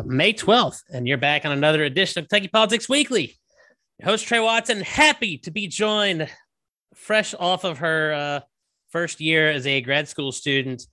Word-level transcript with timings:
Uh, 0.00 0.02
May 0.06 0.32
12th, 0.32 0.82
and 0.92 1.06
you're 1.06 1.18
back 1.18 1.44
on 1.44 1.52
another 1.52 1.84
edition 1.84 2.22
of 2.22 2.28
Kentucky 2.28 2.48
Politics 2.48 2.88
Weekly. 2.88 3.36
Host 4.02 4.26
Trey 4.26 4.40
Watson, 4.40 4.80
happy 4.80 5.36
to 5.38 5.50
be 5.50 5.66
joined 5.66 6.28
fresh 6.94 7.34
off 7.38 7.64
of 7.64 7.78
her 7.78 8.12
uh, 8.12 8.40
first 8.90 9.20
year 9.20 9.50
as 9.50 9.66
a 9.66 9.82
grad 9.82 10.08
school 10.08 10.32
student. 10.32 10.86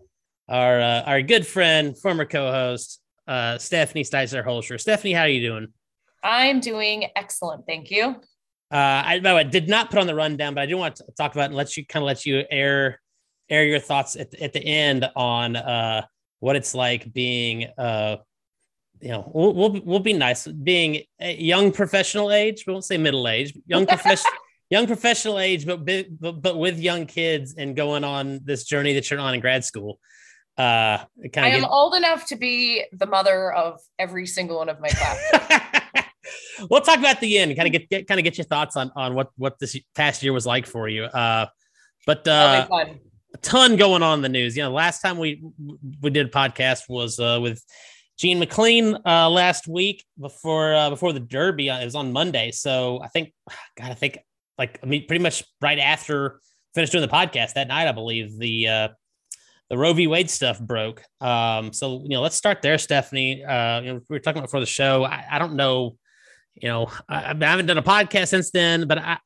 Our 0.50 0.82
uh, 0.82 1.04
our 1.04 1.22
good 1.22 1.48
friend, 1.48 1.98
former 1.98 2.26
co-host 2.26 3.00
uh, 3.28 3.58
Stephanie 3.58 4.04
Steitzer 4.04 4.46
Holscher. 4.46 4.80
Stephanie, 4.80 5.14
how 5.14 5.22
are 5.22 5.30
you 5.30 5.48
doing? 5.48 5.68
I'm 6.24 6.60
doing 6.60 7.06
excellent, 7.16 7.66
thank 7.66 7.90
you. 7.90 8.08
Uh, 8.70 9.04
I, 9.06 9.20
by 9.24 9.30
the 9.30 9.36
way, 9.36 9.44
did 9.46 9.70
not 9.70 9.90
put 9.90 10.00
on 10.00 10.08
the 10.08 10.16
rundown, 10.16 10.54
but 10.54 10.62
I 10.62 10.66
do 10.66 10.78
want 10.78 10.98
to 10.98 11.06
talk 11.18 11.34
about 11.34 11.46
and 11.46 11.56
let 11.56 11.78
you 11.78 11.86
kind 11.86 12.04
of 12.04 12.08
let 12.08 12.26
you 12.26 12.44
air 12.52 13.00
air 13.50 13.64
your 13.64 13.80
thoughts 13.80 14.18
at, 14.18 14.34
at 14.42 14.52
the 14.52 14.64
end 14.66 15.10
on 15.16 15.56
uh, 15.56 16.06
what 16.40 16.58
it's 16.58 16.76
like 16.76 17.14
being 17.14 17.68
uh 17.78 18.18
you 19.02 19.10
know 19.10 19.32
we'll, 19.34 19.54
we'll, 19.54 19.82
we'll 19.84 20.00
be 20.00 20.14
nice. 20.14 20.48
Being 20.48 21.04
a 21.20 21.36
young 21.36 21.72
professional 21.72 22.32
age 22.32 22.64
we 22.66 22.74
won't 22.74 22.86
say 22.86 22.98
middle 22.98 23.28
age 23.28 23.54
young 23.66 23.86
professional 23.86 24.34
young 24.70 24.88
professional 24.88 25.40
age 25.40 25.66
but, 25.66 25.86
but 25.86 26.42
but 26.42 26.58
with 26.58 26.80
young 26.80 27.06
kids 27.06 27.56
and 27.58 27.76
going 27.76 28.04
on 28.04 28.40
this 28.44 28.66
journey 28.66 28.94
that 28.94 29.10
you're 29.10 29.20
on 29.20 29.34
in 29.34 29.40
grad 29.40 29.64
school 29.64 29.98
uh 30.58 30.98
kind 31.32 31.38
of 31.38 31.44
i 31.44 31.48
am 31.50 31.62
get... 31.62 31.70
old 31.70 31.96
enough 31.96 32.26
to 32.26 32.36
be 32.36 32.84
the 32.92 33.06
mother 33.06 33.54
of 33.54 33.80
every 33.98 34.26
single 34.26 34.58
one 34.58 34.70
of 34.70 34.80
my 34.80 34.90
classes. 34.90 35.82
We'll 36.70 36.82
talk 36.82 36.98
about 36.98 37.22
the 37.22 37.38
end 37.38 37.56
kind 37.56 37.68
of 37.68 37.72
get, 37.72 37.90
get 37.90 38.08
kind 38.08 38.20
of 38.20 38.24
get 38.24 38.38
your 38.38 38.46
thoughts 38.46 38.76
on 38.76 38.92
on 38.96 39.14
what 39.14 39.30
what 39.38 39.60
this 39.60 39.80
past 39.96 40.24
year 40.24 40.34
was 40.34 40.46
like 40.46 40.66
for 40.66 40.90
you. 40.90 41.04
Uh 41.04 41.46
but 42.06 42.28
uh 42.28 42.68
a 43.34 43.38
ton 43.40 43.76
going 43.76 44.04
on 44.04 44.20
in 44.20 44.22
the 44.22 44.30
news. 44.30 44.56
You 44.56 44.64
know, 44.64 44.72
last 44.72 45.02
time 45.02 45.18
we 45.18 45.42
we 46.02 46.10
did 46.10 46.28
a 46.28 46.30
podcast 46.30 46.90
was 46.90 47.20
uh, 47.20 47.40
with 47.42 47.64
Gene 48.18 48.40
McLean 48.40 48.98
uh, 49.06 49.30
last 49.30 49.68
week 49.68 50.04
before 50.20 50.74
uh, 50.74 50.90
before 50.90 51.14
the 51.14 51.20
Derby. 51.20 51.70
Uh, 51.70 51.80
it 51.80 51.86
was 51.86 51.96
on 51.96 52.12
Monday, 52.12 52.52
so 52.52 53.00
I 53.02 53.08
think, 53.08 53.34
God, 53.78 53.92
I 53.92 53.94
think 53.94 54.20
like 54.58 54.80
I 54.82 54.86
mean, 54.88 55.06
pretty 55.08 55.24
much 55.24 55.44
right 55.62 55.80
after 55.80 56.42
finished 56.74 56.92
doing 56.92 57.04
the 57.04 57.08
podcast 57.08 57.54
that 57.54 57.68
night, 57.68 57.88
I 57.88 57.92
believe 57.92 58.38
the 58.38 58.68
uh, 58.68 58.88
the 59.70 59.78
Roe 59.78 59.94
v. 59.94 60.08
Wade 60.08 60.30
stuff 60.30 60.60
broke. 60.60 61.04
Um, 61.22 61.74
so 61.74 62.02
you 62.04 62.10
know, 62.10 62.22
let's 62.22 62.36
start 62.36 62.62
there, 62.62 62.78
Stephanie. 62.78 63.44
Uh, 63.44 63.82
you 63.82 63.94
know, 63.94 64.02
we 64.10 64.16
were 64.16 64.20
talking 64.20 64.40
about 64.40 64.48
before 64.48 64.62
the 64.62 64.66
show. 64.66 65.04
I, 65.04 65.26
I 65.32 65.40
don't 65.40 65.56
know, 65.56 65.98
you 66.56 66.70
know, 66.70 66.90
I, 67.08 67.32
I, 67.32 67.36
haven't 67.46 67.68
done 67.68 67.78
a 67.78 67.84
podcast 67.84 68.30
since 68.30 68.52
then, 68.52 68.88
but 68.88 68.98
I, 68.98 69.18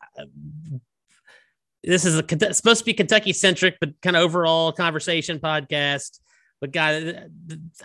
this 1.83 2.05
is 2.05 2.15
a, 2.15 2.53
supposed 2.53 2.79
to 2.79 2.85
be 2.85 2.93
Kentucky 2.93 3.33
centric, 3.33 3.77
but 3.79 3.89
kind 4.01 4.15
of 4.15 4.23
overall 4.23 4.71
conversation 4.71 5.39
podcast. 5.39 6.19
But 6.61 6.71
guy, 6.71 7.25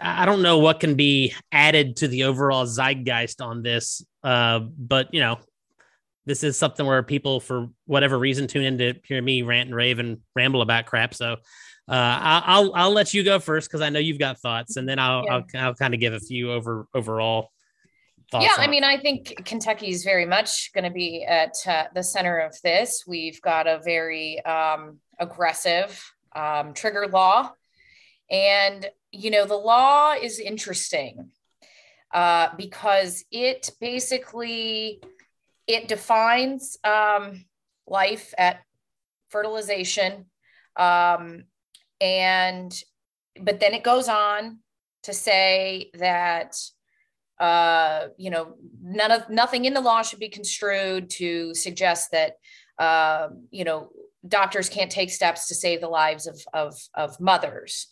I 0.00 0.26
don't 0.26 0.42
know 0.42 0.58
what 0.58 0.80
can 0.80 0.94
be 0.94 1.34
added 1.50 1.96
to 1.96 2.08
the 2.08 2.24
overall 2.24 2.66
zeitgeist 2.66 3.40
on 3.40 3.62
this. 3.62 4.04
Uh, 4.22 4.60
but 4.60 5.12
you 5.12 5.20
know, 5.20 5.38
this 6.26 6.44
is 6.44 6.58
something 6.58 6.84
where 6.84 7.02
people, 7.02 7.40
for 7.40 7.68
whatever 7.86 8.18
reason, 8.18 8.46
tune 8.46 8.64
in 8.64 8.78
to 8.78 8.94
hear 9.04 9.22
me 9.22 9.42
rant 9.42 9.68
and 9.68 9.74
rave 9.74 9.98
and 9.98 10.18
ramble 10.34 10.60
about 10.60 10.84
crap. 10.84 11.14
So 11.14 11.32
uh, 11.88 12.42
I'll 12.44 12.72
I'll 12.74 12.92
let 12.92 13.14
you 13.14 13.22
go 13.22 13.38
first 13.38 13.68
because 13.68 13.80
I 13.80 13.88
know 13.88 14.00
you've 14.00 14.18
got 14.18 14.40
thoughts, 14.40 14.76
and 14.76 14.88
then 14.88 14.98
I'll 14.98 15.24
yeah. 15.24 15.34
I'll, 15.34 15.66
I'll 15.68 15.74
kind 15.74 15.94
of 15.94 16.00
give 16.00 16.12
a 16.12 16.20
few 16.20 16.52
over 16.52 16.86
overall 16.92 17.50
thoughts. 18.30 18.44
yeah, 18.44 18.54
I 18.58 18.66
mean, 18.66 18.82
I 18.82 18.98
think 18.98 19.44
Kentucky 19.44 19.88
is 19.88 20.02
very 20.02 20.26
much 20.26 20.72
going 20.74 20.84
to 20.84 20.90
be 20.90 21.24
at 21.24 21.54
uh, 21.66 21.84
the 21.94 22.02
center 22.02 22.38
of 22.38 22.60
this. 22.62 23.04
We've 23.06 23.40
got 23.40 23.66
a 23.68 23.80
very 23.84 24.44
um, 24.44 24.98
aggressive 25.18 26.02
um, 26.34 26.74
trigger 26.74 27.06
law, 27.06 27.52
and 28.30 28.86
you 29.12 29.30
know 29.30 29.46
the 29.46 29.56
law 29.56 30.12
is 30.12 30.38
interesting 30.38 31.30
uh, 32.12 32.48
because 32.56 33.24
it 33.30 33.70
basically 33.80 35.02
it 35.66 35.88
defines 35.88 36.76
um, 36.84 37.44
life 37.86 38.32
at 38.38 38.60
fertilization, 39.30 40.26
um, 40.76 41.44
and 42.00 42.82
but 43.40 43.60
then 43.60 43.74
it 43.74 43.82
goes 43.82 44.08
on 44.08 44.58
to 45.02 45.12
say 45.12 45.90
that 45.94 46.54
uh, 47.38 48.08
you 48.16 48.30
know, 48.30 48.54
none 48.82 49.10
of 49.10 49.28
nothing 49.28 49.64
in 49.66 49.74
the 49.74 49.80
law 49.80 50.02
should 50.02 50.18
be 50.18 50.28
construed 50.28 51.10
to 51.10 51.54
suggest 51.54 52.10
that, 52.12 52.36
uh, 52.78 53.28
you 53.50 53.64
know, 53.64 53.90
doctors 54.26 54.68
can't 54.68 54.90
take 54.90 55.10
steps 55.10 55.48
to 55.48 55.54
save 55.54 55.80
the 55.80 55.88
lives 55.88 56.26
of 56.26 56.40
of, 56.54 56.74
of 56.94 57.20
mothers. 57.20 57.88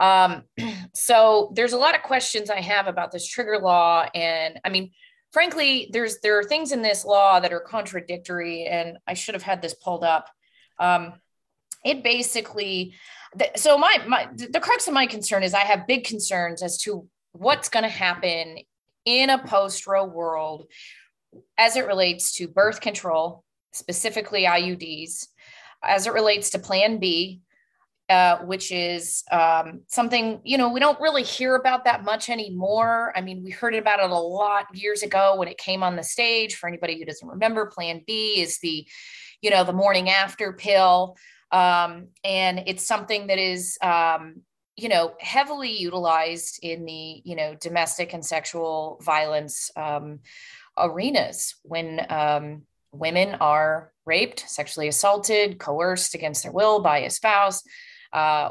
Um, 0.00 0.44
so 0.94 1.52
there's 1.54 1.74
a 1.74 1.78
lot 1.78 1.94
of 1.94 2.02
questions 2.02 2.50
I 2.50 2.60
have 2.60 2.88
about 2.88 3.12
this 3.12 3.26
trigger 3.26 3.58
law, 3.58 4.06
and 4.14 4.58
I 4.64 4.70
mean, 4.70 4.90
frankly, 5.32 5.90
there's 5.92 6.18
there 6.20 6.38
are 6.38 6.44
things 6.44 6.72
in 6.72 6.82
this 6.82 7.04
law 7.04 7.38
that 7.38 7.52
are 7.52 7.60
contradictory, 7.60 8.64
and 8.64 8.98
I 9.06 9.14
should 9.14 9.34
have 9.34 9.42
had 9.42 9.62
this 9.62 9.74
pulled 9.74 10.02
up. 10.02 10.28
Um, 10.78 11.12
it 11.84 12.02
basically, 12.02 12.94
so 13.56 13.78
my 13.78 13.98
my 14.08 14.28
the 14.34 14.60
crux 14.60 14.88
of 14.88 14.94
my 14.94 15.06
concern 15.06 15.42
is 15.42 15.54
I 15.54 15.60
have 15.60 15.86
big 15.86 16.04
concerns 16.04 16.62
as 16.62 16.78
to 16.82 17.06
what's 17.32 17.68
going 17.68 17.84
to 17.84 17.88
happen 17.88 18.58
in 19.04 19.30
a 19.30 19.38
post 19.38 19.86
Roe 19.86 20.04
world 20.04 20.66
as 21.56 21.76
it 21.76 21.86
relates 21.86 22.34
to 22.36 22.48
birth 22.48 22.80
control, 22.80 23.44
specifically 23.72 24.44
IUDs, 24.44 25.28
as 25.82 26.06
it 26.06 26.12
relates 26.12 26.50
to 26.50 26.58
Plan 26.58 26.98
B, 26.98 27.40
uh, 28.10 28.38
which 28.38 28.72
is 28.72 29.22
um, 29.30 29.82
something 29.86 30.40
you 30.42 30.58
know 30.58 30.68
we 30.68 30.80
don't 30.80 31.00
really 31.00 31.22
hear 31.22 31.54
about 31.54 31.84
that 31.84 32.02
much 32.04 32.28
anymore. 32.28 33.12
I 33.14 33.20
mean, 33.20 33.44
we 33.44 33.50
heard 33.50 33.76
about 33.76 34.00
it 34.00 34.10
a 34.10 34.14
lot 34.14 34.66
years 34.74 35.04
ago 35.04 35.36
when 35.36 35.46
it 35.46 35.58
came 35.58 35.84
on 35.84 35.94
the 35.94 36.02
stage. 36.02 36.56
For 36.56 36.68
anybody 36.68 36.98
who 36.98 37.04
doesn't 37.04 37.28
remember, 37.28 37.66
Plan 37.66 38.02
B 38.04 38.40
is 38.40 38.58
the 38.58 38.84
you 39.40 39.50
know 39.50 39.62
the 39.62 39.72
morning 39.72 40.10
after 40.10 40.52
pill, 40.52 41.16
um, 41.52 42.08
and 42.24 42.64
it's 42.66 42.84
something 42.84 43.28
that 43.28 43.38
is 43.38 43.78
um, 43.80 44.42
you 44.76 44.88
know 44.88 45.14
heavily 45.20 45.70
utilized 45.70 46.58
in 46.64 46.84
the 46.84 47.22
you 47.24 47.36
know 47.36 47.54
domestic 47.60 48.12
and 48.12 48.26
sexual 48.26 48.98
violence 49.02 49.70
um, 49.76 50.18
arenas 50.76 51.54
when 51.62 52.04
um, 52.10 52.62
women 52.90 53.36
are 53.36 53.92
raped 54.04 54.48
sexually 54.48 54.88
assaulted 54.88 55.60
coerced 55.60 56.16
against 56.16 56.42
their 56.42 56.52
will 56.52 56.80
by 56.80 56.98
a 56.98 57.10
spouse 57.10 57.62
uh, 58.12 58.50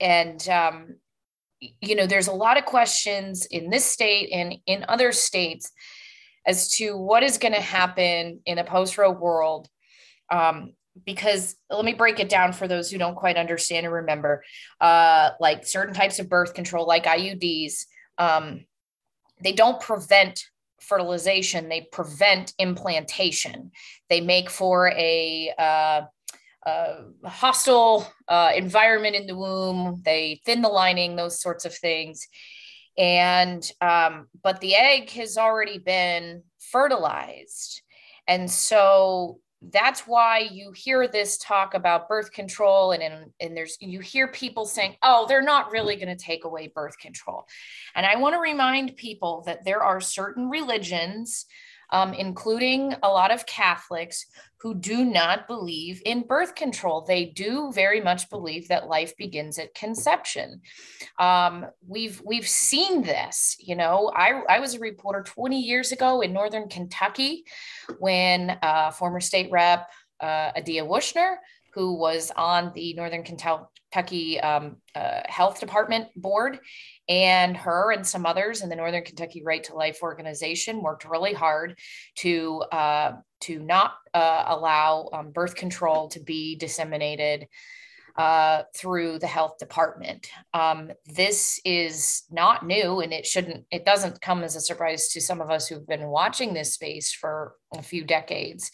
and 0.00 0.48
um, 0.48 0.96
you 1.60 1.96
know 1.96 2.06
there's 2.06 2.28
a 2.28 2.32
lot 2.32 2.56
of 2.56 2.64
questions 2.64 3.46
in 3.46 3.70
this 3.70 3.84
state 3.84 4.30
and 4.32 4.54
in 4.66 4.84
other 4.88 5.12
states 5.12 5.72
as 6.46 6.70
to 6.76 6.96
what 6.96 7.22
is 7.22 7.38
going 7.38 7.52
to 7.52 7.60
happen 7.60 8.40
in 8.46 8.58
a 8.58 8.64
post-Roe 8.64 9.12
world. 9.12 9.68
Um, 10.30 10.72
because 11.04 11.54
let 11.70 11.84
me 11.84 11.94
break 11.94 12.18
it 12.18 12.28
down 12.28 12.52
for 12.52 12.66
those 12.66 12.90
who 12.90 12.98
don't 12.98 13.14
quite 13.14 13.36
understand 13.36 13.86
and 13.86 13.94
remember. 13.94 14.42
Uh, 14.80 15.30
like 15.38 15.64
certain 15.64 15.94
types 15.94 16.18
of 16.18 16.28
birth 16.28 16.54
control 16.54 16.86
like 16.86 17.04
iuds 17.04 17.84
um, 18.18 18.64
they 19.42 19.52
don't 19.52 19.80
prevent 19.80 20.42
fertilization 20.80 21.68
they 21.68 21.88
prevent 21.92 22.52
implantation. 22.58 23.70
They 24.08 24.20
make 24.20 24.50
for 24.50 24.88
a 24.88 25.52
uh, 25.58 26.02
uh, 26.68 27.28
hostile 27.28 28.10
uh, 28.28 28.52
environment 28.54 29.16
in 29.16 29.26
the 29.26 29.36
womb. 29.36 30.02
They 30.04 30.40
thin 30.44 30.62
the 30.62 30.68
lining 30.68 31.16
those 31.16 31.40
sorts 31.40 31.64
of 31.64 31.74
things. 31.74 32.26
And 32.96 33.68
um, 33.80 34.26
but 34.42 34.60
the 34.60 34.74
egg 34.74 35.10
has 35.10 35.38
already 35.38 35.78
been 35.78 36.42
fertilized. 36.58 37.82
And 38.26 38.50
so 38.50 39.40
that's 39.60 40.02
why 40.02 40.38
you 40.38 40.72
hear 40.72 41.08
this 41.08 41.38
talk 41.38 41.74
about 41.74 42.08
birth 42.08 42.30
control 42.32 42.92
and, 42.92 43.02
and, 43.02 43.30
and 43.40 43.56
there's 43.56 43.76
you 43.80 43.98
hear 43.98 44.28
people 44.28 44.64
saying 44.64 44.94
oh 45.02 45.26
they're 45.28 45.42
not 45.42 45.72
really 45.72 45.96
going 45.96 46.16
to 46.16 46.24
take 46.24 46.44
away 46.44 46.70
birth 46.72 46.96
control. 46.98 47.44
And 47.96 48.06
i 48.06 48.14
want 48.16 48.34
to 48.36 48.40
remind 48.40 48.96
people 48.96 49.42
that 49.46 49.64
there 49.64 49.82
are 49.82 50.00
certain 50.00 50.48
religions 50.48 51.46
um, 51.90 52.12
including 52.14 52.94
a 53.02 53.08
lot 53.08 53.30
of 53.30 53.46
Catholics 53.46 54.26
who 54.60 54.74
do 54.74 55.04
not 55.04 55.46
believe 55.46 56.02
in 56.04 56.26
birth 56.26 56.54
control. 56.54 57.02
They 57.02 57.26
do 57.26 57.70
very 57.72 58.00
much 58.00 58.28
believe 58.28 58.68
that 58.68 58.88
life 58.88 59.16
begins 59.16 59.58
at 59.58 59.74
conception. 59.74 60.62
Um, 61.18 61.66
we've 61.86 62.20
we've 62.24 62.48
seen 62.48 63.02
this. 63.02 63.56
You 63.60 63.76
know, 63.76 64.12
I 64.14 64.42
I 64.48 64.60
was 64.60 64.74
a 64.74 64.80
reporter 64.80 65.22
20 65.22 65.60
years 65.60 65.92
ago 65.92 66.20
in 66.20 66.32
Northern 66.32 66.68
Kentucky 66.68 67.44
when 67.98 68.58
uh, 68.62 68.90
former 68.90 69.20
state 69.20 69.50
rep 69.50 69.88
uh, 70.20 70.52
Addia 70.52 70.86
Wuchner 70.86 71.36
who 71.74 71.94
was 71.94 72.32
on 72.34 72.72
the 72.74 72.92
Northern 72.94 73.22
Kentucky 73.90 74.40
um, 74.40 74.76
uh, 74.94 75.20
Health 75.26 75.60
Department 75.60 76.08
board. 76.16 76.60
And 77.08 77.56
her 77.56 77.92
and 77.92 78.06
some 78.06 78.26
others 78.26 78.62
in 78.62 78.68
the 78.68 78.76
Northern 78.76 79.02
Kentucky 79.02 79.42
Right 79.42 79.64
to 79.64 79.74
Life 79.74 80.02
organization 80.02 80.82
worked 80.82 81.06
really 81.06 81.32
hard 81.32 81.78
to 82.16 82.60
uh, 82.72 83.12
to 83.40 83.60
not 83.60 83.94
uh, 84.12 84.44
allow 84.48 85.08
um, 85.12 85.30
birth 85.30 85.54
control 85.54 86.08
to 86.08 86.20
be 86.20 86.56
disseminated 86.56 87.46
uh, 88.16 88.64
through 88.74 89.18
the 89.20 89.26
health 89.26 89.58
department. 89.58 90.28
Um, 90.52 90.90
this 91.06 91.60
is 91.64 92.24
not 92.30 92.66
new, 92.66 93.00
and 93.00 93.12
it 93.12 93.24
shouldn't. 93.24 93.64
It 93.70 93.86
doesn't 93.86 94.20
come 94.20 94.42
as 94.42 94.56
a 94.56 94.60
surprise 94.60 95.08
to 95.08 95.20
some 95.20 95.40
of 95.40 95.50
us 95.50 95.66
who've 95.68 95.86
been 95.86 96.08
watching 96.08 96.52
this 96.52 96.74
space 96.74 97.12
for 97.12 97.54
a 97.74 97.82
few 97.82 98.04
decades. 98.04 98.70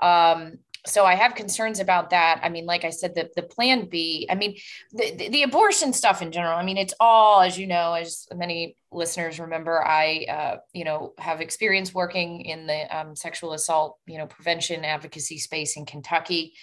Um, 0.00 0.60
so 0.86 1.04
I 1.04 1.14
have 1.14 1.34
concerns 1.34 1.78
about 1.78 2.10
that. 2.10 2.40
I 2.42 2.48
mean, 2.48 2.64
like 2.66 2.84
I 2.84 2.90
said, 2.90 3.14
the, 3.14 3.30
the 3.36 3.42
plan 3.42 3.86
B, 3.86 4.26
I 4.30 4.34
mean, 4.34 4.56
the, 4.92 5.28
the, 5.28 5.42
abortion 5.42 5.92
stuff 5.92 6.22
in 6.22 6.32
general, 6.32 6.56
I 6.56 6.64
mean, 6.64 6.76
it's 6.76 6.94
all, 7.00 7.42
as 7.42 7.58
you 7.58 7.66
know, 7.66 7.94
as 7.94 8.26
many 8.34 8.76
listeners 8.90 9.38
remember, 9.38 9.84
I, 9.84 10.26
uh, 10.28 10.56
you 10.72 10.84
know, 10.84 11.12
have 11.18 11.40
experience 11.40 11.92
working 11.94 12.42
in 12.42 12.66
the 12.66 12.96
um, 12.96 13.14
sexual 13.14 13.52
assault, 13.52 13.98
you 14.06 14.18
know, 14.18 14.26
prevention 14.26 14.84
advocacy 14.84 15.38
space 15.38 15.76
in 15.76 15.86
Kentucky. 15.86 16.54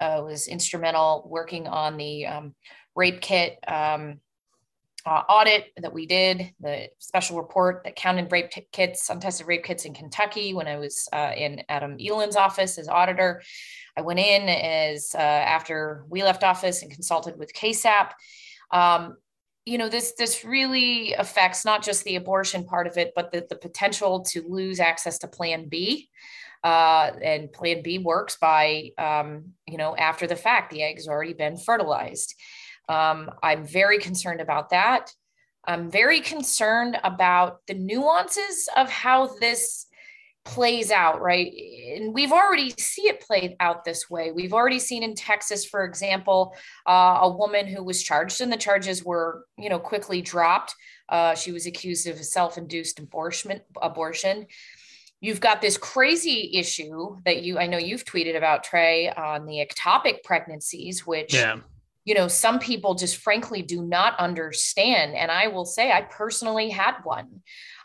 Uh, 0.00 0.22
was 0.24 0.48
instrumental 0.48 1.28
working 1.28 1.68
on 1.68 1.98
the 1.98 2.24
um, 2.24 2.54
rape 2.96 3.20
kit 3.20 3.58
um, 3.68 4.18
uh, 5.06 5.22
audit 5.28 5.72
that 5.78 5.92
we 5.92 6.06
did, 6.06 6.52
the 6.60 6.88
special 6.98 7.36
report 7.38 7.82
that 7.84 7.96
counted 7.96 8.30
rape 8.30 8.50
t- 8.50 8.66
kits, 8.72 9.08
untested 9.08 9.46
rape 9.46 9.64
kits 9.64 9.84
in 9.84 9.94
Kentucky 9.94 10.54
when 10.54 10.66
I 10.66 10.76
was 10.76 11.08
uh, 11.12 11.32
in 11.36 11.62
Adam 11.68 11.96
Edelen's 11.98 12.36
office 12.36 12.78
as 12.78 12.88
auditor. 12.88 13.42
I 13.96 14.02
went 14.02 14.18
in 14.18 14.48
as 14.48 15.14
uh, 15.14 15.18
after 15.18 16.04
we 16.08 16.22
left 16.22 16.44
office 16.44 16.82
and 16.82 16.90
consulted 16.90 17.38
with 17.38 17.54
KSAP. 17.54 18.10
Um, 18.70 19.16
you 19.66 19.78
know, 19.78 19.88
this 19.88 20.14
this 20.18 20.44
really 20.44 21.12
affects 21.14 21.64
not 21.64 21.82
just 21.82 22.04
the 22.04 22.16
abortion 22.16 22.64
part 22.64 22.86
of 22.86 22.96
it, 22.96 23.12
but 23.14 23.30
the, 23.30 23.46
the 23.48 23.56
potential 23.56 24.20
to 24.20 24.42
lose 24.48 24.80
access 24.80 25.18
to 25.18 25.28
Plan 25.28 25.68
B. 25.68 26.08
Uh, 26.62 27.12
and 27.22 27.52
Plan 27.52 27.82
B 27.82 27.98
works 27.98 28.36
by, 28.38 28.90
um, 28.98 29.52
you 29.66 29.78
know, 29.78 29.96
after 29.96 30.26
the 30.26 30.36
fact, 30.36 30.70
the 30.70 30.82
egg's 30.82 31.08
already 31.08 31.32
been 31.32 31.56
fertilized. 31.56 32.34
Um, 32.90 33.30
I'm 33.40 33.64
very 33.64 33.98
concerned 33.98 34.40
about 34.40 34.70
that. 34.70 35.12
I'm 35.64 35.90
very 35.90 36.20
concerned 36.20 36.98
about 37.04 37.60
the 37.68 37.74
nuances 37.74 38.68
of 38.76 38.90
how 38.90 39.28
this 39.38 39.86
plays 40.44 40.90
out, 40.90 41.20
right? 41.20 41.52
And 41.94 42.12
we've 42.12 42.32
already 42.32 42.70
see 42.78 43.02
it 43.02 43.20
played 43.20 43.54
out 43.60 43.84
this 43.84 44.10
way. 44.10 44.32
We've 44.32 44.54
already 44.54 44.80
seen 44.80 45.04
in 45.04 45.14
Texas, 45.14 45.64
for 45.64 45.84
example, 45.84 46.56
uh, 46.88 47.18
a 47.22 47.30
woman 47.30 47.68
who 47.68 47.84
was 47.84 48.02
charged 48.02 48.40
and 48.40 48.52
the 48.52 48.56
charges 48.56 49.04
were, 49.04 49.44
you 49.56 49.68
know, 49.68 49.78
quickly 49.78 50.20
dropped. 50.20 50.74
Uh, 51.08 51.36
she 51.36 51.52
was 51.52 51.66
accused 51.66 52.08
of 52.08 52.18
self-induced 52.24 52.98
abortion. 52.98 53.60
Abortion. 53.80 54.46
You've 55.20 55.40
got 55.40 55.60
this 55.60 55.76
crazy 55.76 56.52
issue 56.54 57.18
that 57.24 57.42
you, 57.42 57.58
I 57.58 57.66
know 57.68 57.78
you've 57.78 58.06
tweeted 58.06 58.36
about 58.36 58.64
Trey 58.64 59.10
on 59.10 59.46
the 59.46 59.64
ectopic 59.64 60.24
pregnancies, 60.24 61.06
which 61.06 61.34
yeah 61.34 61.60
you 62.10 62.16
know, 62.16 62.26
some 62.26 62.58
people 62.58 62.96
just 62.96 63.18
frankly 63.18 63.62
do 63.62 63.82
not 63.82 64.18
understand. 64.18 65.14
And 65.14 65.30
I 65.30 65.46
will 65.46 65.64
say, 65.64 65.92
I 65.92 66.02
personally 66.02 66.68
had 66.68 66.96
one. 67.04 67.42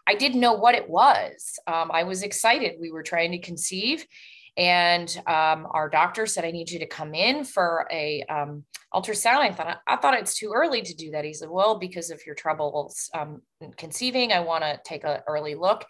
I 0.07 0.15
didn't 0.15 0.39
know 0.39 0.53
what 0.53 0.73
it 0.73 0.89
was. 0.89 1.59
Um, 1.67 1.91
I 1.93 2.05
was 2.05 2.23
excited. 2.23 2.77
We 2.79 2.89
were 2.89 3.03
trying 3.03 3.33
to 3.33 3.37
conceive, 3.37 4.03
and 4.57 5.07
um, 5.27 5.67
our 5.69 5.89
doctor 5.89 6.25
said, 6.25 6.43
"I 6.43 6.49
need 6.49 6.71
you 6.71 6.79
to 6.79 6.87
come 6.87 7.13
in 7.13 7.43
for 7.43 7.87
a 7.91 8.23
um, 8.23 8.63
ultrasound." 8.91 9.41
I 9.41 9.51
thought 9.51 9.79
I 9.85 9.95
thought 9.97 10.15
it's 10.15 10.35
too 10.35 10.53
early 10.55 10.81
to 10.81 10.95
do 10.95 11.11
that. 11.11 11.23
He 11.25 11.33
said, 11.33 11.49
"Well, 11.49 11.77
because 11.77 12.09
of 12.09 12.25
your 12.25 12.35
troubles 12.35 13.11
um, 13.13 13.43
conceiving, 13.77 14.31
I 14.31 14.39
want 14.39 14.63
to 14.63 14.79
take 14.83 15.03
an 15.03 15.21
early 15.27 15.53
look." 15.53 15.85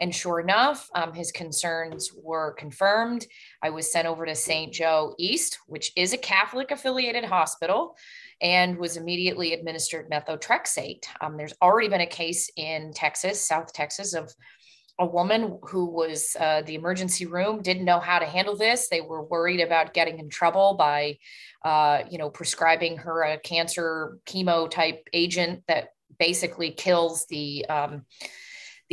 And 0.00 0.14
sure 0.14 0.40
enough, 0.40 0.88
um, 0.94 1.12
his 1.12 1.32
concerns 1.32 2.10
were 2.14 2.52
confirmed. 2.54 3.26
I 3.62 3.70
was 3.70 3.90
sent 3.90 4.08
over 4.08 4.26
to 4.26 4.34
St. 4.34 4.72
Joe 4.72 5.14
East, 5.18 5.58
which 5.66 5.92
is 5.96 6.12
a 6.12 6.18
Catholic 6.18 6.70
affiliated 6.70 7.24
hospital, 7.24 7.96
and 8.40 8.78
was 8.78 8.96
immediately 8.96 9.52
administered 9.52 10.10
methotrexate. 10.10 11.04
Um, 11.20 11.36
there's 11.36 11.54
already 11.62 11.88
been 11.88 12.00
a 12.00 12.06
case 12.06 12.50
in 12.56 12.92
Texas, 12.92 13.46
South 13.46 13.72
Texas, 13.72 14.14
of 14.14 14.34
a 14.98 15.06
woman 15.06 15.58
who 15.62 15.86
was 15.86 16.36
uh, 16.38 16.62
the 16.62 16.74
emergency 16.74 17.26
room 17.26 17.62
didn't 17.62 17.84
know 17.84 17.98
how 17.98 18.18
to 18.18 18.26
handle 18.26 18.56
this 18.56 18.88
they 18.88 19.00
were 19.00 19.24
worried 19.24 19.60
about 19.60 19.92
getting 19.92 20.18
in 20.20 20.28
trouble 20.28 20.74
by 20.74 21.18
uh, 21.64 22.02
you 22.08 22.18
know 22.18 22.30
prescribing 22.30 22.96
her 22.96 23.22
a 23.22 23.38
cancer 23.38 24.18
chemo 24.24 24.70
type 24.70 25.08
agent 25.12 25.64
that 25.66 25.88
basically 26.18 26.70
kills 26.70 27.26
the 27.26 27.64
um, 27.66 28.04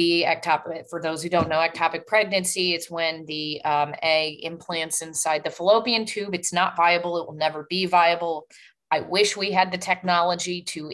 the 0.01 0.25
ectopic, 0.27 0.89
for 0.89 0.99
those 0.99 1.21
who 1.21 1.29
don't 1.29 1.47
know, 1.47 1.59
ectopic 1.59 2.07
pregnancy, 2.07 2.73
it's 2.73 2.89
when 2.89 3.23
the 3.27 3.63
um, 3.63 3.93
egg 4.01 4.39
implants 4.41 5.03
inside 5.03 5.43
the 5.43 5.51
fallopian 5.51 6.05
tube. 6.05 6.33
It's 6.33 6.51
not 6.51 6.75
viable. 6.75 7.19
It 7.19 7.27
will 7.27 7.35
never 7.35 7.67
be 7.69 7.85
viable. 7.85 8.47
I 8.89 9.01
wish 9.01 9.37
we 9.37 9.51
had 9.51 9.71
the 9.71 9.77
technology 9.77 10.63
to, 10.73 10.91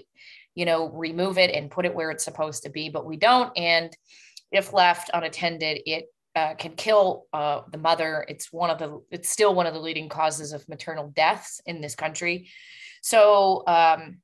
you 0.55 0.65
know, 0.65 0.89
remove 0.89 1.37
it 1.37 1.51
and 1.55 1.71
put 1.71 1.85
it 1.85 1.95
where 1.95 2.11
it's 2.11 2.25
supposed 2.25 2.63
to 2.63 2.69
be, 2.69 2.89
but 2.89 3.05
we 3.05 3.15
don't. 3.15 3.57
And 3.57 3.95
if 4.51 4.73
left 4.73 5.09
unattended, 5.13 5.79
it 5.85 6.05
uh, 6.35 6.55
can 6.55 6.73
kill 6.75 7.27
uh, 7.31 7.61
the 7.71 7.77
mother. 7.77 8.25
It's 8.27 8.51
one 8.51 8.69
of 8.69 8.77
the, 8.77 9.01
it's 9.09 9.29
still 9.29 9.55
one 9.55 9.67
of 9.67 9.73
the 9.73 9.79
leading 9.79 10.09
causes 10.09 10.51
of 10.51 10.67
maternal 10.67 11.13
deaths 11.15 11.61
in 11.65 11.79
this 11.79 11.95
country. 11.95 12.49
So, 13.01 13.63
um, 13.67 14.19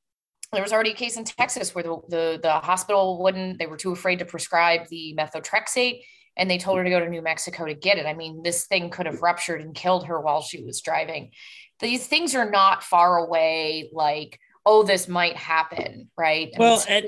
there 0.53 0.63
was 0.63 0.73
already 0.73 0.91
a 0.91 0.95
case 0.95 1.17
in 1.17 1.23
Texas 1.23 1.73
where 1.73 1.83
the, 1.83 1.97
the, 2.09 2.39
the 2.41 2.51
hospital 2.51 3.21
wouldn't, 3.21 3.59
they 3.59 3.65
were 3.65 3.77
too 3.77 3.91
afraid 3.91 4.19
to 4.19 4.25
prescribe 4.25 4.87
the 4.87 5.15
methotrexate 5.17 6.01
and 6.35 6.49
they 6.49 6.57
told 6.57 6.77
her 6.77 6.83
to 6.83 6.89
go 6.89 6.99
to 6.99 7.09
New 7.09 7.21
Mexico 7.21 7.65
to 7.65 7.73
get 7.73 7.97
it. 7.97 8.05
I 8.05 8.13
mean, 8.13 8.43
this 8.43 8.65
thing 8.65 8.89
could 8.89 9.05
have 9.05 9.21
ruptured 9.21 9.61
and 9.61 9.75
killed 9.75 10.05
her 10.05 10.19
while 10.19 10.41
she 10.41 10.63
was 10.63 10.81
driving. 10.81 11.31
These 11.79 12.07
things 12.07 12.33
are 12.35 12.49
not 12.49 12.83
far 12.83 13.17
away, 13.17 13.89
like, 13.91 14.39
oh, 14.65 14.83
this 14.83 15.07
might 15.07 15.35
happen, 15.35 16.09
right? 16.17 16.49
And 16.51 16.59
well, 16.59 16.83
and, 16.87 17.05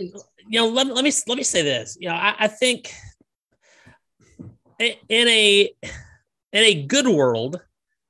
you 0.48 0.59
know, 0.59 0.68
let, 0.68 0.88
let 0.88 1.03
me 1.03 1.12
let 1.27 1.38
me 1.38 1.44
say 1.44 1.62
this. 1.62 1.98
You 2.00 2.09
know, 2.09 2.15
I, 2.15 2.36
I 2.39 2.48
think 2.48 2.94
in 4.80 4.95
a 5.09 5.71
in 5.80 5.94
a 6.53 6.83
good 6.83 7.07
world, 7.07 7.62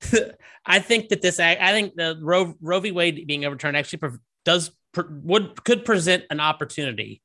I 0.66 0.80
think 0.80 1.10
that 1.10 1.22
this 1.22 1.40
I 1.40 1.72
think 1.72 1.96
the 1.96 2.18
Roe, 2.22 2.56
Roe 2.62 2.80
v. 2.80 2.92
Wade 2.92 3.28
being 3.28 3.46
overturned 3.46 3.78
actually 3.78 4.18
does 4.44 4.72
would 5.10 5.64
could 5.64 5.86
present 5.86 6.24
an 6.30 6.40
opportunity, 6.40 7.22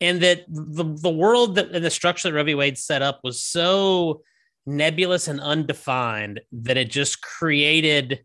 and 0.00 0.20
that 0.20 0.44
the 0.48 0.84
the 0.84 1.10
world 1.10 1.56
that 1.56 1.70
and 1.70 1.84
the 1.84 1.90
structure 1.90 2.28
that 2.28 2.34
Roe 2.34 2.44
v. 2.44 2.54
Wade 2.54 2.78
set 2.78 3.02
up 3.02 3.20
was 3.22 3.42
so 3.42 4.22
nebulous 4.66 5.28
and 5.28 5.40
undefined 5.40 6.40
that 6.52 6.76
it 6.76 6.90
just 6.90 7.20
created 7.20 8.24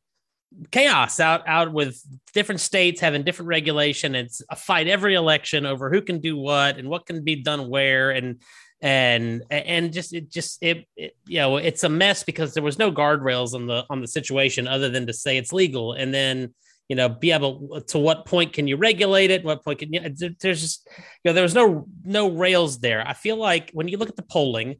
chaos 0.71 1.19
out 1.19 1.47
out 1.47 1.73
with 1.73 2.01
different 2.33 2.61
states 2.61 3.01
having 3.01 3.23
different 3.23 3.49
regulation. 3.49 4.15
It's 4.15 4.41
a 4.49 4.55
fight 4.55 4.87
every 4.87 5.15
election 5.15 5.65
over 5.65 5.89
who 5.89 6.01
can 6.01 6.19
do 6.19 6.37
what 6.37 6.77
and 6.77 6.89
what 6.89 7.05
can 7.05 7.23
be 7.23 7.37
done 7.37 7.69
where 7.69 8.11
and 8.11 8.41
and 8.81 9.43
and 9.49 9.91
just 9.91 10.13
it 10.13 10.31
just 10.31 10.57
it, 10.61 10.85
it, 10.95 11.15
you 11.25 11.39
know 11.39 11.57
it's 11.57 11.83
a 11.83 11.89
mess 11.89 12.23
because 12.23 12.53
there 12.53 12.63
was 12.63 12.79
no 12.79 12.91
guardrails 12.91 13.53
on 13.53 13.67
the 13.67 13.85
on 13.89 13.99
the 14.01 14.07
situation 14.07 14.67
other 14.67 14.89
than 14.89 15.05
to 15.07 15.13
say 15.13 15.37
it's 15.37 15.51
legal 15.51 15.93
and 15.93 16.13
then 16.13 16.53
you 16.89 16.95
know 16.95 17.07
be 17.07 17.31
able 17.31 17.81
to 17.87 17.97
what 17.97 18.25
point 18.25 18.51
can 18.51 18.67
you 18.67 18.75
regulate 18.75 19.31
it 19.31 19.45
what 19.45 19.63
point 19.63 19.79
can 19.79 19.93
you 19.93 20.01
there's 20.41 20.61
just 20.61 20.87
you 21.23 21.29
know 21.29 21.33
there 21.33 21.43
was 21.43 21.55
no 21.55 21.87
no 22.03 22.29
rails 22.29 22.79
there 22.79 23.07
i 23.07 23.13
feel 23.13 23.37
like 23.37 23.69
when 23.73 23.87
you 23.87 23.97
look 23.97 24.09
at 24.09 24.15
the 24.17 24.23
polling 24.23 24.75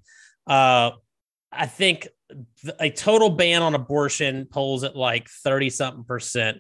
uh 0.48 0.92
i 1.52 1.66
think 1.66 2.08
a 2.80 2.90
total 2.90 3.30
ban 3.30 3.62
on 3.62 3.76
abortion 3.76 4.46
polls 4.46 4.84
at 4.84 4.96
like 4.96 5.30
30 5.30 5.70
something 5.70 6.04
percent 6.04 6.58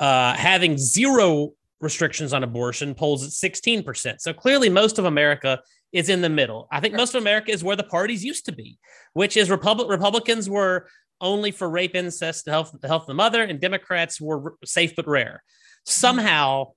uh 0.00 0.32
having 0.34 0.78
zero 0.78 1.52
restrictions 1.84 2.32
on 2.32 2.42
abortion 2.42 2.94
polls 2.94 3.22
at 3.22 3.30
16%. 3.30 4.20
So 4.20 4.32
clearly 4.32 4.68
most 4.68 4.98
of 4.98 5.04
America 5.04 5.60
is 5.92 6.08
in 6.08 6.22
the 6.22 6.28
middle. 6.28 6.66
I 6.72 6.80
think 6.80 6.94
most 6.94 7.14
of 7.14 7.22
America 7.22 7.52
is 7.52 7.62
where 7.62 7.76
the 7.76 7.84
parties 7.84 8.24
used 8.24 8.46
to 8.46 8.52
be, 8.52 8.78
which 9.12 9.36
is 9.36 9.50
Republic 9.50 9.88
Republicans 9.88 10.50
were 10.50 10.88
only 11.24 11.50
for 11.50 11.68
rape, 11.68 11.96
incest, 11.96 12.46
health, 12.46 12.76
the 12.80 12.86
health 12.86 13.02
of 13.02 13.08
the 13.08 13.14
mother, 13.14 13.42
and 13.42 13.60
Democrats 13.60 14.20
were 14.20 14.54
safe 14.64 14.94
but 14.94 15.08
rare. 15.08 15.42
Somehow, 15.84 16.72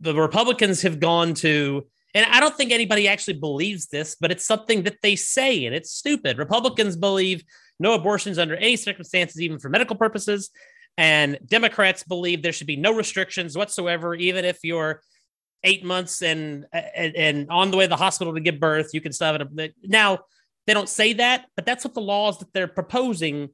the 0.00 0.14
Republicans 0.14 0.82
have 0.82 1.00
gone 1.00 1.34
to, 1.34 1.86
and 2.14 2.24
I 2.26 2.40
don't 2.40 2.56
think 2.56 2.72
anybody 2.72 3.08
actually 3.08 3.34
believes 3.34 3.88
this, 3.88 4.16
but 4.18 4.30
it's 4.30 4.46
something 4.46 4.84
that 4.84 4.98
they 5.02 5.16
say, 5.16 5.66
and 5.66 5.74
it's 5.74 5.90
stupid. 5.92 6.38
Republicans 6.38 6.96
believe 6.96 7.44
no 7.78 7.94
abortions 7.94 8.38
under 8.38 8.56
any 8.56 8.76
circumstances, 8.76 9.40
even 9.40 9.58
for 9.58 9.68
medical 9.68 9.96
purposes. 9.96 10.50
And 10.96 11.38
Democrats 11.44 12.04
believe 12.04 12.42
there 12.42 12.52
should 12.52 12.68
be 12.68 12.76
no 12.76 12.94
restrictions 12.94 13.58
whatsoever, 13.58 14.14
even 14.14 14.44
if 14.44 14.58
you're 14.62 15.02
eight 15.64 15.84
months 15.84 16.22
and 16.22 16.66
and, 16.72 17.16
and 17.16 17.50
on 17.50 17.70
the 17.70 17.76
way 17.76 17.84
to 17.84 17.88
the 17.88 17.96
hospital 17.96 18.34
to 18.34 18.40
give 18.40 18.60
birth, 18.60 18.90
you 18.92 19.00
can 19.00 19.12
still 19.12 19.32
have 19.32 19.40
it. 19.58 19.74
Now, 19.82 20.20
they 20.66 20.74
don't 20.74 20.88
say 20.88 21.14
that, 21.14 21.46
but 21.56 21.66
that's 21.66 21.84
what 21.84 21.94
the 21.94 22.00
laws 22.00 22.38
that 22.38 22.52
they're 22.52 22.68
proposing 22.68 23.50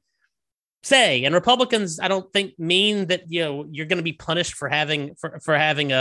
say. 0.83 1.25
And 1.25 1.35
Republicans, 1.35 2.01
I 2.01 2.09
don't 2.09 2.33
think 2.33 2.59
mean 2.59 3.07
that 3.07 3.25
you 3.29 3.43
know 3.43 3.67
you're 3.71 3.87
going 3.87 3.99
to 3.99 4.05
be 4.05 4.13
punished 4.13 4.55
for 4.55 4.69
having 4.69 5.15
for, 5.17 5.41
for 5.41 5.57
having 5.57 5.93
a, 5.93 5.97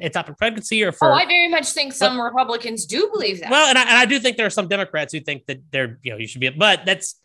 a 0.00 0.08
ectopic 0.08 0.38
pregnancy 0.38 0.82
or 0.82 0.92
for. 0.92 1.12
Oh, 1.12 1.14
I 1.14 1.26
very 1.26 1.48
much 1.48 1.70
think 1.70 1.92
some 1.92 2.16
but, 2.16 2.24
Republicans 2.24 2.86
do 2.86 3.08
believe 3.12 3.40
that. 3.40 3.50
Well, 3.50 3.68
and 3.68 3.78
I, 3.78 3.82
and 3.82 3.92
I 3.92 4.06
do 4.06 4.18
think 4.18 4.36
there 4.36 4.46
are 4.46 4.50
some 4.50 4.68
Democrats 4.68 5.12
who 5.12 5.20
think 5.20 5.46
that 5.46 5.60
they're 5.70 5.98
you 6.02 6.12
know 6.12 6.18
you 6.18 6.26
should 6.26 6.40
be, 6.40 6.48
but 6.48 6.84
that's 6.84 7.20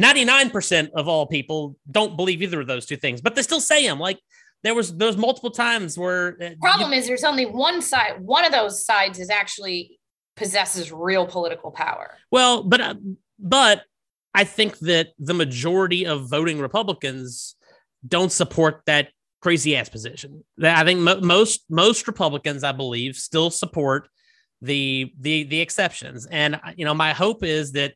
99% 0.00 0.90
of 0.94 1.08
all 1.08 1.26
people 1.26 1.76
don't 1.90 2.16
believe 2.16 2.42
either 2.42 2.60
of 2.60 2.66
those 2.66 2.86
two 2.86 2.96
things, 2.96 3.20
but 3.20 3.34
they 3.34 3.42
still 3.42 3.60
say 3.60 3.86
them. 3.86 3.98
Like 3.98 4.18
there 4.62 4.74
was 4.74 4.94
those 4.96 5.16
multiple 5.16 5.50
times 5.50 5.96
where 5.96 6.36
uh, 6.42 6.50
problem 6.60 6.92
you, 6.92 6.98
is 6.98 7.06
there's 7.06 7.24
only 7.24 7.46
one 7.46 7.80
side. 7.80 8.20
One 8.20 8.44
of 8.44 8.52
those 8.52 8.84
sides 8.84 9.18
is 9.18 9.30
actually 9.30 9.95
possesses 10.36 10.92
real 10.92 11.26
political 11.26 11.70
power. 11.70 12.16
Well, 12.30 12.62
but 12.62 12.80
uh, 12.80 12.94
but 13.38 13.82
I 14.34 14.44
think 14.44 14.78
that 14.80 15.08
the 15.18 15.34
majority 15.34 16.06
of 16.06 16.28
voting 16.28 16.60
Republicans 16.60 17.56
don't 18.06 18.30
support 18.30 18.82
that 18.86 19.08
crazy 19.40 19.76
ass 19.76 19.88
position. 19.88 20.44
I 20.62 20.84
think 20.84 21.00
mo- 21.00 21.20
most 21.20 21.64
most 21.70 22.06
Republicans, 22.06 22.64
I 22.64 22.72
believe, 22.72 23.16
still 23.16 23.50
support 23.50 24.08
the 24.62 25.12
the 25.18 25.44
the 25.44 25.60
exceptions. 25.60 26.26
And 26.26 26.60
you 26.76 26.84
know, 26.84 26.94
my 26.94 27.12
hope 27.12 27.44
is 27.44 27.72
that 27.72 27.94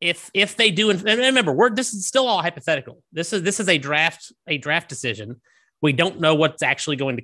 if 0.00 0.30
if 0.34 0.56
they 0.56 0.70
do, 0.70 0.90
and 0.90 1.02
remember, 1.02 1.52
we're 1.52 1.70
this 1.70 1.94
is 1.94 2.06
still 2.06 2.28
all 2.28 2.42
hypothetical. 2.42 3.02
This 3.12 3.32
is 3.32 3.42
this 3.42 3.60
is 3.60 3.68
a 3.68 3.78
draft 3.78 4.32
a 4.46 4.58
draft 4.58 4.88
decision. 4.88 5.40
We 5.80 5.92
don't 5.92 6.20
know 6.20 6.34
what's 6.34 6.62
actually 6.62 6.96
going 6.96 7.16
to 7.16 7.22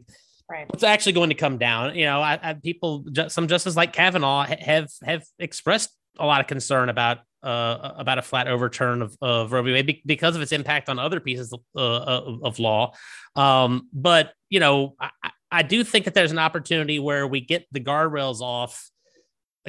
right. 0.52 0.70
what's 0.70 0.84
actually 0.84 1.12
going 1.12 1.30
to 1.30 1.34
come 1.34 1.58
down. 1.58 1.94
You 1.96 2.04
know, 2.04 2.20
I, 2.20 2.38
I, 2.42 2.52
people, 2.54 3.04
some 3.28 3.48
justices 3.48 3.76
like 3.76 3.92
Kavanaugh 3.92 4.44
have 4.44 4.90
have 5.02 5.24
expressed 5.38 5.90
a 6.18 6.26
lot 6.26 6.40
of 6.40 6.46
concern 6.46 6.88
about 6.88 7.18
uh, 7.42 7.94
about 7.96 8.18
a 8.18 8.22
flat 8.22 8.46
overturn 8.46 9.02
of, 9.02 9.16
of 9.20 9.52
Roe 9.52 9.62
v. 9.62 9.72
Wade 9.72 10.02
because 10.06 10.36
of 10.36 10.42
its 10.42 10.52
impact 10.52 10.88
on 10.88 10.98
other 10.98 11.18
pieces 11.18 11.52
of, 11.52 11.60
uh, 11.74 12.38
of 12.44 12.58
law. 12.58 12.92
Um, 13.34 13.88
but 13.92 14.32
you 14.48 14.60
know, 14.60 14.94
I, 15.00 15.10
I 15.50 15.62
do 15.62 15.82
think 15.82 16.04
that 16.04 16.14
there's 16.14 16.32
an 16.32 16.38
opportunity 16.38 16.98
where 16.98 17.26
we 17.26 17.40
get 17.40 17.66
the 17.72 17.80
guardrails 17.80 18.40
off 18.40 18.90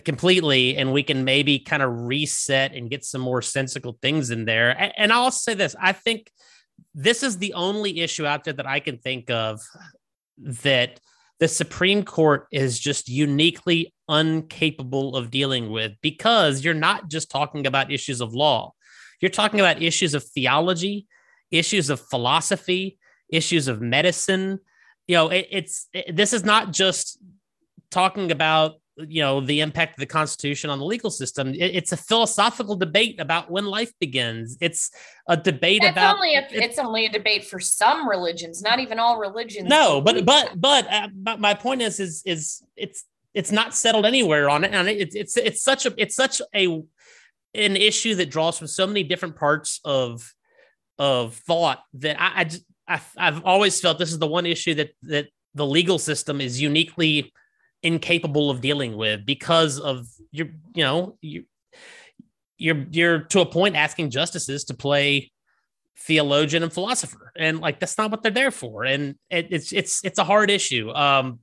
completely 0.05 0.77
and 0.77 0.91
we 0.91 1.03
can 1.03 1.23
maybe 1.23 1.59
kind 1.59 1.83
of 1.83 1.91
reset 1.91 2.73
and 2.73 2.89
get 2.89 3.05
some 3.05 3.21
more 3.21 3.41
sensical 3.41 3.97
things 4.01 4.31
in 4.31 4.45
there. 4.45 4.69
And, 4.79 4.93
and 4.97 5.13
I'll 5.13 5.31
say 5.31 5.53
this 5.53 5.75
I 5.79 5.93
think 5.93 6.31
this 6.95 7.23
is 7.23 7.37
the 7.37 7.53
only 7.53 8.01
issue 8.01 8.25
out 8.25 8.43
there 8.43 8.53
that 8.53 8.67
I 8.67 8.79
can 8.79 8.97
think 8.97 9.29
of 9.29 9.61
that 10.37 10.99
the 11.39 11.47
Supreme 11.47 12.03
Court 12.03 12.47
is 12.51 12.79
just 12.79 13.09
uniquely 13.09 13.93
incapable 14.09 15.15
of 15.15 15.31
dealing 15.31 15.71
with 15.71 15.93
because 16.01 16.63
you're 16.63 16.73
not 16.73 17.09
just 17.09 17.29
talking 17.29 17.67
about 17.67 17.91
issues 17.91 18.21
of 18.21 18.33
law, 18.33 18.73
you're 19.19 19.29
talking 19.29 19.59
about 19.59 19.81
issues 19.81 20.13
of 20.13 20.23
theology, 20.23 21.07
issues 21.51 21.89
of 21.89 21.99
philosophy, 21.99 22.97
issues 23.29 23.67
of 23.67 23.81
medicine. 23.81 24.59
You 25.07 25.15
know, 25.15 25.29
it, 25.29 25.47
it's 25.51 25.87
it, 25.93 26.15
this 26.15 26.33
is 26.33 26.43
not 26.43 26.71
just 26.71 27.17
talking 27.91 28.31
about 28.31 28.75
you 28.97 29.21
know 29.21 29.41
the 29.41 29.61
impact 29.61 29.97
of 29.97 29.99
the 29.99 30.05
constitution 30.05 30.69
on 30.69 30.79
the 30.79 30.85
legal 30.85 31.09
system. 31.09 31.49
It, 31.49 31.75
it's 31.75 31.91
a 31.91 31.97
philosophical 31.97 32.75
debate 32.75 33.19
about 33.19 33.49
when 33.49 33.65
life 33.65 33.91
begins. 33.99 34.57
It's 34.61 34.91
a 35.27 35.35
debate 35.35 35.83
it's 35.83 35.91
about 35.91 36.15
only 36.15 36.35
a, 36.35 36.45
it's 36.51 36.77
only 36.77 37.05
a 37.05 37.09
debate 37.09 37.45
for 37.45 37.59
some 37.59 38.07
religions 38.07 38.61
not 38.61 38.79
even 38.79 38.99
all 38.99 39.17
religions 39.17 39.69
no 39.69 40.01
but 40.01 40.25
but 40.25 40.51
but, 40.59 40.91
uh, 40.91 41.07
but 41.15 41.39
my 41.39 41.53
point 41.53 41.81
is 41.81 41.99
is 41.99 42.21
is 42.25 42.61
it's 42.75 43.05
it's 43.33 43.51
not 43.51 43.73
settled 43.73 44.05
anywhere 44.05 44.49
on 44.49 44.65
it 44.65 44.73
and 44.73 44.87
it's 44.89 45.15
it's 45.15 45.37
it's 45.37 45.63
such 45.63 45.85
a 45.85 45.93
it's 45.97 46.15
such 46.15 46.41
a 46.53 46.67
an 47.55 47.75
issue 47.75 48.15
that 48.15 48.29
draws 48.29 48.57
from 48.57 48.67
so 48.67 48.85
many 48.85 49.03
different 49.03 49.35
parts 49.35 49.79
of 49.85 50.33
of 50.99 51.35
thought 51.35 51.81
that 51.93 52.21
I, 52.21 52.41
I 52.41 52.43
just 52.43 52.65
I've, 52.87 53.09
I've 53.17 53.45
always 53.45 53.79
felt 53.79 53.97
this 53.97 54.11
is 54.11 54.19
the 54.19 54.27
one 54.27 54.45
issue 54.45 54.75
that 54.75 54.91
that 55.03 55.27
the 55.55 55.65
legal 55.65 55.99
system 55.99 56.41
is 56.41 56.61
uniquely 56.61 57.31
incapable 57.83 58.49
of 58.49 58.61
dealing 58.61 58.95
with 58.95 59.25
because 59.25 59.79
of 59.79 60.07
your 60.31 60.47
you 60.73 60.83
know 60.83 61.17
you 61.21 61.45
you're 62.57 62.85
you're 62.91 63.19
to 63.19 63.41
a 63.41 63.45
point 63.45 63.75
asking 63.75 64.09
justices 64.09 64.63
to 64.65 64.73
play 64.73 65.31
theologian 65.99 66.63
and 66.63 66.73
philosopher. 66.73 67.31
And 67.37 67.59
like 67.59 67.79
that's 67.79 67.97
not 67.97 68.11
what 68.11 68.23
they're 68.23 68.31
there 68.31 68.51
for. 68.51 68.83
And 68.83 69.15
it, 69.29 69.47
it's 69.51 69.71
it's 69.71 70.03
it's 70.03 70.19
a 70.19 70.23
hard 70.23 70.49
issue. 70.49 70.91
Um 70.91 71.39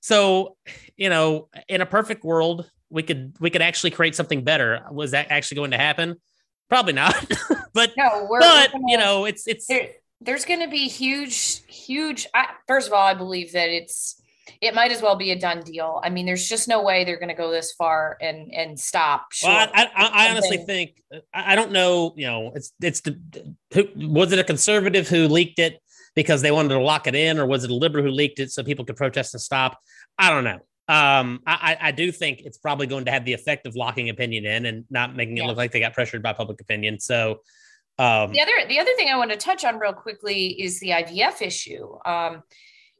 so 0.00 0.56
you 0.96 1.08
know 1.08 1.48
in 1.68 1.80
a 1.80 1.86
perfect 1.86 2.24
world 2.24 2.70
we 2.90 3.02
could 3.02 3.34
we 3.40 3.50
could 3.50 3.62
actually 3.62 3.90
create 3.90 4.14
something 4.14 4.42
better. 4.42 4.84
Was 4.90 5.12
that 5.12 5.30
actually 5.30 5.56
going 5.56 5.70
to 5.72 5.78
happen? 5.78 6.16
Probably 6.68 6.92
not. 6.92 7.14
But 7.74 7.92
no, 7.96 8.28
we're, 8.30 8.38
but 8.38 8.72
we're 8.72 8.78
gonna, 8.78 8.92
you 8.92 8.98
know 8.98 9.24
it's 9.24 9.48
it's 9.48 9.66
there, 9.66 9.88
there's 10.20 10.44
going 10.44 10.60
to 10.60 10.68
be 10.68 10.88
huge, 10.88 11.64
huge. 11.66 12.28
I, 12.32 12.50
first 12.68 12.86
of 12.86 12.92
all, 12.92 13.04
I 13.04 13.14
believe 13.14 13.52
that 13.52 13.68
it's 13.68 14.22
it 14.60 14.74
might 14.74 14.92
as 14.92 15.02
well 15.02 15.16
be 15.16 15.30
a 15.30 15.38
done 15.38 15.62
deal. 15.62 16.00
I 16.04 16.10
mean, 16.10 16.26
there's 16.26 16.48
just 16.48 16.68
no 16.68 16.82
way 16.82 17.04
they're 17.04 17.18
going 17.18 17.28
to 17.28 17.34
go 17.34 17.50
this 17.50 17.72
far 17.72 18.16
and 18.20 18.52
and 18.52 18.78
stop. 18.78 19.26
Well, 19.42 19.68
I, 19.72 19.84
I, 19.94 20.26
I 20.26 20.30
honestly 20.30 20.58
think 20.58 21.02
I 21.32 21.54
don't 21.54 21.72
know. 21.72 22.12
You 22.16 22.26
know, 22.26 22.52
it's 22.54 22.72
it's 22.82 23.00
the 23.00 23.54
who 23.72 23.84
was 23.96 24.32
it 24.32 24.38
a 24.38 24.44
conservative 24.44 25.08
who 25.08 25.28
leaked 25.28 25.58
it 25.58 25.80
because 26.14 26.42
they 26.42 26.50
wanted 26.50 26.70
to 26.70 26.80
lock 26.80 27.06
it 27.06 27.14
in, 27.14 27.38
or 27.38 27.46
was 27.46 27.64
it 27.64 27.70
a 27.70 27.74
liberal 27.74 28.04
who 28.04 28.10
leaked 28.10 28.38
it 28.38 28.50
so 28.50 28.62
people 28.62 28.84
could 28.84 28.96
protest 28.96 29.34
and 29.34 29.40
stop? 29.40 29.78
I 30.18 30.30
don't 30.30 30.44
know. 30.44 30.60
Um, 30.86 31.40
I, 31.46 31.78
I 31.80 31.92
do 31.92 32.12
think 32.12 32.42
it's 32.42 32.58
probably 32.58 32.86
going 32.86 33.06
to 33.06 33.10
have 33.10 33.24
the 33.24 33.32
effect 33.32 33.66
of 33.66 33.74
locking 33.74 34.10
opinion 34.10 34.44
in 34.44 34.66
and 34.66 34.84
not 34.90 35.16
making 35.16 35.38
it 35.38 35.40
yeah. 35.40 35.46
look 35.46 35.56
like 35.56 35.72
they 35.72 35.80
got 35.80 35.94
pressured 35.94 36.22
by 36.22 36.34
public 36.34 36.60
opinion. 36.60 37.00
So 37.00 37.40
um, 37.98 38.32
the 38.32 38.40
other 38.40 38.52
the 38.68 38.80
other 38.80 38.92
thing 38.96 39.08
I 39.08 39.16
want 39.16 39.30
to 39.30 39.36
touch 39.36 39.64
on 39.64 39.78
real 39.78 39.92
quickly 39.92 40.60
is 40.60 40.80
the 40.80 40.90
IVF 40.90 41.40
issue. 41.40 41.96
Um, 42.04 42.42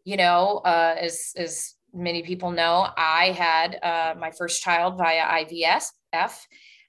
you 0.04 0.16
know, 0.16 0.60
uh, 0.64 0.96
as 0.98 1.32
as 1.36 1.74
many 1.92 2.22
people 2.22 2.50
know, 2.50 2.88
I 2.96 3.30
had 3.30 3.78
uh, 3.82 4.14
my 4.18 4.30
first 4.30 4.62
child 4.62 4.98
via 4.98 5.44
IVF. 5.44 6.34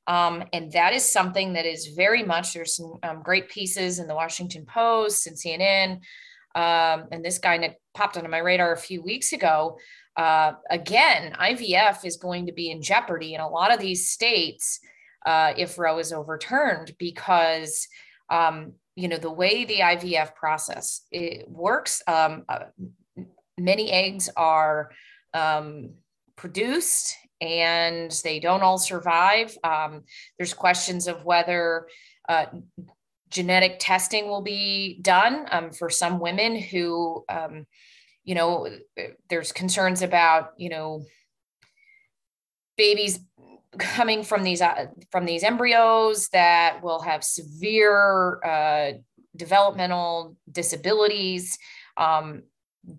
Um, 0.07 0.43
and 0.53 0.71
that 0.73 0.93
is 0.93 1.11
something 1.11 1.53
that 1.53 1.65
is 1.65 1.87
very 1.87 2.23
much 2.23 2.53
there's 2.53 2.75
some 2.75 2.97
um, 3.03 3.21
great 3.23 3.49
pieces 3.49 3.99
in 3.99 4.07
the 4.07 4.15
Washington 4.15 4.65
Post 4.65 5.27
and 5.27 5.35
CNN. 5.35 5.93
Um, 6.53 7.07
and 7.11 7.23
this 7.23 7.39
guy 7.39 7.75
popped 7.93 8.17
onto 8.17 8.29
my 8.29 8.37
radar 8.37 8.71
a 8.71 8.77
few 8.77 9.01
weeks 9.01 9.33
ago. 9.33 9.77
Uh, 10.15 10.53
again, 10.69 11.33
IVF 11.33 12.05
is 12.05 12.17
going 12.17 12.45
to 12.45 12.53
be 12.53 12.71
in 12.71 12.81
jeopardy 12.81 13.33
in 13.33 13.41
a 13.41 13.49
lot 13.49 13.73
of 13.73 13.79
these 13.79 14.09
states 14.09 14.79
uh, 15.25 15.53
if 15.57 15.77
Roe 15.77 15.97
is 15.97 16.13
overturned 16.13 16.93
because 16.97 17.87
um, 18.29 18.73
you 18.95 19.07
know 19.07 19.17
the 19.17 19.31
way 19.31 19.65
the 19.65 19.79
IVF 19.79 20.35
process 20.35 21.01
it 21.11 21.49
works. 21.49 22.01
Um, 22.07 22.45
uh, 22.47 22.65
many 23.57 23.91
eggs 23.91 24.29
are 24.35 24.91
um, 25.33 25.91
produced 26.35 27.15
and 27.41 28.11
they 28.23 28.39
don't 28.39 28.63
all 28.63 28.77
survive. 28.77 29.57
Um, 29.63 30.03
there's 30.37 30.53
questions 30.53 31.07
of 31.07 31.25
whether 31.25 31.87
uh, 32.29 32.45
genetic 33.29 33.77
testing 33.79 34.27
will 34.27 34.41
be 34.41 34.99
done 35.01 35.45
um, 35.51 35.71
for 35.71 35.89
some 35.89 36.19
women 36.19 36.57
who, 36.57 37.25
um, 37.29 37.65
you 38.23 38.35
know, 38.35 38.67
there's 39.29 39.51
concerns 39.51 40.01
about, 40.01 40.53
you 40.57 40.69
know, 40.69 41.05
babies 42.77 43.19
coming 43.77 44.23
from 44.23 44.43
these 44.43 44.61
uh, 44.61 44.87
from 45.11 45.25
these 45.25 45.43
embryos 45.43 46.29
that 46.29 46.81
will 46.81 47.01
have 47.01 47.23
severe 47.23 48.43
uh, 48.43 48.91
developmental 49.35 50.37
disabilities. 50.51 51.57
Um, 51.97 52.43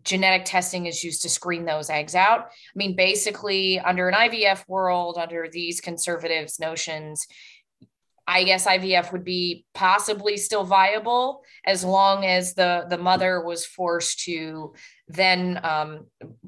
genetic 0.05 0.45
testing 0.45 0.87
is 0.87 1.05
used 1.05 1.23
to 1.23 1.29
screen 1.29 1.65
those 1.65 1.91
eggs 1.91 2.15
out. 2.15 2.41
I 2.41 2.77
mean, 2.77 2.97
basically, 2.97 3.79
under 3.81 4.09
an 4.09 4.15
IVF 4.15 4.67
world, 4.69 5.19
under 5.19 5.49
these 5.51 5.81
conservatives' 5.81 6.59
notions, 6.59 7.27
I 8.27 8.45
guess 8.45 8.67
IVF 8.67 9.13
would 9.13 9.25
be 9.25 9.65
possibly 9.73 10.37
still 10.37 10.65
viable 10.65 11.43
as 11.65 11.85
long 11.85 12.25
as 12.25 12.55
the 12.55 12.87
the 12.89 12.99
mother 12.99 13.41
was 13.45 13.65
forced 13.65 14.25
to 14.25 14.75
then 15.09 15.61
um, 15.63 16.07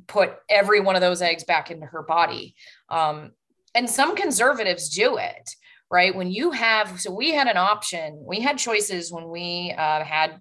put 0.09 0.33
every 0.50 0.80
one 0.80 0.97
of 0.97 1.00
those 1.00 1.23
eggs 1.23 1.45
back 1.45 1.71
into 1.71 1.87
her 1.87 2.02
body. 2.02 2.57
Um, 2.88 3.30
and 3.75 3.88
some 3.88 4.16
conservatives 4.16 4.88
do 4.88 5.18
it 5.18 5.54
right? 5.90 6.14
When 6.14 6.30
you 6.30 6.50
have 6.50 7.00
so 7.00 7.12
we 7.12 7.33
had 7.33 7.47
an 7.47 7.57
option 7.57 8.23
we 8.26 8.40
had 8.40 8.59
choices 8.59 9.12
when 9.12 9.28
we 9.28 9.75
uh, 9.76 10.04
had 10.04 10.40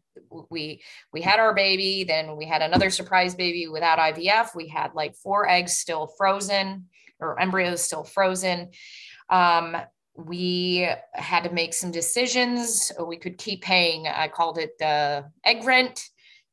we 0.50 0.82
we 1.13 1.22
had 1.22 1.39
our 1.39 1.54
baby 1.54 2.04
then 2.04 2.36
we 2.36 2.46
had 2.46 2.62
another 2.62 2.89
surprise 2.89 3.34
baby 3.34 3.68
without 3.68 4.00
ivf 4.00 4.50
we 4.56 4.68
had 4.68 4.94
like 4.94 5.16
four 5.16 5.48
eggs 5.48 5.77
still 5.77 6.12
frozen 6.18 6.86
or 7.20 7.39
embryos 7.39 7.82
still 7.82 8.04
frozen. 8.04 8.70
Um, 9.30 9.77
we 10.16 10.89
had 11.13 11.44
to 11.44 11.51
make 11.51 11.74
some 11.74 11.92
decisions 11.92 12.92
we 13.06 13.18
could 13.18 13.38
keep 13.38 13.62
paying 13.62 14.08
i 14.08 14.27
called 14.27 14.58
it 14.58 14.82
uh, 14.82 15.24
egg 15.46 15.63
rent. 15.63 16.04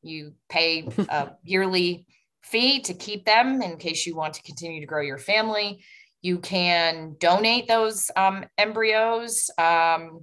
You 0.02 0.34
pay 0.48 0.88
a 1.08 1.32
yearly 1.42 2.06
fee 2.42 2.80
to 2.82 2.92
keep 2.92 3.24
them 3.24 3.62
in 3.62 3.78
case 3.78 4.06
you 4.06 4.14
want 4.14 4.34
to 4.34 4.42
continue 4.42 4.80
to 4.80 4.86
grow 4.86 5.00
your 5.00 5.18
family 5.18 5.82
you 6.24 6.38
can 6.38 7.16
donate 7.20 7.68
those 7.68 8.10
um, 8.16 8.46
embryos. 8.56 9.50
Um, 9.58 10.22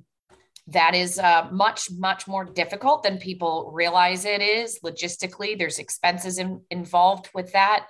that 0.65 0.95
is 0.95 1.19
uh, 1.19 1.47
much, 1.51 1.91
much 1.91 2.27
more 2.27 2.43
difficult 2.43 3.03
than 3.03 3.19
people 3.19 3.71
realize 3.71 4.25
it 4.25 4.41
is 4.41 4.79
logistically. 4.83 5.55
There's 5.55 5.77
expenses 5.77 6.39
in, 6.39 6.61
involved 6.71 7.29
with 7.35 7.51
that. 7.53 7.87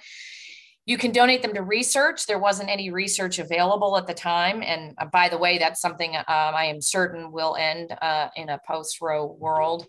you 0.86 0.98
can 0.98 1.12
donate 1.12 1.42
them 1.42 1.54
to 1.54 1.62
research. 1.62 2.26
There 2.26 2.40
wasn't 2.40 2.70
any 2.70 2.90
research 2.90 3.40
available 3.40 3.96
at 3.98 4.08
the 4.08 4.14
time. 4.14 4.62
And 4.62 4.94
uh, 4.98 5.06
by 5.06 5.30
the 5.30 5.38
way, 5.38 5.58
that's 5.58 5.80
something 5.80 6.16
um, 6.16 6.24
I 6.28 6.66
am 6.66 6.82
certain 6.82 7.32
will 7.32 7.56
end 7.56 7.96
uh, 8.02 8.28
in 8.36 8.50
a 8.50 8.60
post 8.68 9.00
row 9.00 9.26
world. 9.40 9.86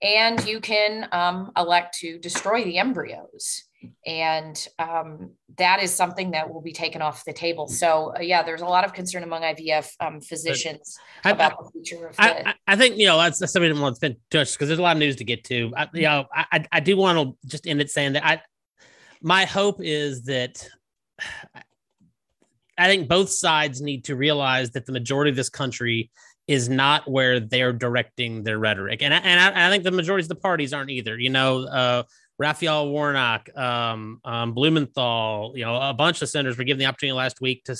And 0.00 0.42
you 0.46 0.60
can 0.60 1.06
um, 1.12 1.52
elect 1.56 1.98
to 1.98 2.18
destroy 2.18 2.64
the 2.64 2.78
embryos. 2.78 3.64
And 4.06 4.66
um, 4.78 5.30
that 5.58 5.82
is 5.82 5.94
something 5.94 6.32
that 6.32 6.52
will 6.52 6.60
be 6.60 6.72
taken 6.72 7.02
off 7.02 7.24
the 7.24 7.32
table. 7.32 7.66
So, 7.66 8.12
uh, 8.16 8.20
yeah, 8.20 8.42
there's 8.42 8.62
a 8.62 8.66
lot 8.66 8.84
of 8.84 8.92
concern 8.92 9.22
among 9.22 9.42
IVF 9.42 9.90
um, 10.00 10.20
physicians 10.20 10.98
I, 11.24 11.30
about 11.30 11.52
I, 11.52 11.56
the 11.62 11.70
future 11.70 12.06
of 12.06 12.14
I, 12.18 12.32
the- 12.32 12.54
I, 12.66 12.76
think, 12.76 12.96
you 12.96 13.06
know, 13.06 13.18
that's, 13.18 13.38
that's 13.38 13.52
something 13.52 13.74
that 13.74 13.80
wants 13.80 13.98
to 14.00 14.16
touch 14.30 14.52
because 14.52 14.68
there's 14.68 14.78
a 14.78 14.82
lot 14.82 14.96
of 14.96 15.00
news 15.00 15.16
to 15.16 15.24
get 15.24 15.44
to. 15.44 15.72
I, 15.76 15.88
you 15.94 16.02
know, 16.02 16.26
I, 16.34 16.64
I 16.70 16.80
do 16.80 16.96
want 16.96 17.18
to 17.18 17.48
just 17.48 17.66
end 17.66 17.80
it 17.80 17.90
saying 17.90 18.14
that 18.14 18.24
I, 18.24 18.40
my 19.22 19.44
hope 19.44 19.76
is 19.80 20.22
that 20.24 20.66
I 22.78 22.86
think 22.88 23.08
both 23.08 23.30
sides 23.30 23.80
need 23.80 24.04
to 24.04 24.16
realize 24.16 24.70
that 24.70 24.86
the 24.86 24.92
majority 24.92 25.30
of 25.30 25.36
this 25.36 25.48
country 25.48 26.10
is 26.48 26.68
not 26.68 27.08
where 27.08 27.38
they're 27.38 27.72
directing 27.72 28.42
their 28.42 28.58
rhetoric, 28.58 29.02
and 29.02 29.14
I, 29.14 29.18
and 29.18 29.40
I, 29.40 29.68
I 29.68 29.70
think 29.70 29.84
the 29.84 29.92
majority 29.92 30.24
of 30.24 30.28
the 30.28 30.34
parties 30.34 30.72
aren't 30.72 30.90
either. 30.90 31.16
You 31.18 31.30
know, 31.30 31.66
uh, 31.66 32.02
Raphael 32.42 32.88
Warnock, 32.88 33.56
um, 33.56 34.20
um, 34.24 34.52
Blumenthal, 34.52 35.52
you 35.54 35.64
know, 35.64 35.76
a 35.80 35.94
bunch 35.94 36.22
of 36.22 36.28
senators 36.28 36.58
were 36.58 36.64
given 36.64 36.80
the 36.80 36.86
opportunity 36.86 37.16
last 37.16 37.40
week 37.40 37.62
to 37.66 37.76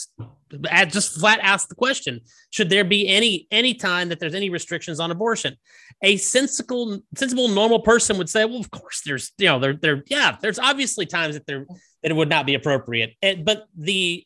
add, 0.71 0.93
just 0.93 1.19
flat 1.19 1.41
ask 1.43 1.67
the 1.69 1.75
question: 1.75 2.21
Should 2.51 2.71
there 2.71 2.85
be 2.85 3.09
any 3.09 3.49
any 3.51 3.75
time 3.75 4.09
that 4.11 4.21
there's 4.21 4.37
any 4.37 4.51
restrictions 4.51 5.01
on 5.01 5.11
abortion? 5.11 5.57
A 6.03 6.17
sensible, 6.17 7.01
sensible, 7.17 7.49
normal 7.49 7.81
person 7.81 8.17
would 8.19 8.31
say, 8.31 8.45
"Well, 8.45 8.61
of 8.61 8.71
course, 8.71 9.03
there's, 9.05 9.33
you 9.37 9.47
know, 9.47 9.59
there, 9.59 9.75
there, 9.75 10.05
yeah, 10.07 10.37
there's 10.41 10.61
obviously 10.61 11.07
times 11.07 11.35
that 11.35 11.45
there 11.45 11.67
that 12.05 12.13
it 12.13 12.15
would 12.15 12.29
not 12.29 12.47
be 12.47 12.55
appropriate." 12.55 13.17
And, 13.21 13.45
but 13.45 13.65
the 13.77 14.25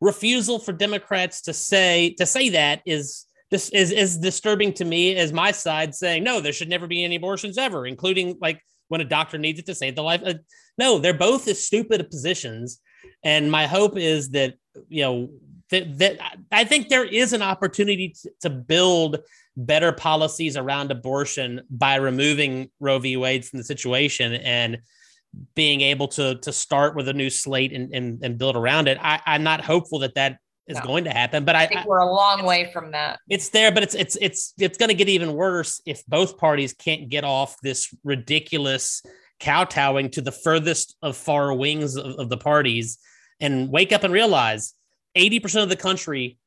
refusal 0.00 0.58
for 0.58 0.72
Democrats 0.72 1.42
to 1.42 1.52
say 1.52 2.14
to 2.16 2.24
say 2.24 2.48
that 2.50 2.80
is 2.86 3.26
this 3.50 3.68
is 3.68 3.92
is 3.92 4.16
disturbing 4.16 4.72
to 4.72 4.86
me 4.86 5.14
as 5.16 5.30
my 5.30 5.50
side 5.50 5.94
saying 5.94 6.24
no 6.24 6.40
there 6.40 6.52
should 6.52 6.68
never 6.68 6.86
be 6.86 7.04
any 7.04 7.16
abortions 7.16 7.56
ever 7.56 7.86
including 7.86 8.36
like 8.40 8.60
when 8.88 9.00
a 9.00 9.04
doctor 9.04 9.38
needs 9.38 9.58
it 9.58 9.66
to 9.66 9.74
save 9.74 9.96
the 9.96 10.02
life. 10.02 10.22
Uh, 10.24 10.34
no, 10.78 10.98
they're 10.98 11.14
both 11.14 11.48
as 11.48 11.64
stupid 11.64 12.08
positions. 12.10 12.80
And 13.22 13.50
my 13.50 13.66
hope 13.66 13.96
is 13.96 14.30
that, 14.30 14.54
you 14.88 15.02
know, 15.02 15.30
that, 15.70 15.98
that 15.98 16.18
I 16.52 16.64
think 16.64 16.88
there 16.88 17.04
is 17.04 17.32
an 17.32 17.42
opportunity 17.42 18.14
to, 18.22 18.30
to 18.42 18.50
build 18.50 19.18
better 19.56 19.92
policies 19.92 20.56
around 20.56 20.90
abortion 20.90 21.62
by 21.70 21.96
removing 21.96 22.70
Roe 22.80 22.98
v. 22.98 23.16
Wade 23.16 23.44
from 23.44 23.58
the 23.58 23.64
situation 23.64 24.34
and 24.34 24.78
being 25.54 25.80
able 25.80 26.08
to 26.08 26.36
to 26.36 26.52
start 26.52 26.94
with 26.94 27.08
a 27.08 27.12
new 27.12 27.30
slate 27.30 27.72
and, 27.72 27.92
and, 27.92 28.22
and 28.22 28.38
build 28.38 28.56
around 28.56 28.88
it. 28.88 28.98
I, 29.00 29.20
I'm 29.26 29.42
not 29.42 29.60
hopeful 29.64 30.00
that 30.00 30.14
that 30.14 30.38
is 30.66 30.78
no. 30.78 30.84
going 30.84 31.04
to 31.04 31.10
happen. 31.10 31.44
But 31.44 31.56
I, 31.56 31.64
I 31.64 31.66
think 31.66 31.86
we're 31.86 31.98
a 31.98 32.12
long 32.12 32.44
way 32.44 32.70
from 32.72 32.92
that. 32.92 33.20
It's 33.28 33.50
there, 33.50 33.72
but 33.72 33.82
it's 33.82 33.94
it's 33.94 34.16
it's 34.20 34.54
it's 34.58 34.78
going 34.78 34.88
to 34.88 34.94
get 34.94 35.08
even 35.08 35.34
worse 35.34 35.80
if 35.86 36.04
both 36.06 36.38
parties 36.38 36.72
can't 36.72 37.08
get 37.08 37.24
off 37.24 37.56
this 37.62 37.94
ridiculous 38.04 39.02
kowtowing 39.40 40.10
to 40.10 40.20
the 40.20 40.32
furthest 40.32 40.96
of 41.02 41.16
far 41.16 41.52
wings 41.54 41.96
of, 41.96 42.18
of 42.18 42.28
the 42.28 42.36
parties 42.36 42.98
and 43.40 43.70
wake 43.70 43.92
up 43.92 44.04
and 44.04 44.12
realize 44.12 44.74
80% 45.16 45.62
of 45.62 45.68
the 45.68 45.76
country 45.76 46.38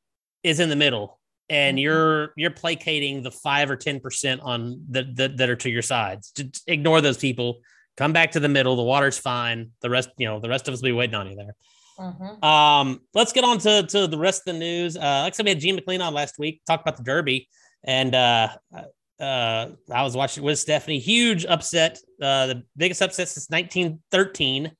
is 0.42 0.58
in 0.58 0.68
the 0.68 0.76
middle 0.76 1.18
and 1.48 1.76
mm-hmm. 1.76 1.82
you're 1.82 2.32
you're 2.36 2.50
placating 2.50 3.22
the 3.22 3.30
5 3.30 3.70
or 3.70 3.76
10% 3.76 4.42
on 4.42 4.84
that 4.90 5.16
that, 5.16 5.36
that 5.36 5.50
are 5.50 5.56
to 5.56 5.70
your 5.70 5.82
sides 5.82 6.32
Just 6.32 6.62
ignore 6.66 7.00
those 7.00 7.18
people 7.18 7.60
come 7.96 8.12
back 8.12 8.32
to 8.32 8.40
the 8.40 8.48
middle 8.48 8.76
the 8.76 8.82
water's 8.82 9.18
fine 9.18 9.70
the 9.82 9.90
rest 9.90 10.10
you 10.18 10.26
know 10.26 10.40
the 10.40 10.48
rest 10.48 10.68
of 10.68 10.74
us 10.74 10.80
will 10.80 10.88
be 10.88 10.92
waiting 10.92 11.14
on 11.14 11.28
you 11.28 11.36
there 11.36 11.54
Mm-hmm. 11.98 12.44
Um, 12.44 13.00
let's 13.14 13.32
get 13.32 13.44
on 13.44 13.58
to, 13.58 13.82
to 13.82 14.06
the 14.06 14.18
rest 14.18 14.46
of 14.46 14.54
the 14.54 14.58
news. 14.58 14.96
Uh, 14.96 15.22
like 15.24 15.34
I 15.34 15.36
said, 15.36 15.44
we 15.44 15.50
had 15.50 15.60
Gene 15.60 15.74
McLean 15.74 16.00
on 16.00 16.14
last 16.14 16.38
week, 16.38 16.62
talk 16.66 16.80
about 16.80 16.96
the 16.96 17.02
Derby, 17.02 17.48
and 17.84 18.14
uh, 18.14 18.48
uh, 19.20 19.68
I 19.92 20.02
was 20.02 20.16
watching 20.16 20.44
with 20.44 20.58
Stephanie. 20.58 20.98
Huge 20.98 21.44
upset, 21.44 21.98
uh, 22.22 22.46
the 22.46 22.62
biggest 22.76 23.02
upset 23.02 23.28
since 23.28 23.48
1913. 23.50 24.72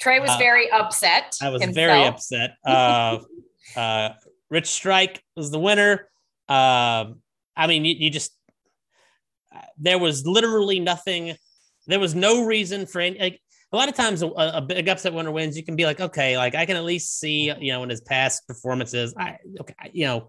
Trey 0.00 0.18
was 0.18 0.30
uh, 0.30 0.38
very 0.38 0.70
upset. 0.70 1.36
I 1.42 1.50
was 1.50 1.62
himself. 1.62 1.74
very 1.74 2.04
upset. 2.04 2.56
Uh, 2.64 3.18
uh, 3.76 4.10
Rich 4.50 4.68
Strike 4.68 5.22
was 5.36 5.50
the 5.50 5.58
winner. 5.58 6.08
Uh, 6.48 7.12
I 7.56 7.66
mean, 7.66 7.84
you, 7.84 7.94
you 7.96 8.10
just 8.10 8.32
there 9.78 9.98
was 9.98 10.26
literally 10.26 10.80
nothing. 10.80 11.36
There 11.86 12.00
was 12.00 12.14
no 12.14 12.44
reason 12.44 12.86
for 12.86 13.00
any. 13.00 13.18
Like, 13.18 13.40
a 13.72 13.76
lot 13.76 13.88
of 13.88 13.94
times 13.94 14.22
a, 14.22 14.28
a, 14.28 14.60
big 14.60 14.88
upset 14.88 15.14
winner 15.14 15.30
wins, 15.30 15.56
you 15.56 15.62
can 15.62 15.76
be 15.76 15.86
like, 15.86 16.00
okay, 16.00 16.36
like 16.36 16.54
I 16.54 16.66
can 16.66 16.76
at 16.76 16.84
least 16.84 17.18
see, 17.18 17.52
you 17.58 17.72
know, 17.72 17.82
in 17.82 17.88
his 17.88 18.02
past 18.02 18.46
performances, 18.46 19.14
I 19.16 19.38
okay, 19.60 19.74
you 19.92 20.06
know, 20.06 20.28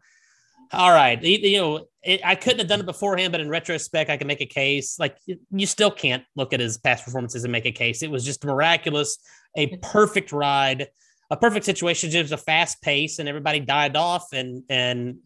all 0.71 0.91
right, 0.91 1.21
you 1.21 1.58
know, 1.58 1.86
it, 2.03 2.21
I 2.23 2.36
couldn't 2.36 2.60
have 2.60 2.67
done 2.67 2.79
it 2.79 2.86
beforehand, 2.86 3.32
but 3.32 3.41
in 3.41 3.49
retrospect, 3.49 4.10
I 4.10 4.17
can 4.17 4.27
make 4.27 4.41
a 4.41 4.45
case. 4.45 4.97
Like 4.97 5.17
you 5.27 5.65
still 5.65 5.91
can't 5.91 6.23
look 6.36 6.53
at 6.53 6.60
his 6.60 6.77
past 6.77 7.06
performances 7.06 7.43
and 7.43 7.51
make 7.51 7.65
a 7.65 7.71
case. 7.71 8.01
It 8.01 8.10
was 8.10 8.25
just 8.25 8.43
miraculous, 8.43 9.17
a 9.56 9.77
perfect 9.77 10.32
ride, 10.32 10.88
a 11.29 11.38
perfect 11.38 11.65
situation. 11.65 12.10
It 12.12 12.21
was 12.21 12.32
a 12.32 12.38
fast 12.38 12.82
pace, 12.82 13.19
and 13.19 13.27
everybody 13.27 13.60
died 13.60 13.95
off, 13.95 14.34
and 14.34 14.63
and 14.69 15.17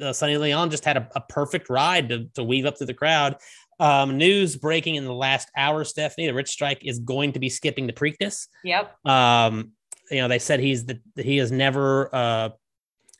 uh, 0.00 0.12
Sonny 0.12 0.36
Leon 0.36 0.70
just 0.70 0.84
had 0.84 0.96
a, 0.96 1.08
a 1.14 1.20
perfect 1.20 1.68
ride 1.70 2.08
to, 2.08 2.24
to 2.34 2.42
weave 2.42 2.66
up 2.66 2.78
through 2.78 2.88
the 2.88 2.94
crowd. 2.94 3.36
Um, 3.78 4.16
news 4.16 4.56
breaking 4.56 4.94
in 4.94 5.04
the 5.04 5.12
last 5.12 5.50
hour, 5.56 5.84
Stephanie. 5.84 6.26
The 6.26 6.34
Rich 6.34 6.48
Strike 6.48 6.84
is 6.84 6.98
going 6.98 7.32
to 7.32 7.38
be 7.38 7.50
skipping 7.50 7.86
the 7.86 7.92
Preakness. 7.92 8.46
Yep. 8.64 9.06
Um, 9.06 9.72
you 10.10 10.20
know, 10.20 10.28
they 10.28 10.38
said 10.38 10.60
he's 10.60 10.86
the 10.86 11.00
he 11.16 11.36
has 11.38 11.52
never 11.52 12.14
uh 12.14 12.48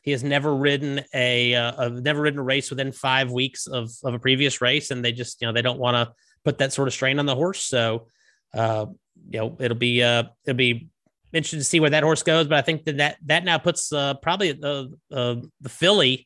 he 0.01 0.11
has 0.11 0.23
never 0.23 0.55
ridden 0.55 1.01
a 1.13 1.53
uh, 1.53 1.89
never 1.89 2.21
ridden 2.21 2.39
a 2.39 2.43
race 2.43 2.69
within 2.69 2.91
five 2.93 3.29
weeks 3.29 3.67
of 3.67 3.91
of 4.03 4.13
a 4.13 4.19
previous 4.19 4.61
race, 4.61 4.89
and 4.89 5.03
they 5.03 5.11
just 5.11 5.41
you 5.41 5.47
know 5.47 5.53
they 5.53 5.61
don't 5.61 5.79
want 5.79 5.95
to 5.95 6.13
put 6.45 6.59
that 6.59 6.71
sort 6.71 6.87
of 6.87 6.93
strain 6.93 7.19
on 7.19 7.25
the 7.25 7.35
horse. 7.35 7.61
So, 7.65 8.07
uh, 8.53 8.85
you 9.29 9.39
know, 9.39 9.57
it'll 9.59 9.77
be 9.77 10.01
uh 10.01 10.23
it'll 10.45 10.57
be 10.57 10.87
interesting 11.33 11.59
to 11.59 11.65
see 11.65 11.81
where 11.81 11.89
that 11.89 12.03
horse 12.03 12.23
goes. 12.23 12.47
But 12.47 12.57
I 12.57 12.61
think 12.61 12.85
that 12.85 12.97
that, 12.97 13.17
that 13.25 13.43
now 13.43 13.57
puts 13.57 13.91
uh 13.91 14.13
probably 14.15 14.53
the 14.53 14.93
uh, 15.11 15.35
the 15.59 15.69
filly 15.69 16.25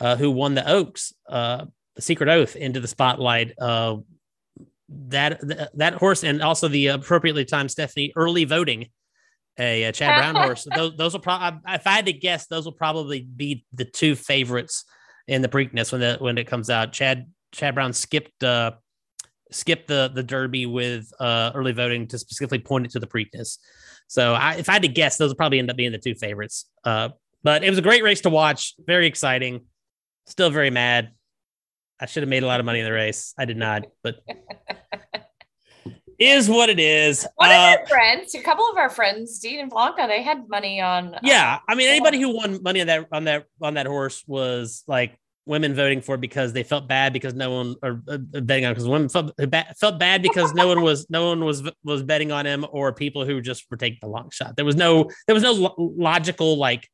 uh, 0.00 0.16
who 0.16 0.30
won 0.30 0.54
the 0.54 0.70
Oaks 0.70 1.14
uh 1.26 1.64
the 1.96 2.02
Secret 2.02 2.28
Oath 2.28 2.56
into 2.56 2.80
the 2.80 2.88
spotlight. 2.88 3.52
Uh, 3.58 3.98
that 4.88 5.40
that 5.74 5.94
horse 5.94 6.24
and 6.24 6.42
also 6.42 6.68
the 6.68 6.88
appropriately 6.88 7.44
timed 7.44 7.70
Stephanie 7.70 8.12
early 8.16 8.44
voting, 8.44 8.88
a, 9.58 9.84
a 9.84 9.92
Chad 9.92 10.18
Brown 10.32 10.44
horse. 10.44 10.66
Those 10.74 10.96
those 10.96 11.12
will 11.12 11.20
probably 11.20 11.60
if 11.68 11.86
I 11.86 11.90
had 11.90 12.06
to 12.06 12.12
guess, 12.12 12.46
those 12.46 12.64
will 12.64 12.72
probably 12.72 13.22
be 13.22 13.64
the 13.72 13.84
two 13.84 14.14
favorites 14.14 14.84
in 15.26 15.42
the 15.42 15.48
Preakness 15.48 15.90
when 15.90 16.00
the 16.00 16.16
when 16.20 16.38
it 16.38 16.46
comes 16.46 16.70
out. 16.70 16.92
Chad 16.92 17.26
Chad 17.52 17.74
Brown 17.74 17.92
skipped 17.92 18.44
uh 18.44 18.72
skipped 19.50 19.88
the 19.88 20.10
the 20.14 20.22
Derby 20.22 20.66
with 20.66 21.10
uh 21.18 21.52
early 21.54 21.72
voting 21.72 22.06
to 22.08 22.18
specifically 22.18 22.58
point 22.58 22.86
it 22.86 22.92
to 22.92 23.00
the 23.00 23.06
Preakness. 23.06 23.58
So 24.06 24.34
I, 24.34 24.56
if 24.56 24.68
I 24.68 24.74
had 24.74 24.82
to 24.82 24.88
guess, 24.88 25.16
those 25.16 25.30
will 25.30 25.36
probably 25.36 25.58
end 25.58 25.70
up 25.70 25.76
being 25.76 25.92
the 25.92 25.98
two 25.98 26.14
favorites. 26.14 26.66
Uh, 26.84 27.10
but 27.42 27.64
it 27.64 27.70
was 27.70 27.78
a 27.78 27.82
great 27.82 28.02
race 28.02 28.20
to 28.22 28.30
watch. 28.30 28.74
Very 28.86 29.06
exciting. 29.06 29.62
Still 30.26 30.50
very 30.50 30.70
mad. 30.70 31.12
I 32.00 32.06
should 32.06 32.22
have 32.22 32.30
made 32.30 32.42
a 32.42 32.46
lot 32.46 32.60
of 32.60 32.66
money 32.66 32.80
in 32.80 32.84
the 32.84 32.92
race. 32.92 33.34
I 33.38 33.44
did 33.44 33.56
not, 33.56 33.84
but 34.02 34.16
is 36.18 36.48
what 36.48 36.68
it 36.68 36.78
is. 36.78 37.26
One 37.36 37.50
uh, 37.50 37.52
of 37.52 37.80
our 37.80 37.86
friends, 37.86 38.34
a 38.34 38.42
couple 38.42 38.68
of 38.68 38.76
our 38.76 38.90
friends, 38.90 39.38
Dean 39.38 39.60
and 39.60 39.70
Blanca, 39.70 40.06
they 40.08 40.22
had 40.22 40.48
money 40.48 40.80
on. 40.80 41.16
Yeah, 41.22 41.58
I 41.68 41.74
mean, 41.74 41.88
anybody 41.88 42.20
who 42.20 42.34
won 42.34 42.62
money 42.62 42.80
on 42.80 42.86
that 42.88 43.08
on 43.12 43.24
that 43.24 43.46
on 43.60 43.74
that 43.74 43.86
horse 43.86 44.24
was 44.26 44.84
like 44.86 45.18
women 45.46 45.74
voting 45.74 46.00
for 46.00 46.16
because 46.16 46.52
they 46.52 46.62
felt 46.62 46.88
bad 46.88 47.12
because 47.12 47.34
no 47.34 47.50
one 47.50 47.76
or 47.82 48.02
uh, 48.08 48.16
betting 48.16 48.64
on 48.64 48.72
because 48.72 48.88
women 48.88 49.08
felt, 49.08 49.32
felt 49.78 49.98
bad 49.98 50.22
because 50.22 50.54
no 50.54 50.68
one 50.68 50.80
was 50.80 51.08
no 51.10 51.28
one 51.28 51.44
was 51.44 51.62
was 51.84 52.02
betting 52.02 52.32
on 52.32 52.46
him 52.46 52.64
or 52.70 52.92
people 52.92 53.24
who 53.24 53.40
just 53.40 53.66
were 53.70 53.76
taking 53.76 53.98
the 54.00 54.08
long 54.08 54.30
shot. 54.30 54.56
There 54.56 54.64
was 54.64 54.76
no 54.76 55.10
there 55.26 55.34
was 55.34 55.42
no 55.42 55.74
logical 55.78 56.56
like 56.56 56.88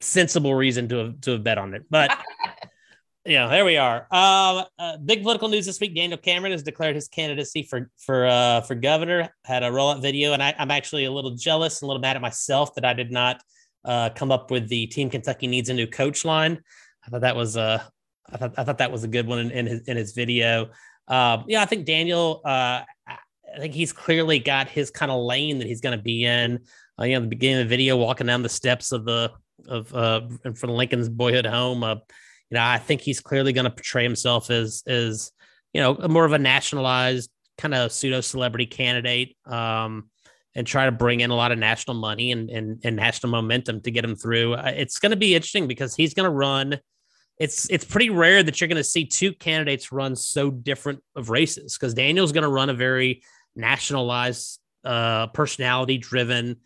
sensible 0.00 0.54
reason 0.54 0.88
to 0.88 0.96
have 0.96 1.20
to 1.22 1.30
have 1.32 1.44
bet 1.44 1.58
on 1.58 1.74
it, 1.74 1.84
but. 1.90 2.16
Yeah, 3.24 3.46
there 3.46 3.64
we 3.64 3.76
are. 3.76 4.08
Uh, 4.10 4.64
uh, 4.80 4.96
big 4.96 5.22
political 5.22 5.48
news 5.48 5.64
this 5.64 5.78
week. 5.78 5.94
Daniel 5.94 6.18
Cameron 6.18 6.50
has 6.50 6.64
declared 6.64 6.96
his 6.96 7.06
candidacy 7.06 7.62
for 7.62 7.88
for 7.96 8.26
uh, 8.26 8.62
for 8.62 8.74
governor. 8.74 9.32
Had 9.44 9.62
a 9.62 9.70
rollout 9.70 10.02
video, 10.02 10.32
and 10.32 10.42
I, 10.42 10.52
am 10.58 10.72
actually 10.72 11.04
a 11.04 11.12
little 11.12 11.30
jealous 11.30 11.80
and 11.80 11.86
a 11.86 11.88
little 11.88 12.00
mad 12.00 12.16
at 12.16 12.22
myself 12.22 12.74
that 12.74 12.84
I 12.84 12.94
did 12.94 13.12
not 13.12 13.40
uh, 13.84 14.10
come 14.10 14.32
up 14.32 14.50
with 14.50 14.68
the 14.68 14.88
Team 14.88 15.08
Kentucky 15.08 15.46
needs 15.46 15.68
a 15.68 15.74
new 15.74 15.86
coach 15.86 16.24
line. 16.24 16.60
I 17.06 17.10
thought 17.10 17.20
that 17.20 17.36
was 17.36 17.56
a 17.56 17.88
I 18.28 18.38
thought 18.38 18.54
I 18.58 18.64
thought 18.64 18.78
that 18.78 18.90
was 18.90 19.04
a 19.04 19.08
good 19.08 19.28
one 19.28 19.38
in, 19.38 19.50
in 19.52 19.66
his 19.66 19.80
in 19.82 19.96
his 19.96 20.12
video. 20.12 20.70
Um, 21.06 21.44
yeah, 21.46 21.62
I 21.62 21.66
think 21.66 21.86
Daniel. 21.86 22.40
Uh, 22.44 22.82
I 23.06 23.58
think 23.58 23.74
he's 23.74 23.92
clearly 23.92 24.40
got 24.40 24.68
his 24.68 24.90
kind 24.90 25.12
of 25.12 25.20
lane 25.22 25.58
that 25.58 25.68
he's 25.68 25.82
going 25.82 25.96
to 25.96 26.02
be 26.02 26.24
in. 26.24 26.58
Uh, 26.98 27.04
you 27.04 27.14
know, 27.14 27.20
the 27.20 27.28
beginning 27.28 27.60
of 27.60 27.66
the 27.66 27.68
video, 27.68 27.96
walking 27.96 28.26
down 28.26 28.42
the 28.42 28.48
steps 28.48 28.90
of 28.90 29.04
the 29.04 29.30
of 29.68 29.94
uh, 29.94 30.22
for 30.56 30.66
Lincoln's 30.66 31.08
boyhood 31.08 31.46
home. 31.46 31.84
You 32.52 32.58
know, 32.58 32.64
I 32.64 32.76
think 32.76 33.00
he's 33.00 33.18
clearly 33.18 33.54
going 33.54 33.64
to 33.64 33.70
portray 33.70 34.02
himself 34.02 34.50
as 34.50 34.82
as 34.86 35.32
you 35.72 35.80
know 35.80 35.94
more 36.06 36.26
of 36.26 36.32
a 36.32 36.38
nationalized 36.38 37.30
kind 37.56 37.72
of 37.72 37.92
pseudo 37.92 38.20
celebrity 38.20 38.66
candidate. 38.66 39.38
Um, 39.46 40.10
and 40.54 40.66
try 40.66 40.84
to 40.84 40.92
bring 40.92 41.20
in 41.20 41.30
a 41.30 41.34
lot 41.34 41.50
of 41.50 41.58
national 41.58 41.96
money 41.96 42.30
and 42.30 42.50
and, 42.50 42.78
and 42.84 42.94
national 42.94 43.30
momentum 43.30 43.80
to 43.80 43.90
get 43.90 44.04
him 44.04 44.14
through. 44.14 44.52
Uh, 44.52 44.70
it's 44.76 44.98
going 44.98 45.12
to 45.12 45.16
be 45.16 45.34
interesting 45.34 45.66
because 45.66 45.96
he's 45.96 46.12
going 46.12 46.28
to 46.28 46.36
run. 46.36 46.78
It's 47.38 47.70
it's 47.70 47.86
pretty 47.86 48.10
rare 48.10 48.42
that 48.42 48.60
you're 48.60 48.68
going 48.68 48.76
to 48.76 48.84
see 48.84 49.06
two 49.06 49.32
candidates 49.32 49.90
run 49.90 50.14
so 50.14 50.50
different 50.50 51.02
of 51.16 51.30
races 51.30 51.78
because 51.78 51.94
Daniel's 51.94 52.32
going 52.32 52.42
to 52.42 52.50
run 52.50 52.68
a 52.68 52.74
very 52.74 53.22
nationalized, 53.56 54.60
uh, 54.84 55.28
personality 55.28 55.96
driven 55.96 56.56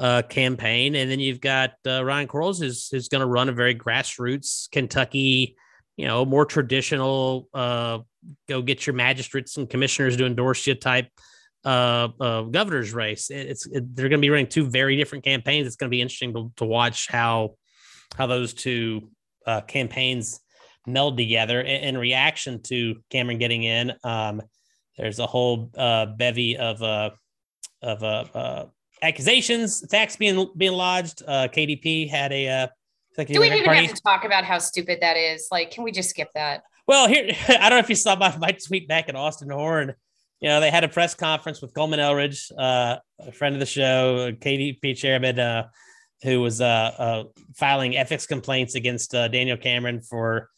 uh, 0.00 0.22
campaign, 0.22 0.94
and 0.94 1.10
then 1.10 1.20
you've 1.20 1.40
got 1.40 1.72
uh, 1.86 2.02
Ryan 2.02 2.26
Quarles 2.26 2.58
who's 2.58 2.88
who's 2.88 3.08
going 3.08 3.20
to 3.20 3.26
run 3.26 3.48
a 3.48 3.52
very 3.52 3.74
grassroots 3.74 4.70
Kentucky, 4.72 5.56
you 5.96 6.06
know, 6.06 6.24
more 6.24 6.46
traditional. 6.46 7.48
Uh, 7.52 7.98
go 8.48 8.62
get 8.62 8.86
your 8.86 8.94
magistrates 8.94 9.56
and 9.56 9.68
commissioners 9.68 10.16
to 10.16 10.26
endorse 10.26 10.66
you 10.66 10.74
type 10.74 11.08
uh, 11.64 12.08
uh, 12.18 12.42
governor's 12.42 12.94
race. 12.94 13.30
It's 13.30 13.66
it, 13.66 13.94
they're 13.94 14.08
going 14.08 14.20
to 14.20 14.24
be 14.24 14.30
running 14.30 14.48
two 14.48 14.68
very 14.68 14.96
different 14.96 15.22
campaigns. 15.24 15.66
It's 15.66 15.76
going 15.76 15.90
to 15.90 15.94
be 15.94 16.00
interesting 16.00 16.32
to, 16.34 16.50
to 16.56 16.64
watch 16.64 17.08
how 17.08 17.56
how 18.16 18.26
those 18.26 18.54
two 18.54 19.10
uh, 19.46 19.60
campaigns 19.60 20.40
meld 20.86 21.18
together. 21.18 21.60
In, 21.60 21.82
in, 21.82 21.98
reaction 21.98 22.62
to 22.64 22.96
Cameron 23.10 23.38
getting 23.38 23.62
in, 23.62 23.92
um, 24.02 24.40
there's 24.96 25.18
a 25.18 25.26
whole 25.26 25.70
uh, 25.76 26.06
bevy 26.06 26.56
of 26.56 26.82
uh, 26.82 27.10
of 27.82 28.02
uh, 28.02 28.24
uh, 28.34 28.66
accusations, 29.02 29.82
attacks 29.82 30.16
being 30.16 30.48
being 30.56 30.72
lodged. 30.72 31.22
Uh, 31.26 31.48
KDP 31.48 32.08
had 32.08 32.32
a. 32.32 32.48
Uh, 32.48 32.66
Do 33.16 33.40
we 33.40 33.46
even 33.46 33.64
party. 33.64 33.86
have 33.86 33.94
to 33.94 34.02
talk 34.02 34.24
about 34.24 34.44
how 34.44 34.58
stupid 34.58 34.98
that 35.00 35.16
is? 35.16 35.48
Like, 35.50 35.70
can 35.70 35.84
we 35.84 35.92
just 35.92 36.10
skip 36.10 36.28
that? 36.34 36.62
Well, 36.86 37.08
here 37.08 37.30
I 37.48 37.68
don't 37.68 37.70
know 37.70 37.78
if 37.78 37.88
you 37.88 37.96
saw 37.96 38.16
my, 38.16 38.36
my 38.38 38.52
tweet 38.52 38.88
back 38.88 39.08
at 39.08 39.16
Austin 39.16 39.50
Horn 39.50 39.94
you 40.40 40.48
know, 40.48 40.60
they 40.60 40.70
had 40.70 40.84
a 40.84 40.88
press 40.88 41.14
conference 41.14 41.60
with 41.60 41.74
Colmon 41.74 41.98
Elridge, 41.98 42.50
uh, 42.58 42.96
a 43.20 43.32
friend 43.32 43.54
of 43.54 43.60
the 43.60 43.66
show, 43.66 44.32
KDP 44.32 44.96
chairman, 44.96 45.38
uh, 45.38 45.68
who 46.22 46.40
was 46.40 46.60
uh, 46.60 46.64
uh, 46.64 47.24
filing 47.56 47.96
ethics 47.96 48.26
complaints 48.26 48.74
against 48.74 49.14
uh, 49.14 49.28
Daniel 49.28 49.56
Cameron 49.56 50.00
for 50.00 50.48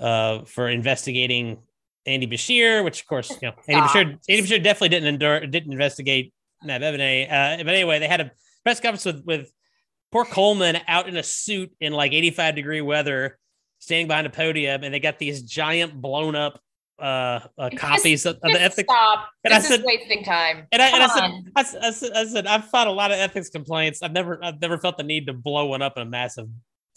uh, 0.00 0.44
for 0.44 0.68
investigating 0.68 1.58
Andy 2.06 2.26
Beshear, 2.26 2.84
which 2.84 3.00
of 3.00 3.06
course, 3.06 3.30
you 3.42 3.48
know, 3.48 3.54
Andy 3.68 3.88
Beshear, 3.88 4.18
Andy 4.28 4.42
Beshear 4.42 4.62
definitely 4.62 4.90
didn't 4.90 5.08
endure, 5.08 5.46
didn't 5.46 5.72
investigate 5.72 6.32
Uh, 6.70 7.56
but 7.58 7.74
anyway, 7.74 7.98
they 7.98 8.08
had 8.08 8.20
a 8.20 8.30
press 8.62 8.80
conference 8.80 9.04
with 9.04 9.24
with 9.24 9.52
poor 10.14 10.24
Colmon 10.24 10.80
out 10.86 11.08
in 11.08 11.16
a 11.16 11.22
suit 11.22 11.72
in 11.80 11.92
like 11.92 12.12
85 12.12 12.54
degree 12.54 12.80
weather, 12.80 13.38
standing 13.80 14.06
behind 14.06 14.26
a 14.26 14.30
podium, 14.30 14.84
and 14.84 14.94
they 14.94 15.00
got 15.00 15.18
these 15.18 15.42
giant 15.42 16.00
blown 16.00 16.36
up 16.36 16.60
uh, 17.00 17.40
uh 17.58 17.70
copies 17.76 18.22
just, 18.22 18.26
of, 18.26 18.36
of 18.36 18.52
the 18.52 18.62
ethics. 18.62 18.86
Stop. 18.88 19.28
And 19.42 19.52
this 19.52 19.64
I 19.64 19.68
said, 19.68 19.80
is 19.80 19.84
wasting 19.84 20.22
time. 20.22 20.66
And, 20.70 20.80
I, 20.80 20.88
and 20.88 21.02
I, 21.02 21.08
said, 21.08 21.30
I, 21.56 21.88
I, 21.88 21.90
said, 21.90 22.12
I 22.12 22.24
said, 22.26 22.46
I've 22.46 22.66
fought 22.66 22.86
a 22.86 22.92
lot 22.92 23.10
of 23.10 23.18
ethics 23.18 23.50
complaints. 23.50 24.02
I've 24.02 24.12
never, 24.12 24.42
I've 24.42 24.60
never 24.60 24.78
felt 24.78 24.96
the 24.96 25.02
need 25.02 25.26
to 25.26 25.32
blow 25.32 25.66
one 25.66 25.82
up 25.82 25.96
in 25.96 26.02
a 26.02 26.08
massive, 26.08 26.48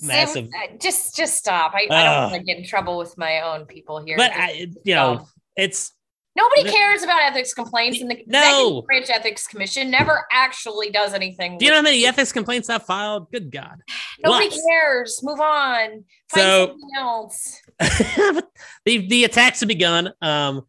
massive. 0.02 0.46
Uh, 0.46 0.78
just, 0.80 1.16
just 1.16 1.36
stop. 1.36 1.74
I, 1.74 1.88
uh, 1.90 1.96
I 1.96 2.04
don't 2.04 2.32
want 2.32 2.34
to 2.36 2.44
get 2.44 2.58
in 2.58 2.66
trouble 2.66 3.00
with 3.00 3.18
my 3.18 3.42
own 3.42 3.66
people 3.66 4.04
here. 4.06 4.18
But 4.18 4.32
I, 4.36 4.68
you 4.84 4.94
know, 4.94 5.28
it's 5.56 5.92
Nobody 6.38 6.70
cares 6.70 7.02
about 7.02 7.24
ethics 7.24 7.56
complaints, 7.56 8.00
and 8.00 8.12
the 8.12 8.24
no. 8.28 8.84
branch 8.84 9.10
ethics 9.10 9.48
commission 9.48 9.90
never 9.90 10.26
actually 10.32 10.92
does 10.92 11.16
anything. 11.16 11.58
Do 11.58 11.66
you 11.66 11.72
know 11.72 11.78
how 11.78 11.84
many 11.84 12.06
ethics 12.06 12.32
complaints 12.32 12.70
I've 12.70 12.86
filed? 12.86 13.32
Good 13.32 13.52
God! 13.52 13.82
Nobody 14.24 14.50
Lots. 14.50 14.62
cares. 14.70 15.20
Move 15.24 15.40
on. 15.40 15.90
Find 15.90 16.04
so, 16.30 16.68
something 16.68 16.90
else. 16.96 17.62
the 18.86 19.08
the 19.08 19.24
attacks 19.24 19.62
have 19.62 19.68
begun. 19.68 20.14
Um, 20.22 20.60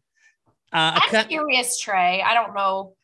uh, 0.73 0.99
I'm 1.11 1.27
curious, 1.27 1.79
Trey. 1.79 2.23
I 2.23 2.33
don't 2.33 2.55
know 2.55 2.95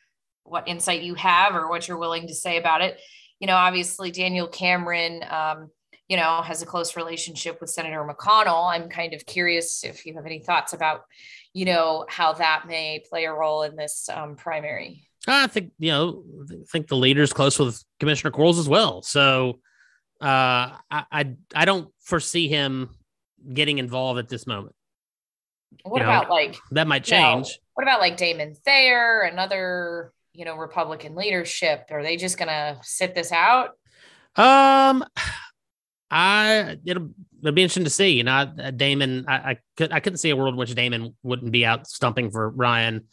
what 0.43 0.67
insight 0.67 1.03
you 1.03 1.13
have 1.15 1.55
or 1.55 1.69
what 1.69 1.87
you're 1.87 1.97
willing 1.97 2.27
to 2.27 2.33
say 2.33 2.57
about 2.57 2.81
it. 2.81 2.99
You 3.39 3.45
know, 3.45 3.55
obviously 3.55 4.09
Daniel 4.09 4.47
Cameron, 4.47 5.23
um, 5.29 5.69
you 6.07 6.17
know, 6.17 6.41
has 6.41 6.61
a 6.61 6.65
close 6.65 6.95
relationship 6.95 7.59
with 7.61 7.69
Senator 7.69 8.03
McConnell. 8.03 8.71
I'm 8.73 8.89
kind 8.89 9.13
of 9.13 9.25
curious 9.25 9.83
if 9.83 10.05
you 10.05 10.15
have 10.15 10.25
any 10.25 10.39
thoughts 10.39 10.73
about, 10.73 11.01
you 11.55 11.63
know, 11.63 12.05
how 12.09 12.33
that 12.33 12.65
may 12.67 13.01
play 13.09 13.23
a 13.23 13.33
role 13.33 13.63
in 13.63 13.77
this 13.77 14.09
um, 14.13 14.35
primary. 14.35 15.07
I 15.25 15.47
think 15.47 15.71
you 15.79 15.89
know, 15.89 16.23
I 16.51 16.55
think 16.69 16.87
the 16.87 16.97
leader's 16.97 17.31
close 17.31 17.57
with 17.57 17.81
Commissioner 17.97 18.31
Quarles 18.31 18.59
as 18.59 18.67
well. 18.67 19.01
So 19.01 19.61
uh, 20.21 20.75
I, 20.91 21.05
I 21.11 21.35
I 21.55 21.65
don't 21.65 21.89
foresee 22.01 22.49
him 22.49 22.89
getting 23.51 23.77
involved 23.77 24.19
at 24.19 24.27
this 24.27 24.45
moment. 24.45 24.75
What 25.83 25.99
you 25.99 26.03
about 26.03 26.27
know, 26.27 26.33
like 26.33 26.57
that 26.71 26.87
might 26.87 27.05
change? 27.05 27.47
You 27.47 27.53
know, 27.53 27.59
what 27.75 27.83
about 27.83 28.01
like 28.01 28.17
Damon 28.17 28.53
Thayer 28.53 29.21
and 29.21 29.39
other, 29.39 30.11
you 30.33 30.43
know, 30.43 30.57
Republican 30.57 31.15
leadership? 31.15 31.85
Are 31.89 32.03
they 32.03 32.17
just 32.17 32.37
gonna 32.37 32.79
sit 32.83 33.15
this 33.15 33.31
out? 33.31 33.71
Um, 34.35 35.05
I 36.11 36.77
it'll 36.85 37.09
it'll 37.41 37.53
be 37.53 37.63
interesting 37.63 37.83
to 37.85 37.89
see. 37.89 38.09
You 38.09 38.23
know, 38.23 38.53
Damon, 38.75 39.25
I, 39.27 39.35
I 39.35 39.57
could 39.77 39.91
I 39.91 39.99
couldn't 39.99 40.17
see 40.17 40.29
a 40.29 40.35
world 40.35 40.53
in 40.53 40.59
which 40.59 40.73
Damon 40.75 41.15
wouldn't 41.23 41.51
be 41.51 41.65
out 41.65 41.87
stumping 41.87 42.31
for 42.31 42.49
Ryan. 42.49 43.05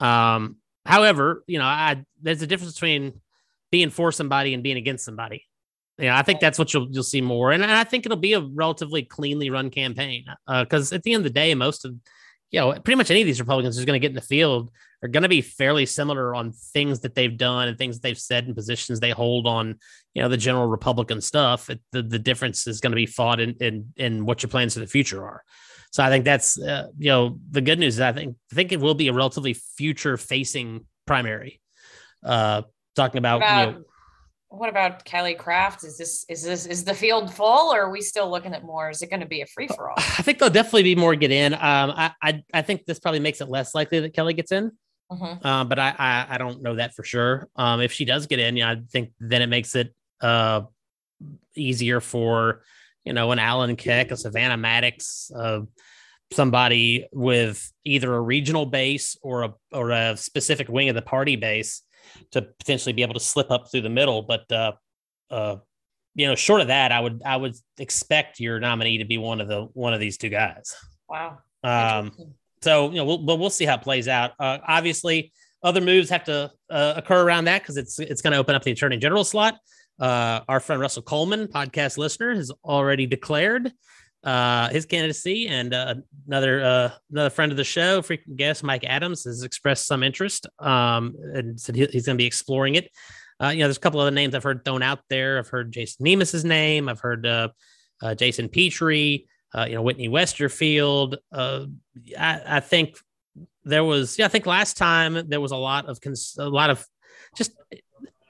Um, 0.00 0.56
however, 0.84 1.44
you 1.46 1.58
know, 1.58 1.64
I 1.64 2.04
there's 2.20 2.42
a 2.42 2.46
difference 2.46 2.74
between 2.74 3.20
being 3.70 3.90
for 3.90 4.12
somebody 4.12 4.54
and 4.54 4.62
being 4.62 4.76
against 4.76 5.04
somebody. 5.04 5.46
Yeah, 5.98 6.04
you 6.04 6.10
know, 6.10 6.16
I 6.16 6.22
think 6.22 6.40
that's 6.40 6.58
what 6.58 6.74
you'll 6.74 6.88
you'll 6.90 7.02
see 7.02 7.20
more, 7.20 7.52
and 7.52 7.64
I 7.64 7.84
think 7.84 8.06
it'll 8.06 8.18
be 8.18 8.32
a 8.32 8.40
relatively 8.40 9.02
cleanly 9.02 9.50
run 9.50 9.70
campaign. 9.70 10.24
Because 10.46 10.92
uh, 10.92 10.96
at 10.96 11.02
the 11.02 11.12
end 11.12 11.20
of 11.20 11.32
the 11.32 11.38
day, 11.38 11.54
most 11.54 11.84
of 11.84 11.94
you 12.52 12.60
know, 12.60 12.72
pretty 12.72 12.96
much 12.96 13.10
any 13.10 13.22
of 13.22 13.26
these 13.26 13.40
Republicans 13.40 13.76
who's 13.76 13.86
going 13.86 13.98
to 13.98 14.04
get 14.04 14.10
in 14.10 14.14
the 14.14 14.20
field 14.20 14.70
are 15.02 15.08
going 15.08 15.22
to 15.22 15.28
be 15.28 15.40
fairly 15.40 15.86
similar 15.86 16.34
on 16.34 16.52
things 16.52 17.00
that 17.00 17.14
they've 17.14 17.36
done 17.36 17.66
and 17.66 17.76
things 17.76 17.98
they've 17.98 18.18
said 18.18 18.46
and 18.46 18.54
positions 18.54 19.00
they 19.00 19.10
hold 19.10 19.46
on, 19.46 19.78
you 20.14 20.22
know, 20.22 20.28
the 20.28 20.36
general 20.36 20.66
Republican 20.66 21.20
stuff. 21.20 21.68
The 21.92 22.02
the 22.02 22.18
difference 22.18 22.66
is 22.66 22.80
going 22.80 22.92
to 22.92 22.96
be 22.96 23.06
fought 23.06 23.40
in, 23.40 23.56
in 23.60 23.92
in 23.96 24.26
what 24.26 24.42
your 24.42 24.50
plans 24.50 24.74
for 24.74 24.80
the 24.80 24.86
future 24.86 25.24
are. 25.24 25.42
So 25.92 26.02
I 26.02 26.10
think 26.10 26.24
that's 26.24 26.60
uh, 26.60 26.88
you 26.98 27.08
know 27.08 27.38
the 27.50 27.62
good 27.62 27.78
news 27.78 27.94
is 27.94 28.00
I 28.00 28.12
think 28.12 28.36
I 28.52 28.54
think 28.54 28.70
it 28.70 28.80
will 28.80 28.94
be 28.94 29.08
a 29.08 29.12
relatively 29.12 29.54
future 29.54 30.16
facing 30.16 30.86
primary. 31.06 31.60
Uh, 32.22 32.62
talking 32.94 33.18
about, 33.18 33.38
about 33.38 33.66
you 33.66 33.72
know, 33.72 33.84
what 34.52 34.68
about 34.68 35.04
Kelly 35.04 35.34
Craft? 35.34 35.82
Is 35.82 35.96
this 35.96 36.26
is 36.28 36.42
this 36.42 36.66
is 36.66 36.84
the 36.84 36.92
field 36.92 37.32
full, 37.32 37.72
or 37.72 37.82
are 37.82 37.90
we 37.90 38.02
still 38.02 38.30
looking 38.30 38.52
at 38.52 38.64
more? 38.64 38.90
Is 38.90 39.00
it 39.00 39.08
going 39.08 39.20
to 39.20 39.26
be 39.26 39.40
a 39.40 39.46
free 39.46 39.66
for 39.66 39.90
all? 39.90 39.96
I 39.96 40.22
think 40.22 40.38
there'll 40.38 40.52
definitely 40.52 40.82
be 40.82 40.94
more 40.94 41.14
get 41.14 41.32
in. 41.32 41.54
Um, 41.54 41.60
I, 41.62 42.12
I, 42.22 42.44
I 42.52 42.62
think 42.62 42.84
this 42.84 42.98
probably 42.98 43.20
makes 43.20 43.40
it 43.40 43.48
less 43.48 43.74
likely 43.74 44.00
that 44.00 44.12
Kelly 44.12 44.34
gets 44.34 44.52
in. 44.52 44.72
Mm-hmm. 45.10 45.46
Um, 45.46 45.68
but 45.68 45.78
I, 45.78 45.94
I, 45.98 46.26
I 46.34 46.38
don't 46.38 46.62
know 46.62 46.76
that 46.76 46.94
for 46.94 47.02
sure. 47.02 47.48
Um, 47.56 47.80
if 47.80 47.92
she 47.92 48.04
does 48.04 48.26
get 48.26 48.38
in, 48.40 48.56
yeah, 48.56 48.70
I 48.70 48.76
think 48.90 49.12
then 49.20 49.42
it 49.42 49.48
makes 49.48 49.74
it 49.74 49.94
uh 50.20 50.62
easier 51.56 52.00
for 52.00 52.62
you 53.04 53.14
know 53.14 53.32
an 53.32 53.38
Alan 53.38 53.76
Keck, 53.76 54.10
a 54.10 54.16
Savannah 54.16 54.58
Maddox, 54.58 55.30
uh, 55.34 55.60
somebody 56.30 57.06
with 57.12 57.72
either 57.84 58.14
a 58.14 58.20
regional 58.20 58.66
base 58.66 59.16
or 59.22 59.44
a 59.44 59.54
or 59.72 59.90
a 59.90 60.16
specific 60.16 60.68
wing 60.68 60.90
of 60.90 60.94
the 60.94 61.02
party 61.02 61.36
base 61.36 61.82
to 62.32 62.42
potentially 62.42 62.92
be 62.92 63.02
able 63.02 63.14
to 63.14 63.20
slip 63.20 63.50
up 63.50 63.70
through 63.70 63.82
the 63.82 63.90
middle. 63.90 64.22
But 64.22 64.50
uh, 64.50 64.72
uh, 65.30 65.56
you 66.14 66.26
know, 66.26 66.34
short 66.34 66.60
of 66.60 66.68
that, 66.68 66.92
I 66.92 67.00
would 67.00 67.22
I 67.24 67.36
would 67.36 67.56
expect 67.78 68.40
your 68.40 68.60
nominee 68.60 68.98
to 68.98 69.04
be 69.04 69.18
one 69.18 69.40
of 69.40 69.48
the 69.48 69.62
one 69.72 69.94
of 69.94 70.00
these 70.00 70.16
two 70.16 70.28
guys. 70.28 70.74
Wow. 71.08 71.38
Um, 71.64 72.12
so 72.60 72.90
you 72.90 72.96
know, 72.96 73.04
we'll, 73.04 73.18
but 73.18 73.38
we'll 73.38 73.50
see 73.50 73.64
how 73.64 73.74
it 73.74 73.82
plays 73.82 74.08
out. 74.08 74.32
Uh, 74.38 74.58
obviously, 74.66 75.32
other 75.62 75.80
moves 75.80 76.10
have 76.10 76.24
to 76.24 76.50
uh, 76.70 76.94
occur 76.96 77.22
around 77.22 77.44
that 77.44 77.62
because 77.62 77.76
it's 77.76 77.98
it's 77.98 78.22
going 78.22 78.32
to 78.32 78.38
open 78.38 78.54
up 78.54 78.62
the 78.62 78.72
attorney 78.72 78.96
general 78.96 79.24
slot. 79.24 79.58
Uh, 80.00 80.40
our 80.48 80.60
friend 80.60 80.80
Russell 80.80 81.02
Coleman, 81.02 81.46
podcast 81.46 81.98
listener, 81.98 82.34
has 82.34 82.50
already 82.64 83.06
declared 83.06 83.72
uh, 84.24 84.68
his 84.68 84.86
candidacy, 84.86 85.48
and 85.48 85.74
uh, 85.74 85.94
another 86.26 86.62
uh, 86.62 86.90
another 87.10 87.30
friend 87.30 87.50
of 87.50 87.56
the 87.56 87.64
show, 87.64 88.02
frequent 88.02 88.36
guest 88.36 88.62
Mike 88.62 88.84
Adams, 88.84 89.24
has 89.24 89.42
expressed 89.42 89.86
some 89.86 90.02
interest 90.02 90.46
um, 90.58 91.14
and 91.34 91.60
said 91.60 91.74
he, 91.74 91.86
he's 91.86 92.06
going 92.06 92.16
to 92.16 92.22
be 92.22 92.26
exploring 92.26 92.76
it. 92.76 92.88
Uh, 93.42 93.48
you 93.48 93.58
know, 93.58 93.66
there's 93.66 93.78
a 93.78 93.80
couple 93.80 93.98
other 93.98 94.12
names 94.12 94.34
I've 94.34 94.44
heard 94.44 94.64
thrown 94.64 94.82
out 94.82 95.00
there. 95.10 95.38
I've 95.38 95.48
heard 95.48 95.72
Jason 95.72 96.04
Nemes's 96.04 96.44
name. 96.44 96.88
I've 96.88 97.00
heard 97.00 97.26
uh, 97.26 97.48
uh, 98.00 98.14
Jason 98.14 98.48
Petrie. 98.48 99.26
you 99.66 99.74
know, 99.74 99.82
Whitney 99.82 100.08
Westerfield. 100.08 101.16
I, 101.32 101.66
I, 102.16 102.60
think 102.60 102.96
there 103.64 103.82
was. 103.82 104.18
Yeah, 104.18 104.26
I 104.26 104.28
think 104.28 104.46
last 104.46 104.76
time 104.76 105.28
there 105.28 105.40
was 105.40 105.50
a 105.50 105.56
lot 105.56 105.86
of 105.86 106.00
cons- 106.00 106.36
a 106.38 106.48
lot 106.48 106.70
of 106.70 106.86
just 107.36 107.52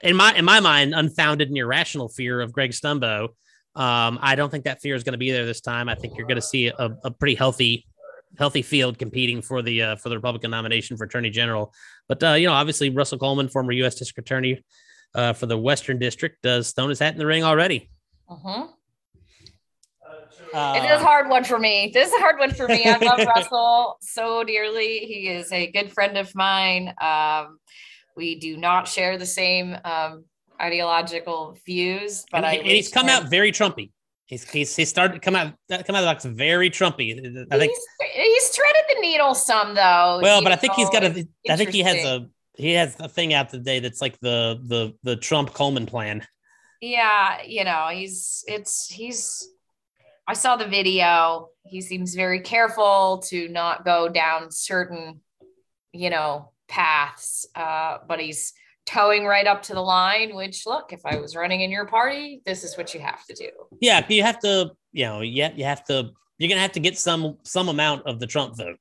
in 0.01 0.15
my 0.15 0.33
in 0.33 0.45
my 0.45 0.59
mind 0.59 0.95
unfounded 0.95 1.49
and 1.49 1.57
irrational 1.57 2.09
fear 2.09 2.41
of 2.41 2.51
Greg 2.51 2.71
Stumbo 2.71 3.29
um, 3.75 4.19
I 4.21 4.35
don't 4.35 4.49
think 4.49 4.65
that 4.65 4.81
fear 4.81 4.95
is 4.95 5.03
going 5.03 5.13
to 5.13 5.17
be 5.19 5.31
there 5.31 5.45
this 5.45 5.61
time. 5.61 5.89
I 5.89 5.95
think 5.95 6.15
you're 6.17 6.27
going 6.27 6.39
to 6.39 6.41
see 6.41 6.67
a, 6.67 6.97
a 7.03 7.11
pretty 7.11 7.35
healthy, 7.35 7.87
healthy 8.37 8.61
field 8.61 8.99
competing 8.99 9.41
for 9.41 9.61
the 9.61 9.81
uh, 9.81 9.95
for 9.95 10.09
the 10.09 10.15
Republican 10.15 10.51
nomination 10.51 10.95
for 10.95 11.05
Attorney 11.05 11.31
General. 11.31 11.73
But 12.07 12.23
uh, 12.23 12.33
you 12.33 12.47
know, 12.47 12.53
obviously 12.53 12.89
Russell 12.89 13.17
Coleman, 13.17 13.47
former 13.47 13.71
U.S. 13.71 13.95
District 13.95 14.27
Attorney 14.27 14.63
uh, 15.15 15.33
for 15.33 15.47
the 15.47 15.57
Western 15.57 15.97
District, 15.97 16.41
does 16.43 16.71
thrown 16.71 16.89
his 16.89 16.99
hat 16.99 17.13
in 17.13 17.19
the 17.19 17.25
ring 17.25 17.43
already. 17.43 17.89
Uh-huh. 18.29 18.67
Uh, 20.53 20.73
it 20.77 20.85
is 20.85 21.01
a 21.01 21.03
hard 21.03 21.29
one 21.29 21.43
for 21.43 21.57
me. 21.57 21.89
This 21.91 22.09
is 22.09 22.13
a 22.13 22.19
hard 22.19 22.37
one 22.37 22.53
for 22.53 22.67
me. 22.67 22.85
I 22.85 22.97
love 22.97 23.25
Russell 23.35 23.97
so 24.01 24.43
dearly. 24.43 24.99
He 24.99 25.27
is 25.27 25.51
a 25.51 25.71
good 25.71 25.91
friend 25.91 26.15
of 26.15 26.33
mine. 26.35 26.93
Um, 27.01 27.59
We 28.15 28.39
do 28.39 28.55
not 28.55 28.87
share 28.87 29.17
the 29.17 29.25
same 29.25 29.75
um, 29.83 30.25
ideological 30.63 31.57
views, 31.65 32.25
but 32.31 32.37
and, 32.37 32.45
I 32.45 32.53
and 32.53 32.67
he's 32.67 32.89
come 32.89 33.09
out 33.09 33.29
very 33.29 33.51
Trumpy. 33.51 33.91
He's, 34.25 34.49
he's 34.49 34.75
he 34.75 34.85
started 34.85 35.15
to 35.15 35.19
come 35.19 35.35
out 35.35 35.53
come 35.69 35.95
out 35.95 36.03
of 36.03 36.05
the 36.05 36.13
box 36.13 36.25
very 36.25 36.69
Trumpy. 36.69 37.11
I 37.51 37.57
think 37.59 37.71
he's, 37.71 38.13
he's 38.13 38.47
threaded 38.49 38.83
the 38.95 39.01
needle 39.01 39.35
some 39.35 39.75
though. 39.75 40.19
Well, 40.21 40.41
but 40.41 40.51
I 40.51 40.55
think 40.55 40.73
he's 40.73 40.89
got 40.89 41.03
a. 41.03 41.27
I 41.49 41.57
think 41.57 41.71
he 41.71 41.81
has 41.81 42.03
a 42.05 42.27
he 42.55 42.73
has 42.73 42.95
a 42.99 43.09
thing 43.09 43.33
out 43.33 43.49
today 43.49 43.79
that's 43.79 44.01
like 44.01 44.19
the 44.21 44.59
the 44.65 44.95
the 45.03 45.17
Trump 45.17 45.53
Coleman 45.53 45.85
plan. 45.85 46.25
Yeah, 46.81 47.41
you 47.45 47.63
know 47.63 47.89
he's 47.91 48.43
it's 48.47 48.87
he's. 48.87 49.47
I 50.25 50.33
saw 50.33 50.55
the 50.55 50.67
video. 50.67 51.49
He 51.65 51.81
seems 51.81 52.15
very 52.15 52.39
careful 52.39 53.21
to 53.27 53.49
not 53.49 53.83
go 53.83 54.07
down 54.07 54.51
certain, 54.51 55.19
you 55.91 56.09
know, 56.09 56.53
paths. 56.69 57.45
Uh, 57.53 57.97
but 58.07 58.21
he's 58.21 58.53
towing 58.85 59.25
right 59.25 59.47
up 59.47 59.63
to 59.63 59.73
the 59.73 59.81
line, 59.81 60.35
which 60.35 60.65
look, 60.65 60.93
if 60.93 61.05
I 61.05 61.17
was 61.17 61.35
running 61.35 61.61
in 61.61 61.71
your 61.71 61.85
party, 61.85 62.41
this 62.45 62.63
is 62.63 62.77
what 62.77 62.93
you 62.93 62.99
have 62.99 63.25
to 63.25 63.33
do. 63.33 63.49
Yeah, 63.79 64.05
you 64.09 64.23
have 64.23 64.39
to, 64.39 64.71
you 64.91 65.05
know, 65.05 65.21
yeah, 65.21 65.51
you 65.55 65.65
have 65.65 65.83
to 65.85 66.11
you're 66.37 66.49
gonna 66.49 66.61
have 66.61 66.73
to 66.73 66.79
get 66.79 66.97
some 66.97 67.37
some 67.43 67.69
amount 67.69 68.05
of 68.05 68.19
the 68.19 68.27
Trump 68.27 68.57
vote 68.57 68.77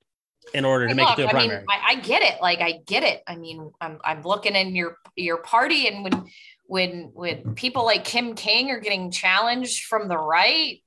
in 0.55 0.65
order 0.65 0.89
to 0.89 0.95
make 0.95 1.09
look, 1.09 1.19
it 1.19 1.23
to 1.23 1.27
a 1.27 1.29
I 1.29 1.33
primary. 1.33 1.59
Mean, 1.59 1.67
I, 1.69 1.93
I, 1.93 1.95
get 1.97 2.23
it. 2.23 2.41
Like 2.41 2.61
I 2.61 2.81
get 2.87 3.05
it. 3.05 3.23
I 3.27 3.37
mean, 3.37 3.71
I'm 3.81 3.99
I'm 4.05 4.23
looking 4.23 4.55
in 4.55 4.75
your 4.75 4.97
your 5.17 5.39
party 5.39 5.87
and 5.87 6.03
when 6.05 6.25
when 6.67 7.11
when 7.15 7.55
people 7.55 7.85
like 7.85 8.05
Kim 8.05 8.35
King 8.35 8.71
are 8.71 8.81
getting 8.81 9.11
challenged 9.11 9.85
from 9.85 10.09
the 10.09 10.19
right, 10.19 10.81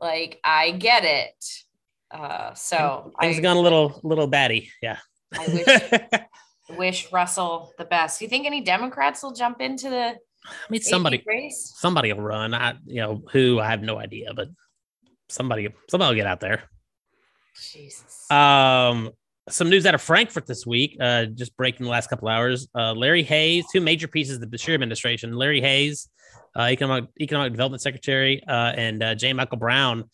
like 0.00 0.40
I 0.44 0.70
get 0.72 1.04
it. 1.04 1.44
Uh 2.10 2.54
so 2.54 3.12
things 3.20 3.38
I, 3.38 3.42
gone 3.42 3.56
a 3.56 3.60
little 3.60 4.00
little 4.02 4.26
batty. 4.26 4.70
Yeah. 4.82 4.98
I 5.32 5.46
wish 5.46 6.20
wish 6.76 7.10
Russell 7.12 7.72
the 7.78 7.84
best. 7.84 8.18
Do 8.18 8.24
you 8.24 8.28
think 8.28 8.46
any 8.46 8.60
Democrats 8.60 9.22
will 9.22 9.32
jump 9.32 9.60
into 9.60 9.90
the 9.90 10.16
I 10.44 10.70
mean 10.70 10.80
somebody 10.80 11.22
race? 11.26 11.74
somebody 11.76 12.12
will 12.12 12.22
run. 12.22 12.54
I 12.54 12.74
you 12.86 13.00
know 13.00 13.22
who 13.32 13.60
I 13.60 13.68
have 13.70 13.82
no 13.82 13.98
idea, 13.98 14.32
but 14.34 14.48
somebody 15.28 15.68
somebody 15.88 16.08
will 16.10 16.16
get 16.16 16.26
out 16.26 16.40
there. 16.40 16.62
Jesus. 17.72 18.30
Um 18.30 19.10
some 19.48 19.68
news 19.68 19.86
out 19.86 19.94
of 19.94 20.02
Frankfurt 20.02 20.46
this 20.46 20.66
week, 20.66 20.96
uh, 21.00 21.26
just 21.26 21.56
breaking 21.56 21.84
the 21.84 21.90
last 21.90 22.08
couple 22.08 22.28
hours. 22.28 22.68
Uh, 22.74 22.92
Larry 22.92 23.22
Hayes, 23.24 23.64
two 23.72 23.80
major 23.80 24.06
pieces 24.06 24.36
of 24.36 24.40
the 24.40 24.46
Beshear 24.46 24.74
administration. 24.74 25.32
Larry 25.32 25.60
Hayes, 25.60 26.08
uh, 26.56 26.64
economic 26.64 27.06
economic 27.20 27.52
development 27.52 27.82
secretary, 27.82 28.42
uh, 28.46 28.72
and 28.76 29.02
uh, 29.02 29.14
J. 29.14 29.32
Michael 29.32 29.58
Brown, 29.58 30.04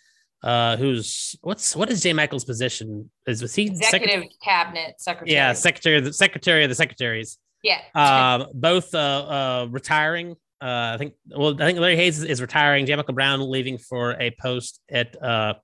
uh, 0.42 0.76
who's 0.76 1.36
what's 1.42 1.74
what 1.74 1.90
is 1.90 2.02
Jay 2.02 2.12
Michael's 2.12 2.44
position? 2.44 3.10
Is 3.26 3.42
was 3.42 3.54
he 3.54 3.66
executive 3.66 4.24
cabinet 4.42 5.00
secretary? 5.00 5.34
Yeah, 5.34 5.52
secretary 5.52 5.98
of 5.98 6.04
the 6.04 6.12
secretary 6.12 6.64
of 6.64 6.68
the 6.68 6.74
secretaries. 6.74 7.38
Yeah. 7.62 7.80
Um, 7.94 8.48
both 8.54 8.94
uh, 8.94 8.98
uh, 8.98 9.68
retiring. 9.70 10.32
Uh, 10.60 10.92
I 10.94 10.96
think. 10.98 11.14
Well, 11.28 11.60
I 11.60 11.66
think 11.66 11.78
Larry 11.78 11.96
Hayes 11.96 12.18
is, 12.18 12.24
is 12.24 12.40
retiring. 12.40 12.86
Jay 12.86 12.94
Michael 12.94 13.14
Brown 13.14 13.40
leaving 13.50 13.78
for 13.78 14.12
a 14.20 14.30
post 14.40 14.80
at 14.90 15.20
uh, 15.22 15.54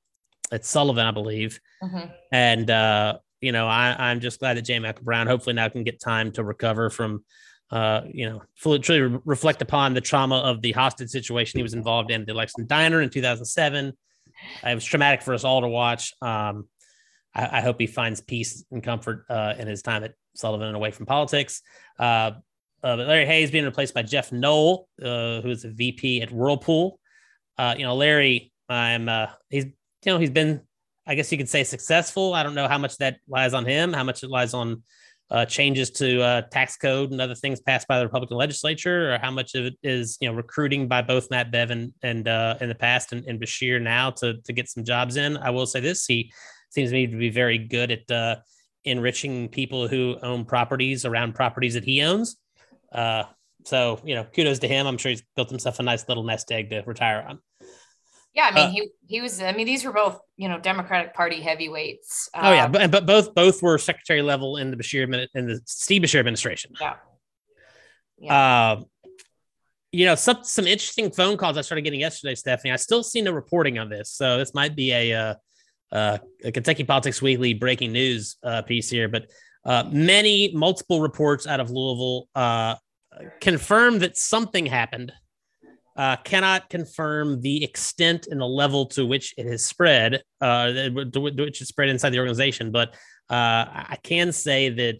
at 0.50 0.64
Sullivan, 0.64 1.06
I 1.06 1.10
believe. 1.10 1.60
Mm-hmm. 1.82 2.10
And 2.32 2.70
uh, 2.70 3.18
you 3.40 3.52
know, 3.52 3.68
I, 3.68 3.94
I'm 3.98 4.20
just 4.20 4.40
glad 4.40 4.56
that 4.56 4.62
Jay 4.62 4.78
Michael 4.78 5.04
Brown 5.04 5.26
hopefully 5.26 5.54
now 5.54 5.68
can 5.68 5.84
get 5.84 6.00
time 6.00 6.32
to 6.32 6.44
recover 6.44 6.90
from 6.90 7.24
uh, 7.72 8.02
you 8.12 8.28
know, 8.28 8.42
fully 8.54 8.78
truly 8.78 9.18
reflect 9.24 9.62
upon 9.62 9.94
the 9.94 10.00
trauma 10.00 10.36
of 10.36 10.60
the 10.60 10.72
hostage 10.72 11.08
situation 11.08 11.58
he 11.58 11.62
was 11.62 11.72
involved 11.72 12.10
in 12.10 12.26
the 12.26 12.34
Lexington 12.34 12.66
Diner 12.66 13.00
in 13.00 13.08
2007. 13.08 13.94
It 14.64 14.74
was 14.74 14.84
traumatic 14.84 15.22
for 15.22 15.34
us 15.34 15.44
all 15.44 15.60
to 15.60 15.68
watch. 15.68 16.12
Um, 16.22 16.68
I, 17.34 17.58
I, 17.58 17.60
hope 17.60 17.80
he 17.80 17.86
finds 17.86 18.20
peace 18.20 18.64
and 18.70 18.82
comfort 18.82 19.24
uh, 19.28 19.54
in 19.58 19.66
his 19.66 19.82
time 19.82 20.04
at 20.04 20.14
Sullivan 20.34 20.68
and 20.68 20.76
away 20.76 20.90
from 20.90 21.06
politics. 21.06 21.62
Uh, 21.98 22.32
uh, 22.82 22.96
but 22.96 23.06
Larry 23.06 23.26
Hayes 23.26 23.50
being 23.50 23.64
replaced 23.64 23.94
by 23.94 24.02
Jeff 24.02 24.32
Noel, 24.32 24.88
uh, 25.00 25.40
who 25.40 25.50
is 25.50 25.64
a 25.64 25.70
VP 25.70 26.22
at 26.22 26.32
Whirlpool. 26.32 26.98
Uh, 27.56 27.74
you 27.76 27.84
know, 27.84 27.94
Larry, 27.94 28.52
I'm 28.68 29.08
uh, 29.08 29.28
he's 29.50 29.64
you 29.64 29.72
know 30.06 30.18
he's 30.18 30.30
been, 30.30 30.62
I 31.06 31.14
guess 31.14 31.30
you 31.30 31.38
could 31.38 31.48
say 31.48 31.64
successful. 31.64 32.34
I 32.34 32.42
don't 32.42 32.54
know 32.54 32.68
how 32.68 32.78
much 32.78 32.96
that 32.98 33.18
lies 33.28 33.54
on 33.54 33.64
him, 33.64 33.92
how 33.92 34.04
much 34.04 34.24
it 34.24 34.30
lies 34.30 34.52
on 34.52 34.82
uh, 35.32 35.46
changes 35.46 35.90
to 35.90 36.20
uh, 36.20 36.42
tax 36.42 36.76
code 36.76 37.10
and 37.10 37.20
other 37.20 37.34
things 37.34 37.58
passed 37.58 37.88
by 37.88 37.98
the 37.98 38.04
Republican 38.04 38.36
legislature, 38.36 39.14
or 39.14 39.18
how 39.18 39.30
much 39.30 39.54
of 39.54 39.64
it 39.64 39.74
is 39.82 40.18
you 40.20 40.28
know 40.28 40.34
recruiting 40.34 40.86
by 40.86 41.00
both 41.00 41.30
Matt 41.30 41.50
Bevin 41.50 41.92
and 42.02 42.28
uh, 42.28 42.56
in 42.60 42.68
the 42.68 42.74
past 42.74 43.12
and, 43.12 43.24
and 43.24 43.40
Beshear 43.40 43.80
now 43.80 44.10
to 44.10 44.34
to 44.42 44.52
get 44.52 44.68
some 44.68 44.84
jobs 44.84 45.16
in. 45.16 45.38
I 45.38 45.48
will 45.50 45.64
say 45.64 45.80
this: 45.80 46.04
he 46.04 46.30
seems 46.68 46.90
to 46.90 46.94
me 46.94 47.06
to 47.06 47.16
be 47.16 47.30
very 47.30 47.56
good 47.56 47.90
at 47.90 48.10
uh, 48.10 48.36
enriching 48.84 49.48
people 49.48 49.88
who 49.88 50.16
own 50.22 50.44
properties 50.44 51.06
around 51.06 51.34
properties 51.34 51.74
that 51.74 51.84
he 51.84 52.02
owns. 52.02 52.36
Uh, 52.92 53.24
so 53.64 54.00
you 54.04 54.14
know, 54.14 54.24
kudos 54.24 54.58
to 54.58 54.68
him. 54.68 54.86
I'm 54.86 54.98
sure 54.98 55.10
he's 55.10 55.22
built 55.34 55.48
himself 55.48 55.78
a 55.78 55.82
nice 55.82 56.06
little 56.08 56.24
nest 56.24 56.52
egg 56.52 56.68
to 56.70 56.82
retire 56.84 57.24
on. 57.26 57.40
Yeah, 58.34 58.48
I 58.50 58.54
mean, 58.54 58.66
uh, 58.66 58.70
he 58.70 58.90
he 59.06 59.20
was. 59.20 59.42
I 59.42 59.52
mean, 59.52 59.66
these 59.66 59.84
were 59.84 59.92
both 59.92 60.18
you 60.36 60.48
know 60.48 60.58
Democratic 60.58 61.12
Party 61.12 61.40
heavyweights. 61.40 62.30
Um, 62.32 62.46
oh 62.46 62.52
yeah, 62.52 62.64
um, 62.64 62.72
but 62.72 62.90
but 62.90 63.06
both 63.06 63.34
both 63.34 63.62
were 63.62 63.76
secretary 63.76 64.22
level 64.22 64.56
in 64.56 64.70
the 64.70 64.76
Beshear 64.76 65.04
in 65.34 65.46
the 65.46 65.60
Steve 65.66 66.02
Beshear 66.02 66.20
administration. 66.20 66.72
Yeah. 66.80 66.94
Yeah. 68.18 68.72
Uh, 68.72 68.82
you 69.90 70.06
know, 70.06 70.14
some 70.14 70.38
some 70.42 70.66
interesting 70.66 71.10
phone 71.10 71.36
calls 71.36 71.58
I 71.58 71.60
started 71.60 71.82
getting 71.82 72.00
yesterday, 72.00 72.34
Stephanie. 72.34 72.72
I 72.72 72.76
still 72.76 73.02
see 73.02 73.20
no 73.20 73.32
reporting 73.32 73.78
on 73.78 73.90
this, 73.90 74.10
so 74.10 74.38
this 74.38 74.54
might 74.54 74.74
be 74.74 74.92
a 74.92 75.12
uh, 75.12 75.34
uh, 75.92 76.18
a 76.42 76.52
Kentucky 76.52 76.84
Politics 76.84 77.20
Weekly 77.20 77.52
breaking 77.52 77.92
news 77.92 78.36
uh, 78.42 78.62
piece 78.62 78.88
here. 78.88 79.08
But 79.08 79.30
uh, 79.64 79.84
many 79.92 80.52
multiple 80.54 81.02
reports 81.02 81.46
out 81.46 81.60
of 81.60 81.70
Louisville 81.70 82.28
uh, 82.34 82.76
confirm 83.40 83.98
that 83.98 84.16
something 84.16 84.64
happened 84.64 85.12
uh, 85.96 86.16
cannot 86.16 86.70
confirm 86.70 87.40
the 87.40 87.62
extent 87.64 88.26
and 88.30 88.40
the 88.40 88.46
level 88.46 88.86
to 88.86 89.06
which 89.06 89.34
it 89.36 89.46
has 89.46 89.64
spread, 89.64 90.22
uh, 90.40 90.66
to 90.72 91.20
which 91.20 91.60
it 91.60 91.66
spread 91.66 91.88
inside 91.88 92.10
the 92.10 92.18
organization. 92.18 92.70
But 92.70 92.94
uh, 93.30 93.66
I 93.92 93.98
can 94.02 94.32
say 94.32 94.68
that 94.70 94.96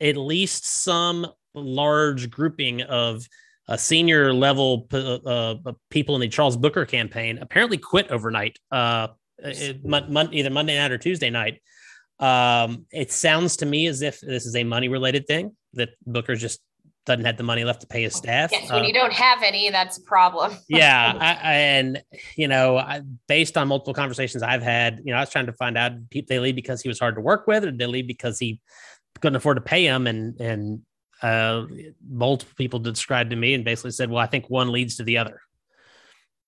at 0.00 0.16
least 0.16 0.66
some 0.66 1.26
large 1.54 2.30
grouping 2.30 2.82
of 2.82 3.26
uh, 3.68 3.76
senior 3.76 4.32
level 4.32 4.88
uh, 4.92 5.14
uh, 5.14 5.72
people 5.90 6.14
in 6.14 6.20
the 6.20 6.28
Charles 6.28 6.56
Booker 6.56 6.84
campaign 6.84 7.38
apparently 7.38 7.78
quit 7.78 8.10
overnight, 8.10 8.58
uh, 8.72 9.08
it, 9.38 9.84
mon- 9.84 10.34
either 10.34 10.50
Monday 10.50 10.76
night 10.76 10.90
or 10.90 10.98
Tuesday 10.98 11.30
night. 11.30 11.60
Um, 12.18 12.86
it 12.90 13.12
sounds 13.12 13.58
to 13.58 13.66
me 13.66 13.86
as 13.86 14.02
if 14.02 14.20
this 14.20 14.44
is 14.44 14.56
a 14.56 14.64
money 14.64 14.88
related 14.88 15.26
thing 15.26 15.56
that 15.74 15.90
Booker's 16.04 16.40
just 16.40 16.60
doesn't 17.06 17.24
have 17.24 17.36
the 17.36 17.42
money 17.42 17.64
left 17.64 17.80
to 17.80 17.86
pay 17.86 18.02
his 18.02 18.14
staff. 18.14 18.52
Yes, 18.52 18.70
when 18.70 18.82
uh, 18.82 18.86
you 18.86 18.92
don't 18.92 19.12
have 19.12 19.42
any, 19.42 19.70
that's 19.70 19.98
a 19.98 20.02
problem. 20.02 20.52
yeah, 20.68 21.14
I, 21.18 21.52
and 21.52 22.02
you 22.36 22.48
know, 22.48 22.76
I, 22.76 23.02
based 23.26 23.56
on 23.56 23.68
multiple 23.68 23.94
conversations 23.94 24.42
I've 24.42 24.62
had, 24.62 25.00
you 25.04 25.12
know, 25.12 25.16
I 25.16 25.20
was 25.20 25.30
trying 25.30 25.46
to 25.46 25.52
find 25.52 25.76
out 25.78 26.10
did 26.10 26.28
they 26.28 26.38
leave 26.38 26.56
because 26.56 26.82
he 26.82 26.88
was 26.88 26.98
hard 26.98 27.14
to 27.16 27.20
work 27.20 27.46
with, 27.46 27.64
or 27.64 27.70
did 27.70 27.78
they 27.78 27.86
leave 27.86 28.06
because 28.06 28.38
he 28.38 28.60
couldn't 29.20 29.36
afford 29.36 29.56
to 29.56 29.62
pay 29.62 29.84
him? 29.84 30.06
And 30.06 30.40
and 30.40 30.82
uh, 31.22 31.66
multiple 32.08 32.54
people 32.56 32.78
described 32.78 33.30
to 33.30 33.36
me 33.36 33.54
and 33.54 33.64
basically 33.64 33.92
said, 33.92 34.10
well, 34.10 34.22
I 34.22 34.26
think 34.26 34.48
one 34.48 34.70
leads 34.72 34.96
to 34.96 35.04
the 35.04 35.18
other. 35.18 35.40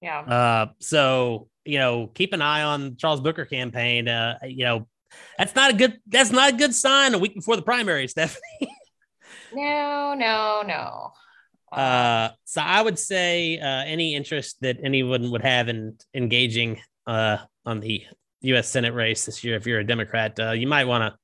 Yeah. 0.00 0.20
Uh, 0.20 0.66
so 0.80 1.48
you 1.64 1.78
know, 1.78 2.08
keep 2.08 2.32
an 2.32 2.42
eye 2.42 2.62
on 2.62 2.96
Charles 2.96 3.20
Booker 3.20 3.44
campaign. 3.44 4.08
Uh, 4.08 4.38
you 4.44 4.64
know, 4.64 4.88
that's 5.38 5.54
not 5.54 5.70
a 5.70 5.74
good 5.74 5.98
that's 6.06 6.30
not 6.30 6.52
a 6.52 6.56
good 6.56 6.74
sign 6.74 7.14
a 7.14 7.18
week 7.18 7.34
before 7.34 7.56
the 7.56 7.62
primary, 7.62 8.08
Stephanie. 8.08 8.68
No, 9.54 10.14
no, 10.14 10.62
no. 10.66 11.12
Uh, 11.72 12.30
so 12.44 12.60
I 12.60 12.82
would 12.82 12.98
say 12.98 13.58
uh, 13.58 13.84
any 13.84 14.14
interest 14.14 14.56
that 14.60 14.78
anyone 14.84 15.30
would 15.30 15.42
have 15.42 15.68
in 15.68 15.96
engaging 16.14 16.80
uh, 17.06 17.38
on 17.64 17.80
the 17.80 18.04
U.S. 18.42 18.68
Senate 18.68 18.92
race 18.92 19.24
this 19.24 19.42
year, 19.42 19.56
if 19.56 19.66
you're 19.66 19.80
a 19.80 19.86
Democrat, 19.86 20.38
uh, 20.38 20.50
you 20.50 20.66
might 20.66 20.84
want 20.84 21.12
to 21.12 21.18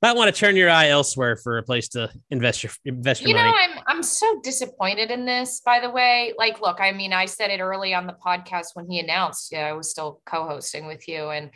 might 0.00 0.16
want 0.16 0.34
to 0.34 0.38
turn 0.38 0.56
your 0.56 0.68
eye 0.68 0.88
elsewhere 0.88 1.36
for 1.36 1.58
a 1.58 1.62
place 1.62 1.88
to 1.90 2.10
invest 2.30 2.64
your 2.64 2.72
invest 2.84 3.22
your 3.22 3.28
you 3.30 3.34
money. 3.36 3.48
know, 3.48 3.56
I'm 3.56 3.78
I'm 3.86 4.02
so 4.02 4.40
disappointed 4.42 5.10
in 5.10 5.24
this. 5.24 5.60
By 5.64 5.80
the 5.80 5.90
way, 5.90 6.34
like, 6.36 6.60
look, 6.60 6.80
I 6.80 6.92
mean, 6.92 7.12
I 7.12 7.26
said 7.26 7.50
it 7.50 7.60
early 7.60 7.94
on 7.94 8.06
the 8.06 8.16
podcast 8.24 8.74
when 8.74 8.88
he 8.90 8.98
announced. 8.98 9.52
Yeah, 9.52 9.66
I 9.66 9.72
was 9.72 9.90
still 9.90 10.20
co-hosting 10.26 10.86
with 10.86 11.08
you, 11.08 11.30
and 11.30 11.50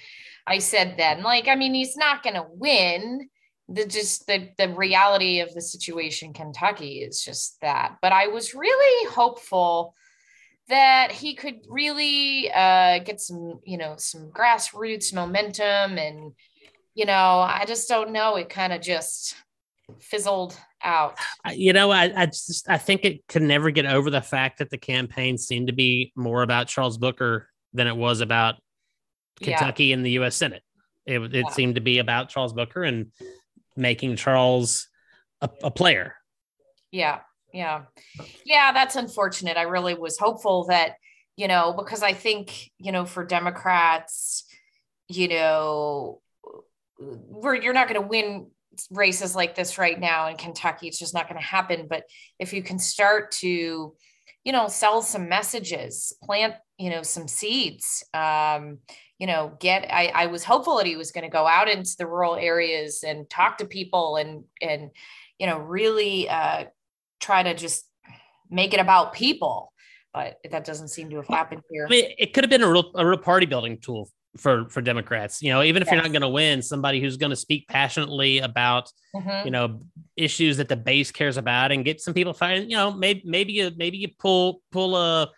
I 0.46 0.58
said 0.58 0.94
then, 0.96 1.22
like, 1.22 1.48
I 1.48 1.56
mean, 1.56 1.74
he's 1.74 1.96
not 1.96 2.22
going 2.22 2.36
to 2.36 2.46
win 2.48 3.28
the 3.68 3.84
just 3.84 4.26
the 4.26 4.50
the 4.58 4.68
reality 4.68 5.40
of 5.40 5.52
the 5.52 5.60
situation 5.60 6.32
Kentucky 6.32 7.00
is 7.00 7.24
just 7.24 7.60
that. 7.60 7.96
But 8.00 8.12
I 8.12 8.28
was 8.28 8.54
really 8.54 9.10
hopeful 9.10 9.94
that 10.68 11.12
he 11.12 11.34
could 11.34 11.60
really 11.68 12.50
uh, 12.52 12.98
get 13.00 13.20
some, 13.20 13.60
you 13.64 13.78
know, 13.78 13.94
some 13.98 14.30
grassroots 14.30 15.12
momentum, 15.14 15.98
and 15.98 16.32
you 16.94 17.06
know, 17.06 17.12
I 17.12 17.64
just 17.66 17.88
don't 17.88 18.12
know. 18.12 18.36
It 18.36 18.48
kind 18.48 18.72
of 18.72 18.80
just 18.80 19.34
fizzled 20.00 20.58
out. 20.82 21.16
You 21.52 21.72
know, 21.72 21.90
I, 21.90 22.22
I 22.22 22.26
just 22.26 22.68
I 22.68 22.78
think 22.78 23.04
it 23.04 23.26
could 23.28 23.42
never 23.42 23.70
get 23.70 23.86
over 23.86 24.10
the 24.10 24.22
fact 24.22 24.58
that 24.58 24.70
the 24.70 24.78
campaign 24.78 25.38
seemed 25.38 25.68
to 25.68 25.72
be 25.72 26.12
more 26.16 26.42
about 26.42 26.68
Charles 26.68 26.98
Booker 26.98 27.48
than 27.72 27.86
it 27.86 27.96
was 27.96 28.20
about 28.20 28.56
Kentucky 29.40 29.86
yeah. 29.86 29.94
and 29.94 30.06
the 30.06 30.12
U.S. 30.12 30.36
Senate. 30.36 30.62
It, 31.04 31.20
it 31.20 31.34
yeah. 31.34 31.50
seemed 31.50 31.76
to 31.76 31.80
be 31.80 31.98
about 31.98 32.28
Charles 32.28 32.52
Booker 32.52 32.82
and 32.82 33.12
making 33.76 34.16
Charles 34.16 34.88
a, 35.40 35.50
a 35.62 35.70
player. 35.70 36.14
Yeah. 36.90 37.20
Yeah. 37.52 37.82
Yeah. 38.44 38.72
That's 38.72 38.96
unfortunate. 38.96 39.56
I 39.56 39.62
really 39.62 39.94
was 39.94 40.18
hopeful 40.18 40.66
that, 40.66 40.96
you 41.36 41.48
know, 41.48 41.74
because 41.76 42.02
I 42.02 42.12
think, 42.12 42.70
you 42.78 42.92
know, 42.92 43.04
for 43.04 43.24
Democrats, 43.24 44.44
you 45.08 45.28
know, 45.28 46.20
where 46.98 47.54
you're 47.54 47.74
not 47.74 47.88
going 47.88 48.00
to 48.00 48.06
win 48.06 48.50
races 48.90 49.36
like 49.36 49.54
this 49.54 49.78
right 49.78 49.98
now 49.98 50.28
in 50.28 50.36
Kentucky. 50.36 50.88
It's 50.88 50.98
just 50.98 51.14
not 51.14 51.28
going 51.28 51.40
to 51.40 51.46
happen. 51.46 51.86
But 51.88 52.04
if 52.38 52.52
you 52.52 52.62
can 52.62 52.78
start 52.78 53.32
to, 53.32 53.94
you 54.46 54.52
know, 54.52 54.68
sell 54.68 55.02
some 55.02 55.28
messages, 55.28 56.16
plant, 56.22 56.54
you 56.78 56.88
know, 56.88 57.02
some 57.02 57.26
seeds, 57.26 58.04
um, 58.14 58.78
you 59.18 59.26
know, 59.26 59.56
get, 59.58 59.92
I, 59.92 60.06
I 60.14 60.26
was 60.26 60.44
hopeful 60.44 60.76
that 60.76 60.86
he 60.86 60.94
was 60.94 61.10
going 61.10 61.24
to 61.24 61.30
go 61.30 61.48
out 61.48 61.68
into 61.68 61.96
the 61.98 62.06
rural 62.06 62.36
areas 62.36 63.02
and 63.04 63.28
talk 63.28 63.58
to 63.58 63.64
people 63.64 64.14
and, 64.14 64.44
and, 64.62 64.90
you 65.40 65.48
know, 65.48 65.58
really 65.58 66.28
uh, 66.28 66.66
try 67.18 67.42
to 67.42 67.54
just 67.54 67.90
make 68.48 68.72
it 68.72 68.78
about 68.78 69.14
people. 69.14 69.72
But 70.14 70.36
that 70.48 70.64
doesn't 70.64 70.88
seem 70.88 71.10
to 71.10 71.16
have 71.16 71.26
happened 71.26 71.62
here. 71.68 71.86
I 71.86 71.90
mean, 71.90 72.12
it 72.16 72.32
could 72.32 72.44
have 72.44 72.50
been 72.50 72.62
a 72.62 72.70
real, 72.70 72.92
a 72.94 73.04
real 73.04 73.18
party 73.18 73.46
building 73.46 73.78
tool 73.80 74.08
for 74.36 74.68
for 74.68 74.80
Democrats. 74.80 75.42
You 75.42 75.50
know, 75.50 75.62
even 75.62 75.82
if 75.82 75.86
yes. 75.86 75.94
you're 75.94 76.02
not 76.02 76.12
going 76.12 76.22
to 76.22 76.28
win, 76.28 76.62
somebody 76.62 77.00
who's 77.00 77.16
going 77.16 77.30
to 77.30 77.36
speak 77.36 77.68
passionately 77.68 78.38
about 78.38 78.90
mm-hmm. 79.14 79.46
you 79.46 79.50
know 79.50 79.82
issues 80.16 80.56
that 80.58 80.68
the 80.68 80.76
base 80.76 81.10
cares 81.10 81.36
about 81.36 81.72
and 81.72 81.84
get 81.84 82.00
some 82.00 82.14
people 82.14 82.32
fighting. 82.32 82.70
You 82.70 82.76
know, 82.76 82.92
maybe 82.92 83.22
maybe 83.24 83.52
you 83.52 83.70
maybe 83.76 83.98
you 83.98 84.08
pull 84.18 84.62
pull 84.72 84.96
a 84.96 85.30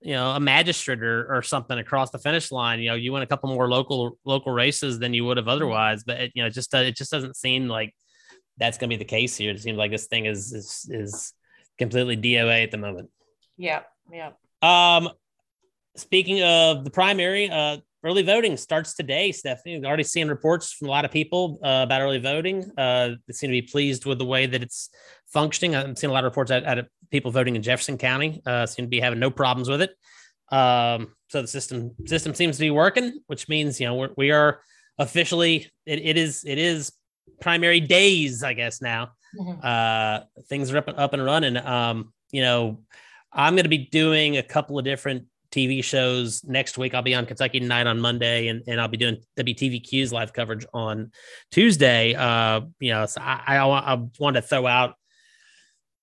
you 0.00 0.12
know 0.12 0.32
a 0.32 0.40
magistrate 0.40 1.02
or, 1.02 1.26
or 1.34 1.42
something 1.42 1.78
across 1.78 2.10
the 2.10 2.18
finish 2.18 2.52
line. 2.52 2.80
You 2.80 2.90
know, 2.90 2.94
you 2.94 3.12
win 3.12 3.22
a 3.22 3.26
couple 3.26 3.48
more 3.50 3.68
local 3.68 4.18
local 4.24 4.52
races 4.52 4.98
than 4.98 5.14
you 5.14 5.24
would 5.24 5.36
have 5.36 5.44
mm-hmm. 5.44 5.52
otherwise. 5.52 6.04
But 6.04 6.20
it, 6.20 6.32
you 6.34 6.42
know, 6.42 6.48
it 6.48 6.52
just 6.52 6.74
uh, 6.74 6.78
it 6.78 6.96
just 6.96 7.10
doesn't 7.10 7.36
seem 7.36 7.68
like 7.68 7.94
that's 8.58 8.78
going 8.78 8.90
to 8.90 8.96
be 8.96 8.98
the 8.98 9.08
case 9.08 9.36
here. 9.36 9.50
It 9.50 9.60
seems 9.60 9.78
like 9.78 9.90
this 9.90 10.06
thing 10.06 10.26
is 10.26 10.52
is 10.52 10.88
is 10.90 11.32
completely 11.78 12.16
DOA 12.16 12.62
at 12.62 12.70
the 12.70 12.78
moment. 12.78 13.10
Yeah, 13.56 13.82
yeah. 14.12 14.30
Um, 14.62 15.10
speaking 15.96 16.42
of 16.42 16.84
the 16.84 16.90
primary, 16.90 17.48
uh, 17.50 17.78
early 18.04 18.22
voting 18.22 18.56
starts 18.56 18.94
today, 18.94 19.32
Stephanie. 19.32 19.76
We've 19.76 19.84
already 19.86 20.04
seen 20.04 20.28
reports 20.28 20.72
from 20.72 20.88
a 20.88 20.90
lot 20.90 21.04
of 21.04 21.10
people 21.10 21.58
uh, 21.64 21.80
about 21.84 22.02
early 22.02 22.18
voting. 22.18 22.70
Uh, 22.76 23.12
they 23.26 23.32
seem 23.32 23.48
to 23.48 23.52
be 23.52 23.62
pleased 23.62 24.04
with 24.04 24.18
the 24.18 24.26
way 24.26 24.46
that 24.46 24.62
it's 24.62 24.90
functioning. 25.26 25.74
I'm 25.74 25.96
seeing 25.96 26.10
a 26.10 26.12
lot 26.12 26.24
of 26.24 26.30
reports 26.30 26.50
out, 26.50 26.78
of 26.78 26.86
people 27.10 27.30
voting 27.30 27.56
in 27.56 27.62
Jefferson 27.62 27.96
County 27.96 28.42
uh, 28.46 28.66
seem 28.66 28.84
to 28.84 28.88
be 28.88 29.00
having 29.00 29.18
no 29.18 29.30
problems 29.30 29.68
with 29.68 29.80
it. 29.80 29.90
Um, 30.52 31.14
so 31.28 31.40
the 31.42 31.48
system 31.48 31.92
system 32.06 32.34
seems 32.34 32.56
to 32.56 32.60
be 32.60 32.70
working, 32.70 33.20
which 33.26 33.48
means 33.48 33.80
you 33.80 33.86
know 33.86 33.94
we're, 33.94 34.10
we 34.16 34.30
are 34.30 34.60
officially 34.98 35.70
it, 35.86 36.00
it 36.00 36.16
is 36.16 36.44
it 36.46 36.58
is 36.58 36.92
primary 37.40 37.80
days, 37.80 38.42
I 38.42 38.52
guess 38.52 38.82
now. 38.82 39.12
Mm-hmm. 39.36 39.66
Uh, 39.66 40.20
things 40.48 40.70
are 40.70 40.78
up 40.78 40.88
up 40.96 41.14
and 41.14 41.24
running. 41.24 41.56
Um, 41.56 42.12
you 42.30 42.42
know, 42.42 42.82
I'm 43.32 43.54
going 43.54 43.64
to 43.64 43.70
be 43.70 43.88
doing 43.90 44.36
a 44.36 44.42
couple 44.42 44.78
of 44.78 44.84
different 44.84 45.26
TV 45.54 45.82
shows. 45.82 46.42
Next 46.44 46.76
week, 46.76 46.94
I'll 46.94 47.02
be 47.02 47.14
on 47.14 47.26
Kentucky 47.26 47.60
Tonight 47.60 47.86
on 47.86 48.00
Monday, 48.00 48.48
and, 48.48 48.62
and 48.66 48.80
I'll 48.80 48.88
be 48.88 48.96
doing 48.96 49.18
WTVQ's 49.38 50.12
live 50.12 50.32
coverage 50.32 50.66
on 50.74 51.12
Tuesday. 51.52 52.14
Uh, 52.14 52.62
you 52.80 52.92
know, 52.92 53.06
so 53.06 53.20
I, 53.20 53.42
I, 53.46 53.94
I 53.94 54.02
want 54.18 54.36
to 54.36 54.42
throw 54.42 54.66
out 54.66 54.96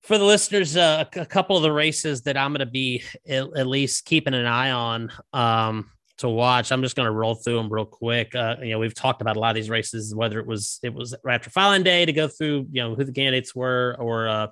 for 0.04 0.18
the 0.18 0.24
listeners 0.24 0.76
uh, 0.76 1.06
a, 1.16 1.26
couple 1.26 1.58
of 1.58 1.64
the 1.64 1.72
races 1.72 2.22
that 2.24 2.38
I'm 2.38 2.52
going 2.52 2.60
to 2.60 2.66
be 2.66 3.04
at, 3.28 3.46
at, 3.56 3.68
least 3.68 4.06
keeping 4.06 4.34
an 4.34 4.46
eye 4.46 4.72
on 4.72 5.12
um, 5.34 5.92
to 6.18 6.30
watch. 6.30 6.72
I'm 6.72 6.82
just 6.82 6.96
going 6.96 7.06
to 7.06 7.12
roll 7.12 7.36
through 7.36 7.58
them 7.58 7.72
real 7.72 7.86
quick. 7.86 8.34
Uh, 8.34 8.56
you 8.62 8.72
know, 8.72 8.80
we've 8.80 8.96
talked 8.96 9.22
about 9.22 9.38
a 9.38 9.40
lot 9.40 9.50
of 9.50 9.56
these 9.56 9.70
races, 9.70 10.16
whether 10.16 10.40
it 10.40 10.48
was 10.48 10.80
it 10.82 10.94
was 10.94 11.16
after 11.30 11.50
filing 11.50 11.84
day 11.84 12.06
to 12.06 12.14
go 12.14 12.28
through, 12.28 12.68
you 12.72 12.82
know, 12.82 12.96
who 12.96 13.04
the 13.04 13.12
candidates 13.12 13.54
were, 13.54 13.96
or 14.00 14.28
uh, 14.28 14.48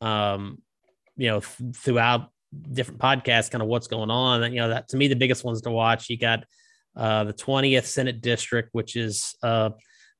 um, 0.00 0.58
you 1.16 1.28
know, 1.28 1.40
th- 1.40 1.76
throughout 1.76 2.30
different 2.72 3.00
podcasts, 3.00 3.50
kind 3.50 3.62
of 3.62 3.68
what's 3.68 3.86
going 3.86 4.10
on. 4.10 4.52
You 4.52 4.60
know, 4.60 4.68
that 4.68 4.88
to 4.88 4.96
me, 4.96 5.08
the 5.08 5.16
biggest 5.16 5.44
ones 5.44 5.62
to 5.62 5.70
watch, 5.70 6.10
you 6.10 6.18
got 6.18 6.44
uh, 6.96 7.24
the 7.24 7.32
20th 7.32 7.84
Senate 7.84 8.20
District, 8.20 8.68
which 8.72 8.96
is 8.96 9.34
uh, 9.42 9.70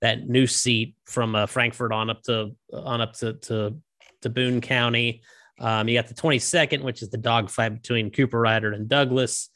that 0.00 0.28
new 0.28 0.46
seat 0.46 0.94
from 1.06 1.34
uh, 1.34 1.46
Frankfort 1.46 1.92
on 1.92 2.10
up 2.10 2.22
to 2.22 2.54
on 2.72 3.00
up 3.00 3.14
to 3.14 3.34
to, 3.34 3.76
to 4.22 4.30
Boone 4.30 4.60
County. 4.60 5.22
Um, 5.60 5.88
you 5.88 5.96
got 5.96 6.08
the 6.08 6.14
22nd, 6.14 6.82
which 6.82 7.02
is 7.02 7.10
the 7.10 7.18
dogfight 7.18 7.74
between 7.74 8.10
Cooperrider 8.10 8.74
and 8.74 8.88
Douglas. 8.88 9.50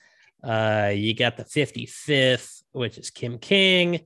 Uh, 0.45 0.93
you 0.95 1.15
got 1.15 1.37
the 1.37 1.45
55th, 1.45 2.63
which 2.73 2.99
is 2.99 3.11
Kim 3.11 3.39
King. 3.39 4.01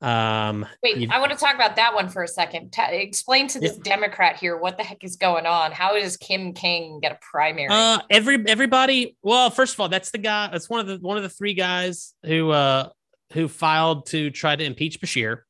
Um, 0.00 0.66
Wait, 0.82 1.08
I 1.10 1.18
want 1.18 1.32
to 1.32 1.38
talk 1.38 1.54
about 1.54 1.76
that 1.76 1.94
one 1.94 2.08
for 2.08 2.22
a 2.22 2.28
second. 2.28 2.74
Explain 2.76 3.48
to 3.48 3.60
this 3.60 3.76
yeah. 3.76 3.96
Democrat 3.96 4.36
here 4.36 4.56
what 4.56 4.76
the 4.76 4.82
heck 4.84 5.02
is 5.02 5.16
going 5.16 5.46
on. 5.46 5.72
How 5.72 5.98
does 5.98 6.16
Kim 6.16 6.52
King 6.52 7.00
get 7.00 7.12
a 7.12 7.18
primary? 7.20 7.68
Uh, 7.70 8.00
every 8.10 8.44
everybody. 8.46 9.16
Well, 9.22 9.50
first 9.50 9.74
of 9.74 9.80
all, 9.80 9.88
that's 9.88 10.10
the 10.10 10.18
guy. 10.18 10.48
That's 10.52 10.68
one 10.68 10.80
of 10.80 10.86
the 10.86 10.98
one 10.98 11.16
of 11.16 11.22
the 11.22 11.28
three 11.28 11.54
guys 11.54 12.14
who 12.24 12.50
uh 12.50 12.90
who 13.32 13.48
filed 13.48 14.06
to 14.06 14.30
try 14.30 14.54
to 14.54 14.64
impeach 14.64 15.00
Beshear. 15.00 15.40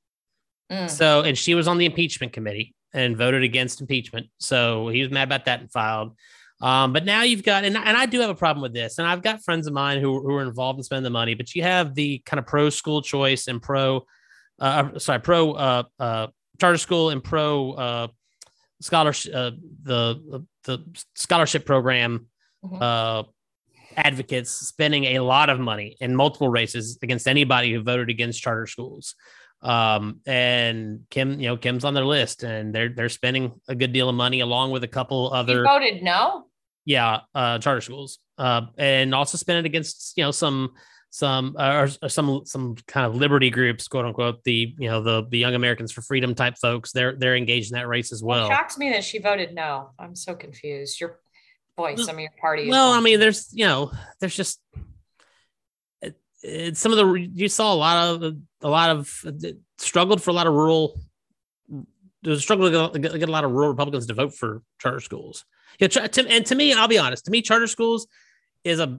Mm. 0.71 0.89
So, 0.89 1.23
and 1.23 1.37
she 1.37 1.55
was 1.55 1.69
on 1.69 1.79
the 1.79 1.87
impeachment 1.87 2.33
committee 2.33 2.75
and 2.93 3.17
voted 3.17 3.43
against 3.43 3.81
impeachment. 3.81 4.29
So 4.39 4.89
he 4.89 5.03
was 5.03 5.11
mad 5.11 5.25
about 5.25 5.47
that 5.47 5.61
and 5.61 5.71
filed. 5.71 6.17
Um, 6.63 6.93
but 6.93 7.05
now 7.05 7.23
you've 7.23 7.43
got, 7.43 7.65
and, 7.65 7.77
and 7.77 7.97
I 7.97 8.07
do 8.07 8.21
have 8.21 8.31
a 8.31 8.35
problem 8.35 8.63
with 8.63 8.73
this, 8.73 8.99
and 8.99 9.07
I've 9.07 9.23
got 9.23 9.43
friends 9.43 9.67
of 9.67 9.75
mine 9.75 10.01
who, 10.01 10.23
who 10.23 10.35
are 10.37 10.43
involved 10.43 10.79
in 10.79 10.85
spending 10.85 11.05
the 11.05 11.11
money, 11.11 11.35
but 11.35 11.55
you 11.55 11.63
have 11.63 11.95
the 11.95 12.23
kind 12.25 12.39
of 12.39 12.47
pro 12.47 12.71
school 12.71 13.03
choice 13.03 13.49
and 13.49 13.61
pro 13.61 14.07
uh, 14.59 14.99
sorry, 14.99 15.21
pro 15.21 15.53
uh, 15.53 15.83
uh, 15.99 16.27
charter 16.61 16.79
school 16.79 17.11
and 17.11 17.23
pro 17.23 17.73
uh, 17.73 18.09
scholarship, 18.81 19.35
uh, 19.35 19.51
the 19.83 20.47
the 20.65 20.79
scholarship 21.15 21.67
program 21.67 22.27
mm-hmm. 22.65 22.81
uh, 22.81 23.23
advocates 23.97 24.51
spending 24.51 25.05
a 25.05 25.21
lot 25.21 25.51
of 25.51 25.61
money 25.61 25.97
in 26.01 26.15
multiple 26.15 26.49
races 26.49 26.99
against 27.03 27.29
anybody 27.29 27.73
who 27.73 27.83
voted 27.83 28.11
against 28.11 28.43
charter 28.43 28.67
schools. 28.67 29.15
Um, 29.63 30.21
and 30.27 31.01
Kim, 31.11 31.41
you 31.41 31.49
know, 31.49 31.57
Kim's 31.57 31.85
on 31.85 31.95
their 31.95 32.05
list, 32.05 32.43
and 32.43 32.75
they're 32.75 32.91
they're 32.91 33.09
spending 33.09 33.61
a 33.69 33.75
good 33.75 33.93
deal 33.93 34.09
of 34.09 34.15
money 34.15 34.41
along 34.41 34.71
with 34.73 34.85
a 34.85 34.89
couple 34.89 35.33
other. 35.33 35.65
Voted 35.65 36.03
no. 36.03 36.47
Yeah, 36.85 37.21
uh, 37.35 37.59
charter 37.61 37.81
schools, 37.81 38.19
uh, 38.37 38.67
and 38.77 39.15
also 39.15 39.39
spending 39.39 39.65
against 39.65 40.13
you 40.19 40.25
know 40.25 40.33
some 40.33 40.75
some 41.15 41.55
uh, 41.57 41.87
or, 42.03 42.09
some 42.09 42.45
some 42.45 42.75
kind 42.89 43.07
of 43.07 43.15
liberty 43.15 43.49
groups, 43.49 43.87
quote 43.87 44.05
unquote, 44.05 44.43
the 44.43 44.75
you 44.77 44.89
know 44.89 45.01
the 45.01 45.25
the 45.31 45.39
Young 45.39 45.55
Americans 45.55 45.93
for 45.93 46.03
Freedom 46.03 46.35
type 46.35 46.57
folks. 46.61 46.91
They're 46.91 47.15
they're 47.15 47.37
engaged 47.37 47.71
in 47.71 47.79
that 47.79 47.87
race 47.87 48.11
as 48.11 48.21
well. 48.21 48.47
It 48.47 48.49
shocks 48.49 48.77
me 48.77 48.91
that 48.91 49.05
she 49.05 49.21
voted 49.21 49.55
no. 49.55 49.91
I'm 49.97 50.17
so 50.17 50.35
confused. 50.35 51.01
Your 51.01 51.21
boy, 51.77 51.95
some 51.95 52.17
of 52.17 52.21
your 52.21 52.33
party. 52.41 52.69
Well, 52.69 52.91
I 52.91 52.99
mean, 52.99 53.21
there's 53.21 53.49
you 53.53 53.65
know, 53.65 53.93
there's 54.19 54.35
just 54.35 54.61
it, 56.03 56.17
it, 56.43 56.77
some 56.77 56.91
of 56.91 56.99
the 56.99 57.29
you 57.33 57.47
saw 57.47 57.73
a 57.73 57.77
lot 57.77 58.09
of 58.09 58.37
a 58.63 58.69
lot 58.69 58.91
of 58.91 59.25
struggled 59.79 60.21
for 60.21 60.31
a 60.31 60.35
lot 60.35 60.49
of 60.49 60.53
rural. 60.53 61.01
There's 62.25 62.39
a 62.39 62.43
struggle 62.43 62.91
to 62.91 62.99
get, 62.99 63.17
get 63.21 63.29
a 63.29 63.33
lot 63.33 63.45
of 63.45 63.53
rural 63.53 63.69
Republicans 63.69 64.09
to 64.09 64.15
vote 64.15 64.35
for 64.35 64.63
charter 64.81 64.99
schools. 64.99 65.45
Yeah, 65.79 65.87
to, 65.87 66.29
and 66.29 66.45
to 66.47 66.57
me, 66.57 66.73
I'll 66.73 66.89
be 66.89 66.99
honest. 66.99 67.27
To 67.27 67.31
me, 67.31 67.41
charter 67.41 67.69
schools 67.69 68.09
is 68.65 68.81
a 68.81 68.99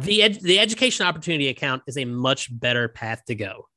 the 0.00 0.22
ed- 0.22 0.40
the 0.42 0.58
education 0.58 1.06
opportunity 1.06 1.48
account 1.48 1.82
is 1.86 1.96
a 1.96 2.04
much 2.04 2.48
better 2.50 2.88
path 2.88 3.24
to 3.26 3.34
go. 3.34 3.68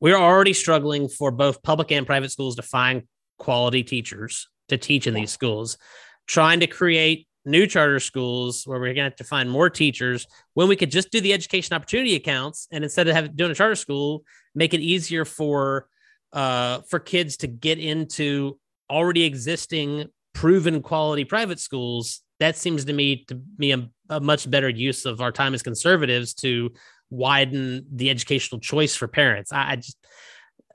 We're 0.00 0.16
already 0.16 0.52
struggling 0.52 1.08
for 1.08 1.30
both 1.30 1.62
public 1.62 1.92
and 1.92 2.06
private 2.06 2.30
schools 2.30 2.56
to 2.56 2.62
find 2.62 3.02
quality 3.38 3.82
teachers 3.82 4.48
to 4.68 4.78
teach 4.78 5.06
in 5.06 5.14
these 5.14 5.30
schools. 5.30 5.76
Trying 6.26 6.60
to 6.60 6.66
create 6.66 7.26
new 7.44 7.66
charter 7.66 8.00
schools 8.00 8.64
where 8.64 8.78
we're 8.78 8.94
going 8.94 8.96
to 8.96 9.02
have 9.10 9.16
to 9.16 9.24
find 9.24 9.50
more 9.50 9.68
teachers 9.68 10.26
when 10.54 10.68
we 10.68 10.76
could 10.76 10.90
just 10.90 11.10
do 11.10 11.20
the 11.20 11.32
education 11.32 11.74
opportunity 11.74 12.14
accounts 12.14 12.68
and 12.70 12.84
instead 12.84 13.08
of 13.08 13.14
having 13.14 13.34
doing 13.34 13.50
a 13.50 13.54
charter 13.54 13.74
school, 13.74 14.22
make 14.54 14.74
it 14.74 14.80
easier 14.80 15.24
for 15.24 15.88
uh, 16.32 16.80
for 16.88 17.00
kids 17.00 17.36
to 17.38 17.46
get 17.46 17.78
into 17.78 18.58
already 18.88 19.24
existing 19.24 20.06
proven 20.32 20.80
quality 20.80 21.24
private 21.24 21.58
schools 21.58 22.22
that 22.40 22.56
seems 22.56 22.86
to 22.86 22.92
me 22.92 23.24
to 23.26 23.34
be 23.34 23.70
a, 23.70 23.88
a 24.10 24.20
much 24.20 24.50
better 24.50 24.68
use 24.68 25.06
of 25.06 25.20
our 25.20 25.32
time 25.32 25.54
as 25.54 25.62
conservatives 25.62 26.34
to 26.34 26.72
widen 27.08 27.86
the 27.92 28.10
educational 28.10 28.60
choice 28.60 28.94
for 28.94 29.08
parents. 29.08 29.52
I, 29.52 29.72
I, 29.72 29.76
just, 29.76 29.96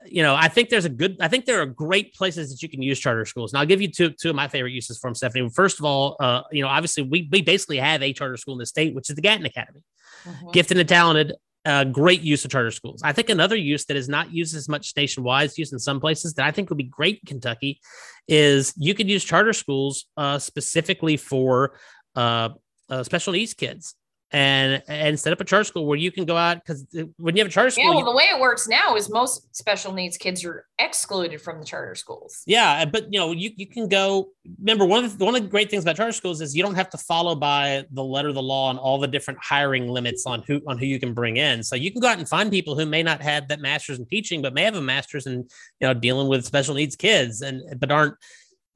you 0.04 0.22
know, 0.22 0.34
I 0.34 0.48
think 0.48 0.68
there's 0.68 0.84
a 0.84 0.90
good, 0.90 1.16
I 1.20 1.28
think 1.28 1.44
there 1.44 1.60
are 1.60 1.66
great 1.66 2.14
places 2.14 2.50
that 2.50 2.62
you 2.62 2.68
can 2.68 2.82
use 2.82 2.98
charter 2.98 3.24
schools. 3.24 3.52
And 3.52 3.58
I'll 3.58 3.66
give 3.66 3.80
you 3.80 3.90
two, 3.90 4.10
two 4.10 4.30
of 4.30 4.36
my 4.36 4.48
favorite 4.48 4.72
uses 4.72 4.98
for 4.98 5.08
them, 5.08 5.14
Stephanie. 5.14 5.48
First 5.50 5.78
of 5.78 5.84
all, 5.84 6.16
uh, 6.20 6.42
you 6.50 6.62
know, 6.62 6.68
obviously 6.68 7.02
we, 7.02 7.28
we 7.30 7.42
basically 7.42 7.78
have 7.78 8.02
a 8.02 8.12
charter 8.12 8.36
school 8.36 8.54
in 8.54 8.58
the 8.58 8.66
state, 8.66 8.94
which 8.94 9.08
is 9.10 9.16
the 9.16 9.22
Gatton 9.22 9.46
Academy. 9.46 9.82
Mm-hmm. 10.24 10.50
Gifted 10.50 10.78
and 10.78 10.88
talented, 10.88 11.34
uh, 11.64 11.84
great 11.84 12.20
use 12.20 12.44
of 12.44 12.50
charter 12.50 12.70
schools. 12.70 13.02
I 13.02 13.12
think 13.12 13.28
another 13.28 13.56
use 13.56 13.84
that 13.86 13.96
is 13.96 14.08
not 14.08 14.32
used 14.32 14.54
as 14.54 14.68
much 14.68 14.92
nationwide, 14.96 15.50
used 15.56 15.72
in 15.72 15.78
some 15.78 16.00
places 16.00 16.34
that 16.34 16.46
I 16.46 16.52
think 16.52 16.70
would 16.70 16.78
be 16.78 16.84
great 16.84 17.20
in 17.22 17.26
Kentucky, 17.26 17.80
is 18.28 18.72
you 18.76 18.94
could 18.94 19.08
use 19.10 19.24
charter 19.24 19.52
schools 19.52 20.06
uh, 20.16 20.38
specifically 20.38 21.16
for 21.16 21.76
uh, 22.14 22.50
uh, 22.88 23.02
special 23.02 23.32
needs 23.32 23.54
kids. 23.54 23.94
and 24.32 24.82
and 24.88 25.18
set 25.18 25.32
up 25.32 25.40
a 25.40 25.44
charter 25.44 25.62
school 25.62 25.86
where 25.86 25.96
you 25.96 26.10
can 26.10 26.24
go 26.24 26.36
out 26.36 26.56
because 26.56 26.84
when 27.16 27.36
you 27.36 27.40
have 27.40 27.46
a 27.46 27.50
charter 27.50 27.70
school, 27.70 27.84
yeah. 27.84 27.90
Well, 27.90 28.00
you, 28.00 28.04
the 28.04 28.16
way 28.16 28.24
it 28.24 28.40
works 28.40 28.66
now 28.66 28.96
is 28.96 29.08
most 29.08 29.54
special 29.54 29.92
needs 29.92 30.16
kids 30.16 30.44
are 30.44 30.66
excluded 30.80 31.40
from 31.40 31.60
the 31.60 31.64
charter 31.64 31.94
schools. 31.94 32.42
Yeah, 32.44 32.84
but 32.86 33.12
you 33.12 33.20
know, 33.20 33.30
you, 33.30 33.52
you 33.56 33.68
can 33.68 33.88
go. 33.88 34.30
Remember, 34.58 34.84
one 34.84 35.04
of 35.04 35.16
the 35.16 35.24
one 35.24 35.36
of 35.36 35.42
the 35.42 35.48
great 35.48 35.70
things 35.70 35.84
about 35.84 35.94
charter 35.94 36.12
schools 36.12 36.40
is 36.40 36.56
you 36.56 36.62
don't 36.64 36.74
have 36.74 36.90
to 36.90 36.98
follow 36.98 37.36
by 37.36 37.84
the 37.92 38.02
letter 38.02 38.28
of 38.28 38.34
the 38.34 38.42
law 38.42 38.68
and 38.70 38.80
all 38.80 38.98
the 38.98 39.06
different 39.06 39.38
hiring 39.40 39.86
limits 39.88 40.26
on 40.26 40.42
who 40.42 40.60
on 40.66 40.76
who 40.76 40.86
you 40.86 40.98
can 40.98 41.14
bring 41.14 41.36
in. 41.36 41.62
So 41.62 41.76
you 41.76 41.92
can 41.92 42.00
go 42.00 42.08
out 42.08 42.18
and 42.18 42.28
find 42.28 42.50
people 42.50 42.76
who 42.76 42.84
may 42.84 43.04
not 43.04 43.22
have 43.22 43.46
that 43.48 43.60
master's 43.60 44.00
in 44.00 44.06
teaching, 44.06 44.42
but 44.42 44.54
may 44.54 44.64
have 44.64 44.74
a 44.74 44.82
master's 44.82 45.26
in 45.26 45.46
you 45.80 45.86
know 45.86 45.94
dealing 45.94 46.26
with 46.26 46.44
special 46.44 46.74
needs 46.74 46.96
kids 46.96 47.42
and 47.42 47.62
but 47.78 47.92
aren't 47.92 48.16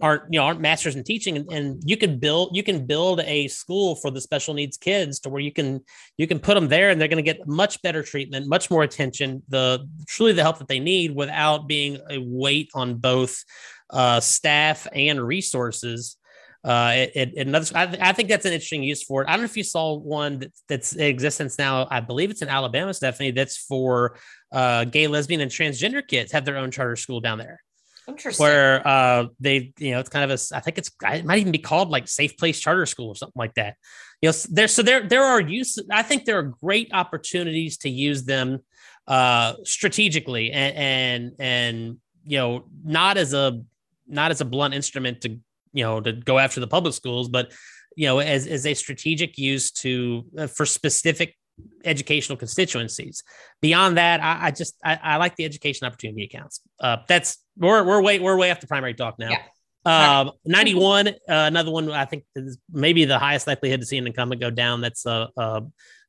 aren't 0.01 0.23
you 0.31 0.39
know 0.39 0.47
aren't 0.47 0.61
masters 0.61 0.97
in 0.97 1.05
teaching 1.05 1.37
and, 1.37 1.53
and, 1.53 1.83
you 1.85 1.97
can 1.97 2.19
build 2.19 2.57
you 2.57 2.63
can 2.63 2.87
build 2.87 3.21
a 3.21 3.49
school 3.49 3.95
for 3.97 4.11
the 4.11 4.21
special 4.21 4.55
needs 4.55 4.77
kids 4.77 5.21
to 5.21 5.29
where 5.29 5.41
you 5.41 5.53
can 5.53 5.81
you 6.17 6.27
can 6.27 6.39
put 6.39 6.55
them 6.55 6.69
there 6.69 6.91
and 6.91 7.01
they're 7.01 7.09
going 7.09 7.23
to 7.25 7.33
get 7.33 7.47
much 7.47 7.81
better 7.83 8.03
treatment 8.03 8.47
much 8.47 8.71
more 8.71 8.83
attention 8.83 9.43
the 9.49 9.87
truly 10.07 10.33
the 10.33 10.43
help 10.43 10.59
that 10.59 10.69
they 10.69 10.81
need 10.81 11.15
without 11.15 11.67
being 11.67 11.99
a 12.11 12.19
weight 12.19 12.71
on 12.75 12.97
both 12.97 13.45
uh, 13.91 14.21
staff 14.21 14.87
and 14.93 15.21
resources 15.21 16.17
uh, 16.63 16.93
it, 16.95 17.33
it, 17.35 17.47
another, 17.47 17.67
I, 17.75 17.97
I, 18.01 18.13
think 18.13 18.29
that's 18.29 18.45
an 18.45 18.53
interesting 18.53 18.83
use 18.83 19.03
for 19.03 19.23
it. 19.23 19.29
I 19.29 19.33
don't 19.33 19.41
know 19.41 19.47
if 19.47 19.57
you 19.57 19.65
saw 19.65 19.95
one 19.95 20.41
that, 20.41 20.53
that's 20.69 20.93
in 20.93 21.07
existence 21.07 21.57
now. 21.59 21.89
I 21.91 22.01
believe 22.01 22.31
it's 22.31 22.43
in 22.43 22.49
Alabama, 22.49 22.93
Stephanie. 22.93 23.31
That's 23.31 23.57
for 23.57 24.19
uh, 24.53 24.85
gay, 24.85 25.07
lesbian, 25.07 25.41
and 25.41 25.51
transgender 25.51 26.07
kids 26.07 26.33
have 26.33 26.45
their 26.45 26.59
own 26.59 26.71
charter 26.71 26.97
school 26.97 27.21
down 27.21 27.39
there. 27.39 27.63
Interesting. 28.11 28.45
Where 28.45 28.87
uh, 28.87 29.27
they, 29.39 29.73
you 29.79 29.93
know, 29.93 30.01
it's 30.01 30.09
kind 30.09 30.31
of 30.31 30.39
a, 30.39 30.57
I 30.57 30.61
think 30.61 30.79
it's, 30.79 30.91
it 31.03 31.25
might 31.25 31.39
even 31.39 31.53
be 31.53 31.59
called 31.59 31.91
like 31.91 32.09
Safe 32.09 32.37
Place 32.37 32.61
Charter 32.61 32.87
School 32.87 33.09
or 33.09 33.15
something 33.15 33.39
like 33.39 33.55
that. 33.55 33.77
You 34.21 34.29
know, 34.29 34.35
there, 34.51 34.69
so 34.69 34.83
there, 34.83 35.07
there 35.07 35.25
are 35.25 35.41
use. 35.41 35.79
I 35.91 36.03
think 36.03 36.25
there 36.25 36.39
are 36.39 36.43
great 36.43 36.91
opportunities 36.93 37.79
to 37.79 37.89
use 37.89 38.25
them 38.25 38.61
uh, 39.07 39.55
strategically 39.65 40.53
and, 40.53 40.77
and, 40.77 41.33
and, 41.39 41.97
you 42.27 42.39
know, 42.39 42.65
not 42.85 43.17
as 43.17 43.33
a, 43.33 43.63
not 44.07 44.31
as 44.31 44.41
a 44.41 44.45
blunt 44.45 44.75
instrument 44.75 45.23
to, 45.23 45.31
you 45.73 45.85
know, 45.85 46.01
to 46.01 46.13
go 46.13 46.39
after 46.39 46.61
the 46.61 46.67
public 46.67 46.95
schools, 46.95 47.29
but, 47.29 47.53
you 47.97 48.07
know, 48.07 48.19
as, 48.19 48.47
as 48.47 48.67
a 48.67 48.75
strategic 48.75 49.39
use 49.39 49.71
to, 49.71 50.25
uh, 50.37 50.47
for 50.47 50.67
specific 50.67 51.37
educational 51.85 52.37
constituencies. 52.37 53.23
Beyond 53.61 53.97
that, 53.97 54.21
I, 54.23 54.47
I 54.47 54.51
just 54.51 54.77
I, 54.85 54.99
I, 55.03 55.17
like 55.17 55.37
the 55.37 55.45
education 55.45 55.87
opportunity 55.87 56.25
accounts. 56.25 56.61
Uh, 56.79 56.99
that's 57.09 57.39
we're 57.57 57.85
we're 57.85 58.03
way 58.03 58.19
we're 58.19 58.37
way 58.37 58.51
off 58.51 58.61
the 58.61 58.67
primary 58.67 58.95
talk 58.95 59.19
now. 59.19 59.31
Yeah. 59.31 59.41
Um, 59.83 60.33
91, 60.45 61.09
uh, 61.09 61.13
another 61.29 61.71
one 61.71 61.91
I 61.91 62.05
think 62.05 62.25
is 62.37 62.59
maybe 62.71 63.07
the 63.07 63.19
highest 63.19 63.47
likelihood 63.47 63.81
to 63.81 63.87
see 63.87 63.97
an 63.97 64.07
incumbent 64.07 64.41
go 64.41 64.51
down. 64.51 64.81
That's 64.81 65.07
uh, 65.07 65.29
uh 65.37 65.63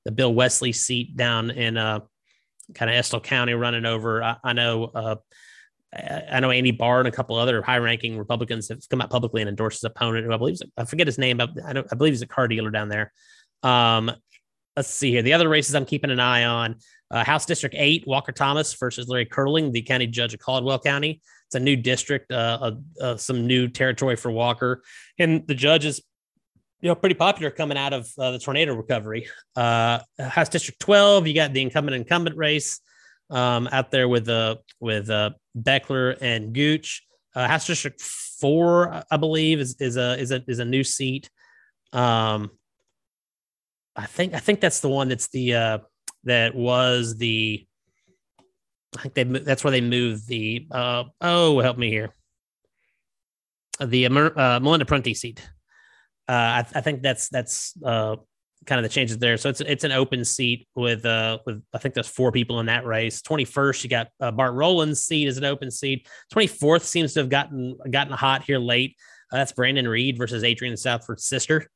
the 0.04 0.12
Bill 0.12 0.34
Wesley 0.34 0.72
seat 0.72 1.16
down 1.16 1.52
in 1.52 1.78
uh 1.78 2.02
kind 2.74 2.90
of 2.90 2.98
Estill 2.98 3.22
County 3.22 3.54
running 3.54 3.86
over. 3.86 4.24
I, 4.24 4.36
I 4.44 4.54
know 4.54 4.86
uh 4.94 5.16
I 5.94 6.40
know 6.40 6.52
Andy 6.52 6.72
Barr 6.72 7.00
and 7.00 7.08
a 7.08 7.12
couple 7.12 7.36
other 7.36 7.62
high-ranking 7.62 8.18
Republicans 8.18 8.70
have 8.70 8.80
come 8.90 9.02
out 9.02 9.10
publicly 9.10 9.42
and 9.42 9.50
endorsed 9.50 9.82
his 9.82 9.84
opponent, 9.84 10.26
who 10.26 10.32
I 10.32 10.38
believe 10.38 10.54
is, 10.54 10.64
I 10.78 10.86
forget 10.86 11.06
his 11.06 11.18
name, 11.18 11.38
but 11.38 11.50
I, 11.66 11.72
I 11.92 11.96
believe 11.96 12.14
he's 12.14 12.22
a 12.22 12.28
car 12.28 12.48
dealer 12.48 12.72
down 12.72 12.88
there. 12.88 13.12
Um, 13.62 14.12
let's 14.76 14.90
see 14.90 15.12
here. 15.12 15.22
The 15.22 15.34
other 15.34 15.50
races 15.50 15.76
I'm 15.76 15.86
keeping 15.86 16.12
an 16.12 16.20
eye 16.20 16.46
on 16.46 16.76
uh, 17.10 17.24
House 17.24 17.46
District 17.46 17.76
8, 17.78 18.06
Walker 18.08 18.32
Thomas 18.32 18.74
versus 18.74 19.08
Larry 19.08 19.26
Curling, 19.26 19.72
the 19.72 19.82
county 19.82 20.08
judge 20.08 20.34
of 20.34 20.40
Caldwell 20.40 20.80
County. 20.80 21.22
It's 21.48 21.56
a 21.56 21.60
new 21.60 21.76
district, 21.76 22.32
uh, 22.32 22.58
uh, 22.62 23.04
uh, 23.04 23.18
some 23.18 23.46
new 23.46 23.68
territory 23.68 24.16
for 24.16 24.32
Walker. 24.32 24.84
And 25.20 25.46
the 25.48 25.56
judge 25.56 25.86
is, 25.86 26.02
you 26.80 26.88
know, 26.88 26.96
pretty 26.96 27.16
popular 27.16 27.52
coming 27.52 27.78
out 27.78 27.92
of 27.92 28.10
uh, 28.18 28.32
the 28.32 28.40
tornado 28.40 28.74
recovery. 28.74 29.28
Uh, 29.56 30.00
House 30.18 30.48
District 30.48 30.80
12, 30.80 31.28
you 31.28 31.36
got 31.36 31.52
the 31.54 31.62
incumbent 31.62 31.96
incumbent 31.96 32.38
race 32.38 32.80
um, 33.30 33.68
out 33.72 33.92
there 33.92 34.08
with 34.08 34.30
uh, 34.30 34.56
with 34.80 35.10
Bechler 35.58 36.18
and 36.22 36.54
Gooch. 36.54 37.06
House 37.36 37.68
District 37.68 38.00
4, 38.02 39.04
I 39.12 39.18
believe, 39.18 39.60
is, 39.60 39.76
is 39.80 39.98
a 39.98 40.18
is 40.18 40.32
a 40.32 40.44
is 40.48 40.60
a 40.60 40.66
new 40.66 40.84
seat. 40.84 41.30
Um, 41.92 42.52
I 43.96 44.06
think 44.06 44.34
I 44.34 44.40
think 44.40 44.62
that's 44.62 44.80
the 44.80 44.90
one 44.90 45.10
that's 45.10 45.28
the 45.30 45.56
uh 45.56 45.78
that 46.24 46.56
was 46.56 47.18
the 47.18 47.66
I 48.98 49.02
think 49.02 49.14
they 49.14 49.24
that's 49.24 49.64
where 49.64 49.72
they 49.72 49.82
moved 49.82 50.28
the 50.28 50.68
uh 50.72 51.06
oh 51.22 51.60
help 51.60 51.78
me 51.78 51.90
here 51.90 52.14
the 53.80 54.06
uh, 54.06 54.60
Melinda 54.60 54.86
Prunty 54.86 55.14
seat. 55.14 55.42
Uh, 56.30 56.34
I, 56.34 56.66
I, 56.76 56.82
think 56.82 57.02
that's 57.02 57.30
that's 57.30 57.74
uh, 57.84 58.16
kind 58.66 58.80
of 58.80 58.84
the 58.84 58.94
changes 58.94 59.18
there. 59.18 59.38
So 59.38 59.50
it's 59.50 59.62
it's 59.62 59.84
an 59.84 59.92
open 59.92 60.24
seat 60.24 60.68
with 60.76 61.06
uh 61.06 61.40
with 61.46 61.62
I 61.74 61.78
think 61.80 61.96
there's 61.96 62.08
four 62.08 62.32
people 62.32 62.60
in 62.60 62.68
that 62.68 62.86
race. 62.86 63.22
Twenty 63.22 63.44
first, 63.44 63.84
you 63.84 63.90
got 63.90 64.10
Bart 64.20 64.54
Rowland's 64.54 65.04
seat 65.04 65.28
is 65.28 65.38
an 65.38 65.46
open 65.46 65.72
seat. 65.72 66.08
Twenty 66.32 66.48
fourth 66.48 66.86
seems 66.86 67.14
to 67.14 67.22
have 67.22 67.30
gotten 67.30 67.78
gotten 67.90 68.14
hot 68.14 68.44
here 68.44 68.60
late. 68.60 68.96
That's 69.32 69.52
Brandon 69.52 69.88
Reed 69.88 70.18
versus 70.18 70.44
Adrienne 70.44 70.78
Southworth's 70.78 71.26
sister. 71.26 71.70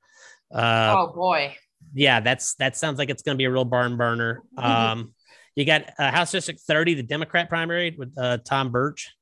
Oh 0.54 1.12
boy, 1.14 1.56
yeah, 1.94 2.20
that's 2.20 2.56
that 2.56 2.76
sounds 2.76 2.98
like 2.98 3.10
it's 3.10 3.24
going 3.24 3.36
to 3.36 3.38
be 3.38 3.46
a 3.46 3.52
real 3.52 3.66
barn 3.66 3.98
burner. 3.98 4.44
Mm-hmm. 4.58 4.66
Um, 4.66 5.14
you 5.56 5.66
got 5.66 5.90
uh, 5.98 6.12
House 6.12 6.32
District 6.32 6.60
30, 6.60 6.96
the 6.96 7.04
Democrat 7.04 7.50
primary 7.50 7.96
with 7.98 8.14
uh, 8.18 8.38
Tom 8.44 8.72
Burch. 8.72 9.14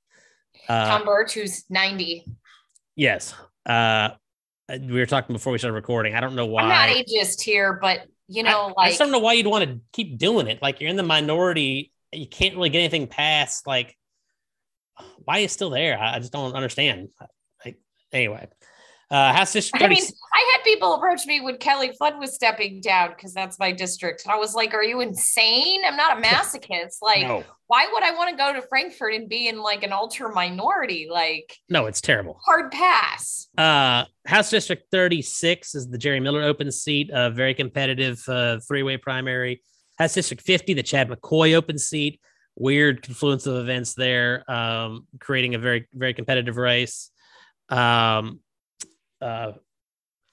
Uh, 0.67 0.87
Tom 0.87 1.05
Burch, 1.05 1.33
who's 1.33 1.65
90. 1.69 2.25
Yes. 2.95 3.35
Uh, 3.65 4.09
we 4.69 4.93
were 4.93 5.05
talking 5.05 5.33
before 5.33 5.51
we 5.51 5.59
started 5.59 5.75
recording. 5.75 6.15
I 6.15 6.19
don't 6.19 6.35
know 6.35 6.45
why. 6.45 6.63
I'm 6.63 6.69
not 6.69 6.89
ageist 6.89 7.41
here, 7.41 7.77
but 7.81 8.07
you 8.27 8.43
know, 8.43 8.49
I, 8.49 8.65
like 8.65 8.75
I 8.77 8.87
just 8.87 8.99
don't 8.99 9.11
know 9.11 9.19
why 9.19 9.33
you'd 9.33 9.47
want 9.47 9.65
to 9.65 9.79
keep 9.91 10.17
doing 10.17 10.47
it. 10.47 10.61
Like 10.61 10.81
you're 10.81 10.89
in 10.89 10.95
the 10.95 11.03
minority, 11.03 11.91
you 12.11 12.27
can't 12.27 12.55
really 12.55 12.69
get 12.69 12.79
anything 12.79 13.07
past. 13.07 13.67
Like, 13.67 13.95
why 15.23 15.37
are 15.37 15.41
you 15.41 15.47
still 15.47 15.69
there? 15.69 15.99
I, 15.99 16.15
I 16.15 16.19
just 16.19 16.31
don't 16.31 16.53
understand. 16.53 17.09
Like, 17.63 17.77
anyway, 18.11 18.47
uh, 19.11 19.33
House 19.33 19.53
District 19.53 19.81
30. 19.81 19.85
I 19.85 19.99
mean, 19.99 20.09
I 20.43 20.57
had 20.57 20.63
people 20.65 20.95
approach 20.95 21.25
me 21.25 21.39
when 21.39 21.57
Kelly 21.57 21.93
Flood 21.93 22.19
was 22.19 22.33
stepping 22.33 22.81
down 22.81 23.09
because 23.09 23.33
that's 23.33 23.57
my 23.59 23.71
district. 23.71 24.23
I 24.27 24.37
was 24.37 24.55
like, 24.55 24.73
"Are 24.73 24.83
you 24.83 24.99
insane? 24.99 25.81
I'm 25.85 25.95
not 25.95 26.17
a 26.17 26.21
masochist. 26.27 26.97
Like, 27.01 27.21
no. 27.21 27.43
why 27.67 27.87
would 27.91 28.03
I 28.03 28.11
want 28.11 28.29
to 28.31 28.35
go 28.35 28.51
to 28.51 28.61
Frankfort 28.67 29.13
and 29.13 29.29
be 29.29 29.47
in 29.47 29.61
like 29.61 29.83
an 29.83 29.93
ultra 29.93 30.33
minority? 30.33 31.07
Like, 31.09 31.57
no, 31.69 31.85
it's 31.85 32.01
terrible. 32.01 32.39
Hard 32.45 32.71
pass." 32.71 33.47
Uh, 33.57 34.03
House 34.25 34.49
District 34.49 34.83
36 34.91 35.75
is 35.75 35.89
the 35.89 35.97
Jerry 35.97 36.19
Miller 36.19 36.41
open 36.41 36.71
seat, 36.71 37.09
a 37.13 37.29
very 37.29 37.53
competitive 37.53 38.21
uh, 38.27 38.59
three-way 38.67 38.97
primary. 38.97 39.61
House 39.97 40.13
District 40.13 40.43
50, 40.43 40.73
the 40.73 40.83
Chad 40.83 41.09
McCoy 41.09 41.55
open 41.55 41.77
seat. 41.77 42.19
Weird 42.55 43.01
confluence 43.01 43.47
of 43.47 43.55
events 43.55 43.93
there, 43.93 44.49
um, 44.51 45.07
creating 45.19 45.55
a 45.55 45.59
very 45.59 45.87
very 45.93 46.13
competitive 46.13 46.57
race. 46.57 47.09
Um, 47.69 48.41
uh, 49.21 49.53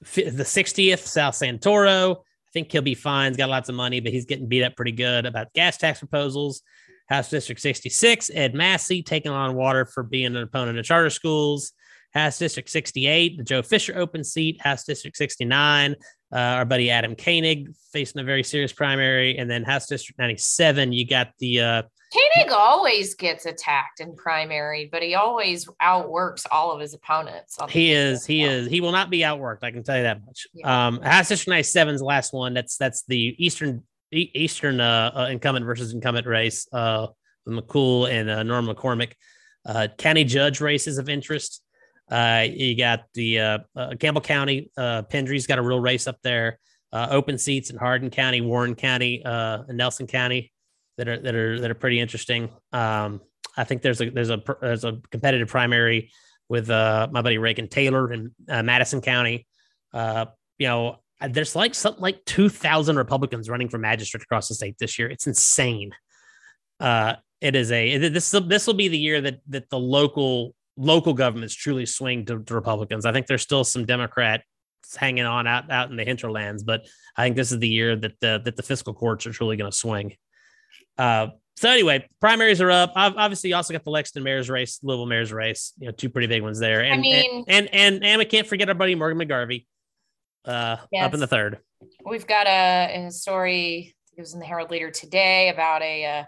the 0.03 0.45
60th, 0.45 1.01
Sal 1.01 1.33
Santoro. 1.33 2.17
I 2.17 2.51
think 2.53 2.73
he'll 2.73 2.83
be 2.83 2.95
fine. 2.95 3.31
He's 3.31 3.37
got 3.37 3.49
lots 3.49 3.69
of 3.69 3.75
money, 3.75 4.01
but 4.01 4.13
he's 4.13 4.25
getting 4.25 4.49
beat 4.49 4.65
up 4.65 4.75
pretty 4.77 4.93
good 4.93 5.27
about 5.27 5.53
gas 5.53 5.77
tax 5.77 6.01
proposals. 6.01 6.63
House 7.09 7.29
District 7.29 7.61
66, 7.61 8.31
Ed 8.35 8.55
Massey 8.55 9.03
taking 9.03 9.33
on 9.33 9.57
water 9.57 9.85
for 9.85 10.03
being 10.03 10.27
an 10.27 10.37
opponent 10.37 10.79
of 10.79 10.85
charter 10.85 11.11
schools. 11.11 11.73
House 12.13 12.39
District 12.39 12.69
68, 12.69 13.39
the 13.39 13.45
Joe 13.45 13.63
Fischer 13.63 13.97
open 13.99 14.25
seat. 14.25 14.61
House 14.61 14.85
District 14.85 15.17
69, 15.17 15.97
uh, 16.33 16.37
our 16.37 16.65
buddy 16.65 16.91
Adam 16.91 17.15
Koenig 17.15 17.69
facing 17.93 18.21
a 18.21 18.25
very 18.25 18.43
serious 18.43 18.73
primary. 18.73 19.39
And 19.39 19.51
then 19.51 19.65
House 19.65 19.87
District 19.87 20.19
97, 20.19 20.93
you 20.93 21.07
got 21.07 21.33
the 21.39 21.61
uh, 21.61 21.83
Koenig 22.13 22.53
always 22.53 23.15
gets 23.15 23.47
attacked 23.47 24.01
in 24.01 24.17
primary, 24.17 24.89
but 24.91 25.03
he 25.03 25.15
always 25.15 25.69
outworks 25.81 26.45
all 26.51 26.73
of 26.73 26.81
his 26.81 26.93
opponents. 26.93 27.57
He 27.69 27.93
is, 27.93 28.27
he 28.27 28.43
is, 28.43 28.67
he 28.69 28.81
will 28.81 28.91
not 28.91 29.11
be 29.11 29.21
outworked. 29.21 29.63
I 29.63 29.71
can 29.71 29.85
tell 29.85 29.97
you 29.97 30.03
that 30.03 30.25
much. 30.25 30.47
Yeah. 30.53 30.89
Um, 30.89 30.99
97's 30.99 32.01
the 32.01 32.05
last 32.05 32.33
one. 32.33 32.53
That's 32.53 32.77
that's 32.77 33.05
the 33.05 33.37
Eastern 33.39 33.85
Eastern 34.13 34.81
uh, 34.81 35.13
uh, 35.15 35.29
incumbent 35.31 35.65
versus 35.65 35.93
incumbent 35.93 36.27
race. 36.27 36.67
Uh, 36.73 37.09
McCool 37.49 38.11
and 38.11 38.29
uh, 38.29 38.43
Norm 38.43 38.67
McCormick. 38.67 39.13
Uh, 39.65 39.89
county 39.99 40.25
judge 40.25 40.61
races 40.61 40.99
of 40.99 41.09
interest. 41.09 41.63
Uh, 42.11 42.45
you 42.49 42.77
got 42.77 43.05
the 43.15 43.39
uh, 43.39 43.59
uh, 43.77 43.95
Campbell 43.99 44.21
County. 44.21 44.71
Uh, 44.77 45.03
Pendery's 45.03 45.47
got 45.47 45.59
a 45.59 45.63
real 45.63 45.81
race 45.81 46.07
up 46.07 46.19
there. 46.23 46.59
Uh, 46.93 47.07
open 47.11 47.39
seats 47.39 47.71
in 47.71 47.77
Hardin 47.77 48.11
County, 48.11 48.41
Warren 48.41 48.75
County, 48.75 49.25
uh, 49.25 49.63
and 49.69 49.79
Nelson 49.79 50.09
County 50.09 50.53
that 50.97 51.09
are 51.09 51.19
that 51.19 51.35
are 51.35 51.61
that 51.61 51.71
are 51.71 51.75
pretty 51.75 52.01
interesting. 52.01 52.51
Um, 52.73 53.21
I 53.57 53.65
think 53.65 53.83
there's 53.83 54.01
a 54.01 54.11
there's 54.11 54.31
a 54.31 54.43
there's 54.61 54.85
a 54.85 54.99
competitive 55.11 55.49
primary 55.49 56.11
with 56.49 56.71
uh, 56.71 57.09
my 57.11 57.23
buddy 57.23 57.39
Reagan 57.39 57.69
Taylor 57.69 58.13
in 58.13 58.35
uh, 58.49 58.63
Madison 58.63 59.01
County. 59.01 59.47
Uh, 59.93 60.27
you 60.59 60.67
know, 60.67 60.97
there's 61.29 61.55
like 61.55 61.75
something 61.75 62.03
like 62.03 62.25
2,000 62.25 62.97
Republicans 62.97 63.49
running 63.49 63.69
for 63.69 63.79
magistrate 63.79 64.23
across 64.23 64.49
the 64.49 64.55
state 64.55 64.77
this 64.79 64.99
year. 64.99 65.09
It's 65.09 65.27
insane. 65.27 65.93
Uh, 66.79 67.15
it 67.41 67.57
is 67.57 67.73
a 67.73 67.97
this 67.97 68.31
this 68.31 68.67
will 68.67 68.75
be 68.75 68.89
the 68.89 68.99
year 68.99 69.21
that 69.21 69.41
that 69.49 69.71
the 69.71 69.79
local 69.79 70.55
local 70.77 71.15
governments 71.15 71.55
truly 71.55 71.87
swing 71.87 72.25
to, 72.27 72.43
to 72.43 72.55
Republicans. 72.55 73.07
I 73.07 73.13
think 73.13 73.27
there's 73.27 73.43
still 73.43 73.65
some 73.65 73.87
Democrat 73.87 74.43
hanging 74.97 75.25
on 75.25 75.47
out 75.47 75.71
out 75.71 75.91
in 75.91 75.97
the 75.97 76.05
hinterlands. 76.05 76.63
But 76.63 76.87
I 77.17 77.25
think 77.25 77.37
this 77.37 77.53
is 77.53 77.59
the 77.59 77.69
year 77.69 77.97
that 77.97 78.21
the 78.21 78.41
that 78.45 78.57
the 78.57 78.63
fiscal 78.63 78.95
courts 78.95 79.27
are 79.27 79.33
truly 79.33 79.57
going 79.57 79.71
to 79.71 79.77
swing. 79.77 80.17
Uh, 81.01 81.29
so 81.57 81.71
anyway, 81.71 82.07
primaries 82.21 82.61
are 82.61 82.71
up. 82.71 82.93
I've 82.95 83.17
obviously 83.17 83.51
you 83.51 83.57
also 83.57 83.73
got 83.73 83.85
the 83.85 83.91
Lexington 83.91 84.23
mayor's 84.23 84.51
race, 84.51 84.81
Louisville 84.83 85.07
mayor's 85.07 85.33
race. 85.33 85.73
You 85.79 85.87
know, 85.87 85.93
two 85.93 86.11
pretty 86.11 86.27
big 86.27 86.43
ones 86.43 86.59
there. 86.59 86.83
And 86.83 86.95
I 86.95 86.97
mean, 86.99 87.45
and 87.49 87.69
and 87.73 87.75
and, 87.75 88.05
and 88.05 88.19
we 88.19 88.27
can't 88.27 88.47
forget 88.47 88.69
our 88.69 88.75
buddy 88.75 88.95
Morgan 88.95 89.19
McGarvey, 89.19 89.67
uh, 90.45 90.77
yes. 90.93 91.05
up 91.05 91.15
in 91.15 91.21
the 91.21 91.27
third. 91.27 91.59
We've 92.05 92.27
got 92.27 92.47
a, 92.47 93.07
a 93.07 93.11
story. 93.11 93.95
It 94.17 94.21
was 94.21 94.35
in 94.35 94.41
the 94.41 94.47
Herald 94.47 94.71
Leader 94.71 94.91
today 94.91 95.49
about 95.49 95.81
a, 95.81 96.05
a 96.05 96.21
uh, 96.21 96.25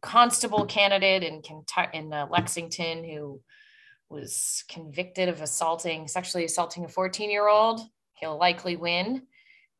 constable 0.00 0.64
candidate 0.64 1.22
in 1.22 1.42
Kentucky 1.42 1.98
in 1.98 2.12
uh, 2.12 2.26
Lexington 2.30 3.04
who 3.04 3.40
was 4.08 4.64
convicted 4.68 5.28
of 5.28 5.42
assaulting, 5.42 6.08
sexually 6.08 6.46
assaulting 6.46 6.84
a 6.84 6.88
14 6.88 7.30
year 7.30 7.48
old. 7.48 7.80
He'll 8.14 8.38
likely 8.38 8.76
win. 8.76 9.22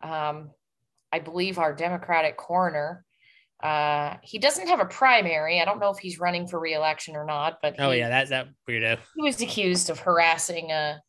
Um, 0.02 0.50
I 1.10 1.20
believe 1.20 1.58
our 1.58 1.72
Democratic 1.72 2.36
coroner 2.36 3.04
uh, 3.62 4.16
he 4.22 4.38
doesn't 4.38 4.68
have 4.68 4.80
a 4.80 4.84
primary. 4.84 5.60
I 5.60 5.64
don't 5.64 5.80
know 5.80 5.90
if 5.90 5.98
he's 5.98 6.18
running 6.18 6.46
for 6.46 6.58
reelection 6.58 7.16
or 7.16 7.24
not, 7.24 7.58
but 7.62 7.76
oh 7.78 7.90
he, 7.90 7.98
yeah, 7.98 8.08
that's 8.08 8.30
that 8.30 8.48
weirdo. 8.68 8.98
He 9.16 9.22
was 9.22 9.40
accused 9.40 9.90
of 9.90 9.98
harassing 9.98 10.70
a. 10.70 11.00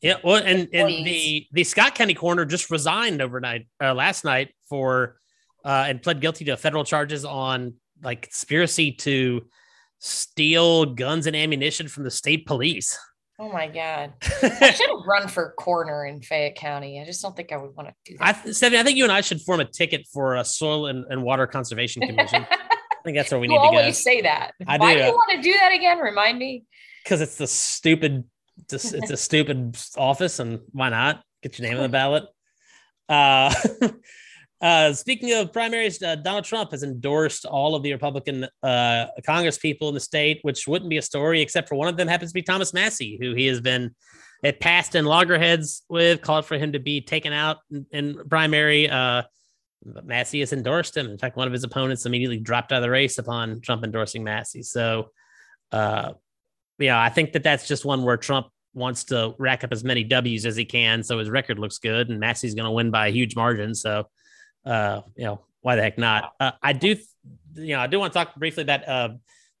Yeah, 0.00 0.16
well, 0.24 0.42
and, 0.42 0.68
and 0.72 0.88
the 0.88 1.46
the 1.52 1.64
Scott 1.64 1.94
County 1.94 2.14
coroner 2.14 2.44
just 2.44 2.70
resigned 2.70 3.20
overnight 3.22 3.68
uh, 3.80 3.94
last 3.94 4.24
night 4.24 4.50
for 4.68 5.16
uh, 5.64 5.84
and 5.86 6.02
pled 6.02 6.20
guilty 6.20 6.44
to 6.46 6.56
federal 6.56 6.84
charges 6.84 7.24
on 7.24 7.74
like 8.02 8.22
conspiracy 8.22 8.92
to 8.92 9.46
steal 9.98 10.86
guns 10.86 11.26
and 11.26 11.36
ammunition 11.36 11.88
from 11.88 12.04
the 12.04 12.10
state 12.10 12.46
police. 12.46 12.98
Oh 13.42 13.50
my 13.50 13.66
God. 13.66 14.12
I 14.22 14.70
should 14.70 14.88
have 14.90 15.04
run 15.04 15.26
for 15.26 15.52
coroner 15.58 16.06
in 16.06 16.22
Fayette 16.22 16.54
County. 16.54 17.00
I 17.00 17.04
just 17.04 17.20
don't 17.20 17.34
think 17.34 17.50
I 17.50 17.56
would 17.56 17.74
want 17.74 17.88
to 17.88 17.94
do 18.04 18.16
that. 18.18 18.40
I, 18.46 18.50
Stephanie, 18.52 18.78
I 18.78 18.84
think 18.84 18.96
you 18.96 19.02
and 19.02 19.12
I 19.12 19.20
should 19.20 19.40
form 19.40 19.58
a 19.58 19.64
ticket 19.64 20.06
for 20.12 20.36
a 20.36 20.44
soil 20.44 20.86
and, 20.86 21.04
and 21.10 21.24
water 21.24 21.48
conservation 21.48 22.02
commission. 22.06 22.46
I 22.48 22.56
think 23.04 23.16
that's 23.16 23.32
where 23.32 23.40
we 23.40 23.48
need 23.48 23.56
to 23.56 23.62
go. 23.62 23.66
always 23.66 24.00
say 24.00 24.20
that. 24.20 24.52
I 24.64 24.78
Why 24.78 24.94
do, 24.94 25.00
do 25.00 25.06
you 25.06 25.12
want 25.12 25.32
to 25.32 25.42
do 25.42 25.52
that 25.54 25.72
again? 25.72 25.98
Remind 25.98 26.38
me. 26.38 26.66
Because 27.02 27.20
it's 27.20 27.34
the 27.34 27.48
stupid, 27.48 28.22
it's, 28.70 28.92
it's 28.92 29.10
a 29.10 29.16
stupid 29.16 29.76
office, 29.96 30.38
and 30.38 30.60
why 30.70 30.90
not 30.90 31.24
get 31.42 31.58
your 31.58 31.68
name 31.68 31.78
on 31.78 31.82
the 31.82 31.88
ballot? 31.88 32.24
Uh, 33.08 33.52
Uh, 34.62 34.92
speaking 34.92 35.32
of 35.32 35.52
primaries, 35.52 36.00
uh, 36.02 36.14
Donald 36.14 36.44
Trump 36.44 36.70
has 36.70 36.84
endorsed 36.84 37.44
all 37.44 37.74
of 37.74 37.82
the 37.82 37.92
Republican 37.92 38.46
uh, 38.62 39.06
Congress 39.26 39.58
people 39.58 39.88
in 39.88 39.94
the 39.94 40.00
state, 40.00 40.38
which 40.42 40.68
wouldn't 40.68 40.88
be 40.88 40.98
a 40.98 41.02
story 41.02 41.42
except 41.42 41.68
for 41.68 41.74
one 41.74 41.88
of 41.88 41.96
them 41.96 42.06
happens 42.06 42.30
to 42.30 42.34
be 42.34 42.42
Thomas 42.42 42.72
Massie, 42.72 43.18
who 43.20 43.34
he 43.34 43.46
has 43.46 43.60
been 43.60 43.92
at 44.44 44.60
passed 44.60 44.94
in 44.94 45.04
loggerheads 45.04 45.82
with, 45.88 46.22
called 46.22 46.46
for 46.46 46.56
him 46.58 46.72
to 46.72 46.78
be 46.78 47.00
taken 47.00 47.32
out 47.32 47.58
in, 47.72 47.86
in 47.90 48.28
primary. 48.28 48.88
Uh, 48.88 49.22
Massie 50.04 50.40
has 50.40 50.52
endorsed 50.52 50.96
him. 50.96 51.06
In 51.06 51.18
fact, 51.18 51.36
one 51.36 51.48
of 51.48 51.52
his 51.52 51.64
opponents 51.64 52.06
immediately 52.06 52.38
dropped 52.38 52.70
out 52.70 52.76
of 52.76 52.82
the 52.82 52.90
race 52.90 53.18
upon 53.18 53.60
Trump 53.62 53.82
endorsing 53.82 54.22
Massie. 54.22 54.62
So, 54.62 55.10
uh, 55.72 56.12
yeah, 56.78 57.00
I 57.00 57.08
think 57.08 57.32
that 57.32 57.42
that's 57.42 57.66
just 57.66 57.84
one 57.84 58.04
where 58.04 58.16
Trump 58.16 58.46
wants 58.74 59.04
to 59.04 59.34
rack 59.38 59.64
up 59.64 59.72
as 59.72 59.82
many 59.82 60.04
W's 60.04 60.46
as 60.46 60.54
he 60.54 60.64
can, 60.64 61.02
so 61.02 61.18
his 61.18 61.28
record 61.28 61.58
looks 61.58 61.78
good, 61.78 62.10
and 62.10 62.20
Massie's 62.20 62.54
going 62.54 62.64
to 62.64 62.70
win 62.70 62.92
by 62.92 63.08
a 63.08 63.10
huge 63.10 63.34
margin. 63.34 63.74
So 63.74 64.06
uh, 64.64 65.02
you 65.16 65.24
know, 65.24 65.40
why 65.60 65.76
the 65.76 65.82
heck 65.82 65.98
not? 65.98 66.32
Uh, 66.40 66.52
I 66.62 66.72
do, 66.72 66.96
you 67.54 67.74
know, 67.74 67.80
I 67.80 67.86
do 67.86 67.98
want 67.98 68.12
to 68.12 68.18
talk 68.18 68.34
briefly 68.36 68.62
about. 68.62 68.88
Uh, 68.88 69.08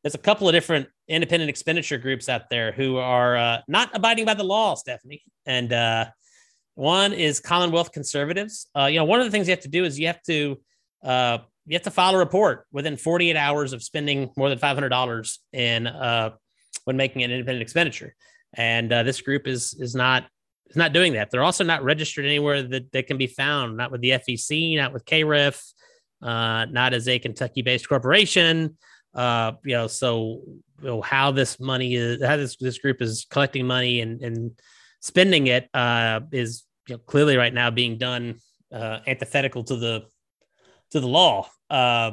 there's 0.02 0.14
a 0.14 0.18
couple 0.18 0.48
of 0.48 0.52
different 0.52 0.88
independent 1.08 1.48
expenditure 1.48 1.98
groups 1.98 2.28
out 2.28 2.50
there 2.50 2.72
who 2.72 2.96
are 2.96 3.36
uh, 3.36 3.58
not 3.68 3.90
abiding 3.94 4.24
by 4.24 4.34
the 4.34 4.42
law, 4.42 4.74
Stephanie. 4.74 5.22
And 5.46 5.72
uh, 5.72 6.06
one 6.74 7.12
is 7.12 7.38
Commonwealth 7.38 7.92
Conservatives. 7.92 8.68
Uh, 8.76 8.86
you 8.86 8.98
know, 8.98 9.04
one 9.04 9.20
of 9.20 9.26
the 9.26 9.30
things 9.30 9.46
you 9.46 9.52
have 9.52 9.60
to 9.60 9.68
do 9.68 9.84
is 9.84 9.98
you 9.98 10.08
have 10.08 10.22
to 10.22 10.60
uh, 11.04 11.38
you 11.66 11.74
have 11.74 11.82
to 11.82 11.90
file 11.90 12.14
a 12.14 12.18
report 12.18 12.66
within 12.72 12.96
48 12.96 13.36
hours 13.36 13.72
of 13.72 13.82
spending 13.82 14.30
more 14.36 14.48
than 14.48 14.58
$500 14.58 15.38
in 15.52 15.86
uh, 15.86 16.30
when 16.84 16.96
making 16.96 17.22
an 17.22 17.30
independent 17.30 17.62
expenditure. 17.62 18.14
And 18.54 18.92
uh, 18.92 19.02
this 19.04 19.20
group 19.20 19.46
is 19.46 19.74
is 19.74 19.94
not 19.94 20.26
is 20.68 20.76
not 20.76 20.92
doing 20.92 21.14
that. 21.14 21.30
They're 21.30 21.44
also 21.44 21.64
not 21.64 21.84
registered 21.84 22.24
anywhere 22.24 22.62
that 22.62 22.92
they 22.92 23.02
can 23.02 23.18
be 23.18 23.26
found, 23.26 23.76
not 23.76 23.90
with 23.90 24.00
the 24.00 24.10
FEC, 24.10 24.76
not 24.76 24.92
with 24.92 25.04
KREF, 25.04 25.72
uh, 26.22 26.66
not 26.70 26.94
as 26.94 27.08
a 27.08 27.18
Kentucky 27.18 27.62
based 27.62 27.88
corporation. 27.88 28.76
Uh, 29.14 29.52
you 29.64 29.74
know, 29.74 29.86
so 29.86 30.42
you 30.80 30.88
know, 30.88 31.02
how 31.02 31.30
this 31.30 31.60
money 31.60 31.94
is, 31.94 32.24
how 32.24 32.36
this, 32.36 32.56
this 32.56 32.78
group 32.78 33.02
is 33.02 33.26
collecting 33.30 33.66
money 33.66 34.00
and, 34.00 34.22
and 34.22 34.52
spending 35.00 35.48
it 35.48 35.68
uh, 35.74 36.20
is 36.32 36.64
you 36.88 36.94
know, 36.94 36.98
clearly 36.98 37.36
right 37.36 37.52
now 37.52 37.70
being 37.70 37.98
done 37.98 38.36
uh, 38.72 39.00
antithetical 39.06 39.64
to 39.64 39.76
the 39.76 40.04
to 40.90 41.00
the 41.00 41.08
law. 41.08 41.48
Uh, 41.70 42.12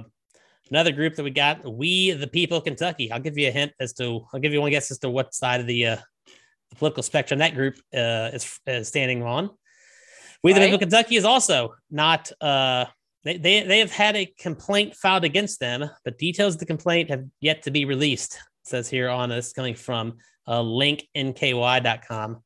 another 0.69 0.91
group 0.91 1.15
that 1.15 1.23
we 1.23 1.31
got, 1.31 1.69
we 1.71 2.11
the 2.11 2.27
people 2.27 2.57
of 2.57 2.63
Kentucky. 2.63 3.11
I'll 3.11 3.19
give 3.19 3.37
you 3.37 3.47
a 3.47 3.51
hint 3.51 3.73
as 3.79 3.93
to, 3.93 4.25
I'll 4.33 4.39
give 4.39 4.53
you 4.53 4.61
one 4.61 4.71
guess 4.71 4.91
as 4.91 4.99
to 4.99 5.09
what 5.09 5.33
side 5.33 5.59
of 5.59 5.67
the 5.67 5.85
uh, 5.85 5.97
the 6.69 6.75
political 6.75 7.03
spectrum 7.03 7.39
that 7.39 7.55
group 7.55 7.75
uh, 7.93 8.29
is, 8.33 8.59
is, 8.65 8.87
standing 8.87 9.23
on. 9.23 9.49
We 10.43 10.53
the 10.53 10.61
people 10.61 10.75
of 10.75 10.81
Kentucky 10.81 11.15
is 11.15 11.25
also 11.25 11.75
not. 11.91 12.31
Uh, 12.39 12.85
they, 13.23 13.37
they 13.37 13.63
they 13.63 13.79
have 13.79 13.91
had 13.91 14.15
a 14.15 14.33
complaint 14.39 14.95
filed 14.95 15.25
against 15.25 15.59
them, 15.59 15.89
but 16.05 16.17
details 16.17 16.53
of 16.53 16.59
the 16.59 16.65
complaint 16.65 17.09
have 17.09 17.25
yet 17.41 17.63
to 17.63 17.71
be 17.71 17.83
released. 17.85 18.35
It 18.35 18.69
says 18.69 18.89
here 18.89 19.09
on 19.09 19.29
this 19.29 19.51
coming 19.51 19.75
from 19.75 20.17
uh, 20.47 20.61
linknky.com. 20.61 22.41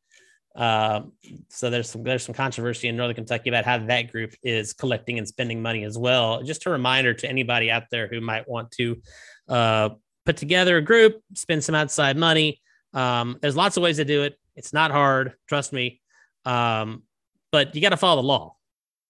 Uh, 0.56 1.02
so 1.50 1.70
there's 1.70 1.90
some 1.90 2.04
there's 2.04 2.24
some 2.24 2.36
controversy 2.36 2.88
in 2.88 2.96
Northern 2.96 3.16
Kentucky 3.16 3.50
about 3.50 3.66
how 3.66 3.80
that 3.80 4.12
group 4.12 4.34
is 4.44 4.74
collecting 4.74 5.18
and 5.18 5.28
spending 5.28 5.62
money 5.62 5.84
as 5.84 5.98
well. 5.98 6.44
Just 6.44 6.66
a 6.66 6.70
reminder 6.70 7.14
to 7.14 7.30
anybody 7.30 7.72
out 7.72 7.84
there 7.90 8.08
who 8.08 8.22
might 8.22 8.48
want 8.48 8.70
to 8.72 9.02
uh, 9.48 9.90
put 10.26 10.38
together 10.38 10.78
a 10.78 10.82
group, 10.82 11.22
spend 11.34 11.64
some 11.64 11.76
outside 11.76 12.18
money. 12.18 12.62
Um, 12.94 13.38
there's 13.42 13.56
lots 13.56 13.78
of 13.78 13.84
ways 13.84 13.98
to 13.98 14.06
do 14.06 14.24
it. 14.24 14.40
It's 14.56 14.74
not 14.74 14.92
hard, 14.92 15.34
trust 15.48 15.74
me. 15.74 16.02
Um, 16.46 17.04
but 17.52 17.76
you 17.76 17.82
got 17.82 17.90
to 17.90 17.98
follow 17.98 18.22
the 18.22 18.28
law. 18.28 18.56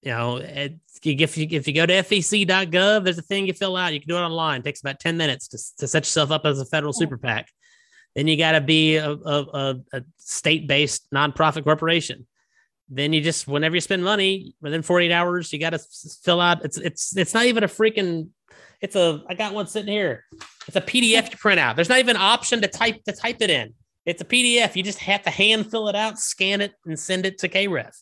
You 0.02 0.12
know, 0.12 0.38
it, 0.38 0.76
if 1.04 1.38
you 1.38 1.48
if 1.50 1.68
you 1.68 1.74
go 1.74 1.86
to 1.86 1.94
fec.gov, 1.94 3.04
there's 3.04 3.18
a 3.18 3.22
thing 3.22 3.48
you 3.48 3.54
fill 3.54 3.78
out. 3.78 3.94
You 3.94 4.00
can 4.00 4.10
do 4.10 4.18
it 4.18 4.22
online. 4.22 4.60
It 4.60 4.64
takes 4.66 4.82
about 4.82 5.00
10 5.00 5.16
minutes 5.18 5.48
to, 5.50 5.58
to 5.80 5.88
set 5.88 6.04
yourself 6.04 6.32
up 6.32 6.46
as 6.46 6.60
a 6.60 6.66
federal 6.66 6.94
super 6.94 7.18
PAC. 7.18 7.48
Then 8.16 8.28
you 8.28 8.38
got 8.38 8.52
to 8.52 8.62
be 8.62 8.98
a, 8.98 9.12
a, 9.12 9.80
a 9.94 10.04
state-based 10.18 11.10
nonprofit 11.12 11.64
corporation. 11.64 12.28
Then 12.90 13.14
you 13.14 13.22
just 13.22 13.48
whenever 13.48 13.76
you 13.76 13.82
spend 13.82 14.04
money 14.04 14.56
within 14.62 14.82
48 14.82 15.12
hours, 15.12 15.52
you 15.52 15.60
got 15.60 15.72
to 15.72 15.80
fill 16.22 16.42
out. 16.42 16.64
It's 16.66 16.78
it's 16.78 17.16
it's 17.16 17.34
not 17.34 17.46
even 17.46 17.64
a 17.64 17.68
freaking 17.68 18.30
it's 18.84 18.98
a 18.98 19.24
I 19.28 19.34
got 19.34 19.54
one 19.54 19.66
sitting 19.66 19.92
here. 19.92 20.26
It's 20.68 20.76
a 20.76 20.82
PDF 20.82 21.30
to 21.30 21.38
print 21.38 21.60
out. 21.60 21.78
There's 21.78 21.88
not 21.88 22.00
even 22.00 22.18
an 22.18 22.22
option 22.22 22.62
to 22.62 22.68
type 22.68 23.02
to 23.06 23.14
type 23.14 23.38
it 23.40 23.50
in. 23.50 23.74
It's 24.06 24.22
a 24.22 24.26
PDF. 24.26 24.76
You 24.76 24.84
just 24.84 25.00
have 25.00 25.24
to 25.24 25.30
hand 25.30 25.72
fill 25.72 25.88
it 25.88 25.96
out, 25.96 26.20
scan 26.20 26.60
it, 26.60 26.74
and 26.86 27.00
send 27.00 27.26
it 27.26 27.38
to 27.40 27.50
KREF. 27.50 27.96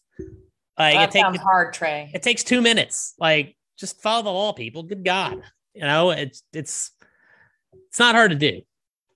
Like, 0.80 0.96
that 0.96 1.10
it 1.10 1.12
takes, 1.12 1.44
hard, 1.44 1.74
Trey. 1.74 2.10
It 2.16 2.24
takes 2.24 2.44
two 2.44 2.62
minutes. 2.62 3.14
Like, 3.20 3.56
just 3.78 4.02
follow 4.02 4.24
the 4.24 4.32
law, 4.32 4.54
people. 4.54 4.82
Good 4.82 5.06
God, 5.06 5.44
you 5.76 5.84
know 5.84 6.10
it's 6.10 6.42
it's 6.52 6.92
it's 7.88 8.00
not 8.00 8.16
hard 8.16 8.32
to 8.32 8.38
do. 8.38 8.62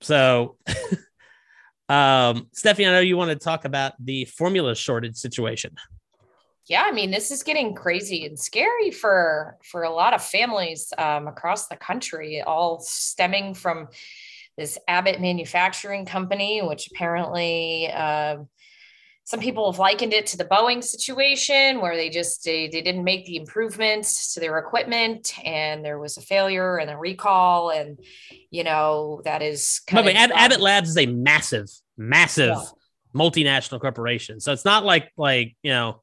So, 0.01 0.57
um, 1.89 2.47
Stephanie, 2.53 2.85
I 2.85 2.91
know 2.91 2.99
you 2.99 3.17
want 3.17 3.31
to 3.31 3.43
talk 3.43 3.65
about 3.65 3.93
the 3.99 4.25
formula 4.25 4.75
shortage 4.75 5.15
situation 5.15 5.75
yeah 6.67 6.83
i 6.85 6.91
mean 6.91 7.11
this 7.11 7.31
is 7.31 7.43
getting 7.43 7.75
crazy 7.75 8.25
and 8.25 8.39
scary 8.39 8.91
for 8.91 9.57
for 9.63 9.83
a 9.83 9.89
lot 9.89 10.13
of 10.13 10.23
families 10.23 10.91
um, 10.97 11.27
across 11.27 11.67
the 11.67 11.75
country 11.75 12.41
all 12.41 12.79
stemming 12.79 13.53
from 13.53 13.87
this 14.57 14.77
abbott 14.87 15.19
manufacturing 15.19 16.05
company 16.05 16.61
which 16.61 16.87
apparently 16.87 17.89
uh, 17.91 18.37
some 19.25 19.39
people 19.39 19.71
have 19.71 19.79
likened 19.79 20.13
it 20.13 20.27
to 20.27 20.37
the 20.37 20.45
boeing 20.45 20.83
situation 20.83 21.81
where 21.81 21.95
they 21.95 22.09
just 22.09 22.45
they, 22.45 22.67
they 22.67 22.81
didn't 22.81 23.03
make 23.03 23.25
the 23.25 23.37
improvements 23.37 24.33
to 24.33 24.39
their 24.39 24.57
equipment 24.59 25.33
and 25.43 25.83
there 25.83 25.99
was 25.99 26.17
a 26.17 26.21
failure 26.21 26.77
and 26.77 26.89
a 26.89 26.97
recall 26.97 27.71
and 27.71 27.99
you 28.51 28.63
know 28.63 29.21
that 29.25 29.41
is 29.41 29.81
kind 29.87 30.07
of 30.07 30.15
abbott 30.15 30.61
labs 30.61 30.89
is 30.89 30.97
a 30.97 31.07
massive 31.07 31.69
massive 31.97 32.55
yeah. 32.55 32.63
multinational 33.15 33.81
corporation 33.81 34.39
so 34.39 34.53
it's 34.53 34.65
not 34.65 34.85
like 34.85 35.11
like 35.17 35.55
you 35.63 35.71
know 35.71 36.01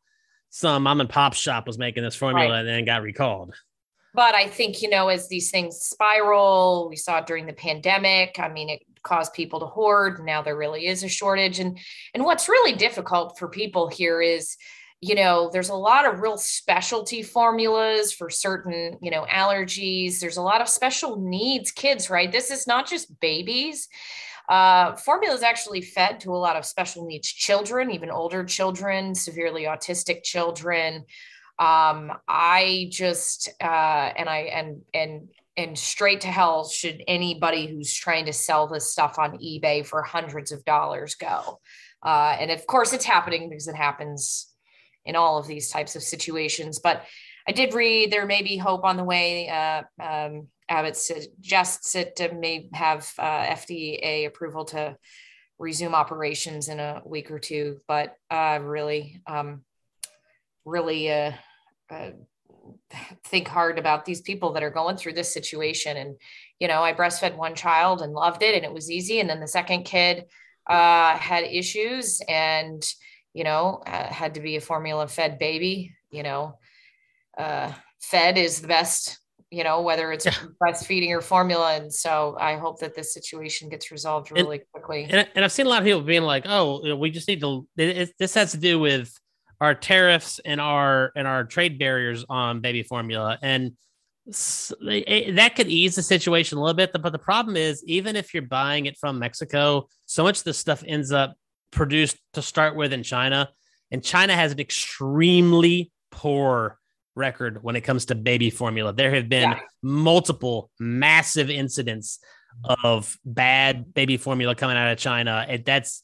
some 0.53 0.83
mom 0.83 1.01
and 1.01 1.09
pop 1.09 1.33
shop 1.33 1.67
was 1.67 1.79
making 1.79 2.03
this 2.03 2.15
formula 2.15 2.51
right. 2.51 2.59
and 2.59 2.69
then 2.69 2.85
got 2.85 3.03
recalled. 3.03 3.55
But 4.15 4.35
I 4.35 4.47
think, 4.47 4.83
you 4.83 4.91
know, 4.91 5.09
as 5.09 5.27
these 5.29 5.51
things 5.51 5.81
spiral, 5.81 6.89
we 6.91 6.97
saw 6.97 7.19
it 7.19 7.27
during 7.27 7.47
the 7.47 7.55
pandemic. 7.55 8.39
I 8.39 8.51
mean, 8.51 8.69
it 8.69 8.83
caused 9.03 9.33
people 9.33 9.61
to 9.61 9.67
hoard. 9.67 10.23
Now 10.23 10.43
there 10.43 10.57
really 10.57 10.87
is 10.87 11.03
a 11.03 11.09
shortage. 11.09 11.59
And 11.59 11.79
and 12.13 12.25
what's 12.25 12.51
really 12.51 12.75
difficult 12.75 13.39
for 13.39 13.49
people 13.49 13.89
here 13.89 14.21
is, 14.21 14.59
you 15.01 15.15
know, 15.15 15.49
there's 15.51 15.71
a 15.71 15.75
lot 15.75 16.05
of 16.05 16.21
real 16.21 16.37
specialty 16.37 17.23
formulas 17.23 18.13
for 18.13 18.29
certain, 18.29 18.99
you 19.01 19.11
know, 19.11 19.25
allergies. 19.31 20.21
There's 20.21 20.37
a 20.37 20.43
lot 20.43 20.61
of 20.61 20.69
special 20.69 21.17
needs 21.19 21.73
kids, 21.73 22.11
right? 22.11 22.31
This 22.31 22.51
is 22.51 22.67
not 22.67 22.87
just 22.87 23.19
babies 23.21 23.89
Uh, 24.53 24.95
formula 24.97 25.35
is 25.35 25.43
actually 25.43 25.81
fed 25.81 26.21
to 26.21 26.31
a 26.31 26.37
lot 26.37 26.57
of 26.57 26.67
special 26.67 27.07
needs 27.07 27.27
children, 27.27 27.91
even 27.91 28.11
older 28.11 28.45
children, 28.45 29.15
severely 29.15 29.63
autistic 29.63 30.23
children. 30.23 30.97
Um, 31.59 32.13
I 32.29 32.89
just 32.91 33.49
uh, 33.63 34.13
and 34.15 34.29
I 34.29 34.41
and 34.53 34.83
and 34.93 35.29
and 35.57 35.79
straight 35.79 36.21
to 36.23 36.29
hell 36.29 36.69
should 36.69 37.03
anybody 37.09 37.67
who's 37.67 37.95
trying 37.95 38.27
to 38.27 38.35
sell 38.35 38.67
this 38.67 38.93
stuff 38.93 39.19
on 39.19 39.39
eBay 39.39 39.87
for 39.87 40.03
hundreds 40.03 40.53
of 40.53 40.63
dollars 40.67 41.15
go. 41.15 41.59
Uh, 42.03 42.37
and 42.39 42.51
of 42.51 42.67
course, 42.67 42.93
it's 42.93 43.07
happening 43.07 43.49
because 43.49 43.69
it 43.69 43.75
happens 43.75 44.49
in 45.07 45.17
all 45.17 45.39
of 45.39 45.47
these 45.47 45.71
types 45.71 45.97
of 45.97 46.03
situations. 46.03 46.79
But 46.79 47.07
I 47.49 47.53
did 47.53 47.73
read 47.73 48.11
there 48.11 48.27
may 48.27 48.43
be 48.43 48.59
hope 48.59 48.85
on 48.85 48.99
the 48.99 49.05
way. 49.05 49.49
Uh, 49.49 49.83
um, 49.99 50.49
Abbott 50.73 50.97
suggests 50.97 51.95
it 51.95 52.19
may 52.35 52.71
have 52.73 53.13
uh, 53.19 53.45
FDA 53.45 54.27
approval 54.27 54.65
to 54.67 54.97
resume 55.59 55.95
operations 55.95 56.69
in 56.69 56.81
a 56.81 57.03
week 57.05 57.31
or 57.31 57.39
two, 57.39 57.81
but 57.87 58.17
uh, 58.31 58.59
really, 58.63 59.21
um, 59.27 59.65
really 60.65 61.13
uh, 61.13 61.33
uh, 61.91 62.11
think 63.25 63.49
hard 63.49 63.79
about 63.79 64.07
these 64.07 64.23
people 64.23 64.55
that 64.55 64.63
are 64.63 64.71
going 64.71 64.97
through 64.97 65.13
this 65.13 65.33
situation. 65.33 65.99
And, 65.99 66.17
you 66.59 66.69
know, 66.69 66.83
I 66.83 66.95
breastfed 66.95 67.37
one 67.37 67.55
child 67.55 68.01
and 68.01 68.15
loved 68.15 68.43
it 68.43 68.55
and 68.55 68.65
it 68.65 68.73
was 68.73 68.91
easy. 68.91 69.21
And 69.21 69.29
then 69.29 69.41
the 69.41 69.49
second 69.49 69.85
kid 69.85 70.25
uh, 70.67 71.19
had 71.19 71.45
issues 71.45 72.23
and, 72.27 72.83
you 73.35 73.45
know, 73.45 73.83
uh, 73.87 74.11
had 74.11 74.35
to 74.35 74.41
be 74.41 74.57
a 74.57 74.61
formula 74.61 75.07
fed 75.07 75.39
baby, 75.39 75.95
you 76.11 76.23
know, 76.23 76.59
fed 78.01 78.39
is 78.39 78.63
the 78.63 78.69
best, 78.69 79.19
you 79.53 79.63
know, 79.63 79.83
whether 79.83 80.11
it's 80.11 80.25
yeah. 80.25 80.35
breastfeeding 80.61 81.11
or 81.11 81.21
formula. 81.21 81.75
And 81.75 81.93
so 81.93 82.37
I 82.41 82.57
hope 82.57 82.81
that 82.81 82.95
this 82.95 83.13
situation 83.13 83.69
gets 83.69 83.91
resolved 83.91 84.33
really 84.33 84.59
and, 84.59 84.67
quickly. 84.73 85.07
And, 85.09 85.29
and, 85.35 85.45
I've 85.45 85.53
seen 85.53 85.67
a 85.67 85.69
lot 85.69 85.81
of 85.81 85.85
people 85.85 86.01
being 86.01 86.23
like, 86.23 86.45
oh, 86.47 86.83
you 86.83 86.89
know, 86.89 86.97
we 86.97 87.11
just 87.11 87.29
need 87.29 87.41
to, 87.43 87.69
it, 87.77 87.97
it, 87.97 88.15
this 88.19 88.33
has 88.35 88.53
to 88.53 88.57
do 88.57 88.81
with 88.81 89.13
our 89.61 89.75
tariffs 89.75 90.41
and 90.45 90.59
our, 90.59 91.13
and 91.15 91.29
our 91.29 91.45
trade 91.45 91.79
barriers 91.79 92.25
on 92.31 92.61
baby 92.61 92.83
formula. 92.83 93.39
And 93.43 93.73
eh, 94.27 95.33
that 95.33 95.55
could 95.55 95.69
ease 95.69 95.97
the 95.97 96.03
situation 96.03 96.57
a 96.57 96.63
little 96.63 96.75
bit. 96.75 96.91
But 96.95 97.13
the 97.13 97.19
problem 97.19 97.55
is, 97.55 97.85
even 97.85 98.17
if 98.17 98.33
you're 98.33 98.45
buying 98.45 98.87
it 98.87 98.97
from 98.99 99.19
Mexico, 99.19 99.87
so 100.07 100.23
much 100.23 100.39
of 100.39 100.45
this 100.45 100.59
stuff 100.59 100.83
ends 100.87 101.13
up 101.13 101.35
produced 101.73 102.17
to 102.33 102.41
start 102.41 102.75
with 102.75 102.95
in 102.95 103.03
China. 103.03 103.51
And 103.91 104.03
China 104.03 104.35
has 104.35 104.53
an 104.53 104.61
extremely 104.61 105.93
poor 106.11 106.79
record 107.15 107.63
when 107.63 107.77
it 107.77 107.83
comes 107.83 108.07
to 108.07 108.15
baby 108.15 108.51
formula. 108.51 108.93
There 108.93 109.15
have 109.15 109.29
been 109.29 109.51
yeah. 109.51 109.61
multiple 109.83 110.71
massive 110.79 111.51
incidents 111.51 112.19
of 112.85 113.17
bad 113.25 113.95
baby 113.95 114.17
formula 114.17 114.55
coming 114.55 114.77
out 114.77 114.93
of 114.93 114.99
China. 114.99 115.45
And 115.49 115.65
that's, 115.65 116.03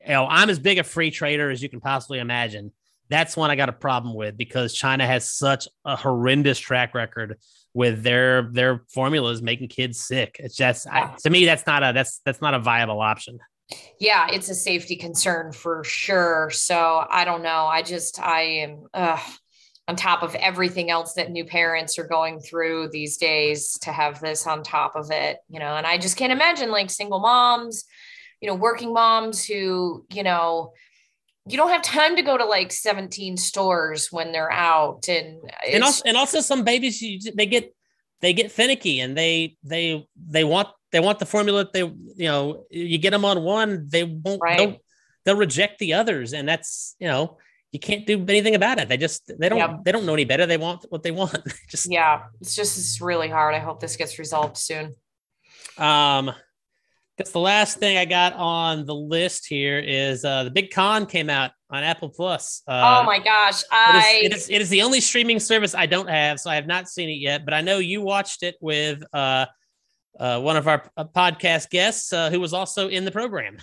you 0.00 0.08
know, 0.08 0.26
I'm 0.26 0.50
as 0.50 0.58
big 0.58 0.78
a 0.78 0.84
free 0.84 1.10
trader 1.10 1.50
as 1.50 1.62
you 1.62 1.68
can 1.68 1.80
possibly 1.80 2.18
imagine. 2.18 2.72
That's 3.08 3.36
one 3.36 3.50
I 3.50 3.56
got 3.56 3.68
a 3.68 3.72
problem 3.72 4.14
with 4.14 4.36
because 4.36 4.72
China 4.72 5.06
has 5.06 5.28
such 5.28 5.66
a 5.84 5.96
horrendous 5.96 6.58
track 6.58 6.94
record 6.94 7.38
with 7.74 8.02
their 8.02 8.50
their 8.52 8.82
formulas 8.88 9.42
making 9.42 9.68
kids 9.68 10.00
sick. 10.00 10.36
It's 10.38 10.56
just 10.56 10.86
I, 10.86 11.14
to 11.22 11.30
me 11.30 11.44
that's 11.44 11.66
not 11.66 11.82
a 11.82 11.92
that's 11.92 12.20
that's 12.24 12.40
not 12.40 12.54
a 12.54 12.60
viable 12.60 13.00
option. 13.00 13.38
Yeah, 13.98 14.28
it's 14.30 14.48
a 14.48 14.54
safety 14.54 14.96
concern 14.96 15.52
for 15.52 15.84
sure. 15.84 16.50
So 16.52 17.04
I 17.08 17.24
don't 17.24 17.42
know. 17.42 17.66
I 17.66 17.82
just 17.82 18.20
I 18.20 18.40
am 18.40 18.86
uh, 18.94 19.20
on 19.90 19.96
top 19.96 20.22
of 20.22 20.36
everything 20.36 20.88
else 20.88 21.14
that 21.14 21.32
new 21.32 21.44
parents 21.44 21.98
are 21.98 22.06
going 22.06 22.38
through 22.38 22.88
these 22.92 23.16
days 23.16 23.76
to 23.80 23.90
have 23.90 24.20
this 24.20 24.46
on 24.46 24.62
top 24.62 24.94
of 24.94 25.10
it, 25.10 25.38
you 25.48 25.58
know, 25.58 25.74
and 25.74 25.84
I 25.84 25.98
just 25.98 26.16
can't 26.16 26.30
imagine 26.30 26.70
like 26.70 26.90
single 26.90 27.18
moms, 27.18 27.86
you 28.40 28.46
know, 28.46 28.54
working 28.54 28.92
moms 28.92 29.44
who, 29.44 30.06
you 30.12 30.22
know, 30.22 30.72
you 31.44 31.56
don't 31.56 31.70
have 31.70 31.82
time 31.82 32.14
to 32.14 32.22
go 32.22 32.38
to 32.38 32.44
like 32.44 32.70
17 32.70 33.36
stores 33.36 34.12
when 34.12 34.30
they're 34.30 34.52
out 34.52 35.08
and 35.08 35.40
and 35.68 35.82
also, 35.82 36.02
and 36.06 36.16
also 36.16 36.40
some 36.40 36.62
babies 36.62 37.02
you, 37.02 37.18
they 37.34 37.46
get 37.46 37.74
they 38.20 38.32
get 38.32 38.52
finicky 38.52 39.00
and 39.00 39.18
they 39.18 39.56
they 39.64 40.06
they 40.16 40.44
want 40.44 40.68
they 40.92 41.00
want 41.00 41.18
the 41.18 41.26
formula 41.26 41.68
they 41.72 41.80
you 41.80 42.28
know 42.28 42.64
you 42.70 42.98
get 42.98 43.10
them 43.10 43.24
on 43.24 43.42
one 43.42 43.88
they 43.88 44.04
won't 44.04 44.40
right. 44.40 44.58
they'll, 44.58 44.76
they'll 45.24 45.36
reject 45.36 45.80
the 45.80 45.94
others 45.94 46.32
and 46.32 46.48
that's 46.48 46.94
you 47.00 47.08
know 47.08 47.38
you 47.72 47.78
can't 47.78 48.06
do 48.06 48.24
anything 48.28 48.54
about 48.54 48.78
it. 48.78 48.88
They 48.88 48.96
just 48.96 49.30
they 49.38 49.48
don't 49.48 49.58
yep. 49.58 49.84
they 49.84 49.92
don't 49.92 50.04
know 50.04 50.14
any 50.14 50.24
better. 50.24 50.46
They 50.46 50.58
want 50.58 50.86
what 50.88 51.02
they 51.02 51.12
want. 51.12 51.38
just 51.68 51.90
yeah, 51.90 52.24
it's 52.40 52.54
just 52.54 52.76
it's 52.78 53.00
really 53.00 53.28
hard. 53.28 53.54
I 53.54 53.60
hope 53.60 53.80
this 53.80 53.96
gets 53.96 54.18
resolved 54.18 54.56
soon. 54.56 54.94
Um, 55.78 56.32
guess 57.16 57.30
the 57.30 57.38
last 57.38 57.78
thing 57.78 57.96
I 57.96 58.06
got 58.06 58.32
on 58.32 58.86
the 58.86 58.94
list 58.94 59.46
here 59.46 59.78
is 59.78 60.24
uh 60.24 60.44
the 60.44 60.50
Big 60.50 60.72
Conn 60.72 61.06
came 61.06 61.30
out 61.30 61.52
on 61.70 61.84
Apple 61.84 62.08
Plus. 62.08 62.62
Uh, 62.66 63.00
oh 63.00 63.06
my 63.06 63.18
gosh, 63.18 63.62
I 63.70 64.22
it 64.24 64.32
is, 64.32 64.32
it 64.32 64.36
is 64.36 64.50
it 64.50 64.62
is 64.62 64.68
the 64.70 64.82
only 64.82 65.00
streaming 65.00 65.38
service 65.38 65.74
I 65.74 65.86
don't 65.86 66.08
have, 66.08 66.40
so 66.40 66.50
I 66.50 66.56
have 66.56 66.66
not 66.66 66.88
seen 66.88 67.08
it 67.08 67.20
yet. 67.20 67.44
But 67.44 67.54
I 67.54 67.60
know 67.60 67.78
you 67.78 68.00
watched 68.00 68.42
it 68.42 68.56
with 68.60 69.02
uh, 69.12 69.46
uh 70.18 70.40
one 70.40 70.56
of 70.56 70.66
our 70.66 70.90
uh, 70.96 71.04
podcast 71.04 71.70
guests 71.70 72.12
uh, 72.12 72.30
who 72.30 72.40
was 72.40 72.52
also 72.52 72.88
in 72.88 73.04
the 73.04 73.12
program. 73.12 73.58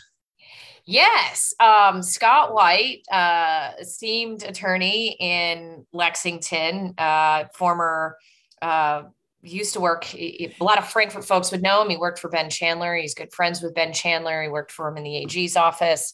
Yes. 0.89 1.53
Um, 1.59 2.01
Scott 2.01 2.53
White, 2.53 3.01
uh, 3.11 3.71
esteemed 3.77 4.43
attorney 4.43 5.17
in 5.19 5.85
Lexington, 5.91 6.93
uh, 6.97 7.43
former, 7.53 8.17
uh, 8.61 9.03
used 9.41 9.73
to 9.73 9.81
work, 9.81 10.15
a 10.15 10.53
lot 10.61 10.77
of 10.77 10.87
Frankfort 10.87 11.25
folks 11.25 11.51
would 11.51 11.61
know 11.61 11.81
him. 11.81 11.89
He 11.89 11.97
worked 11.97 12.19
for 12.19 12.29
Ben 12.29 12.49
Chandler. 12.49 12.95
He's 12.95 13.13
good 13.13 13.33
friends 13.33 13.61
with 13.61 13.75
Ben 13.75 13.91
Chandler. 13.91 14.41
He 14.41 14.47
worked 14.47 14.71
for 14.71 14.87
him 14.87 14.95
in 14.95 15.03
the 15.03 15.17
AG's 15.17 15.57
office. 15.57 16.13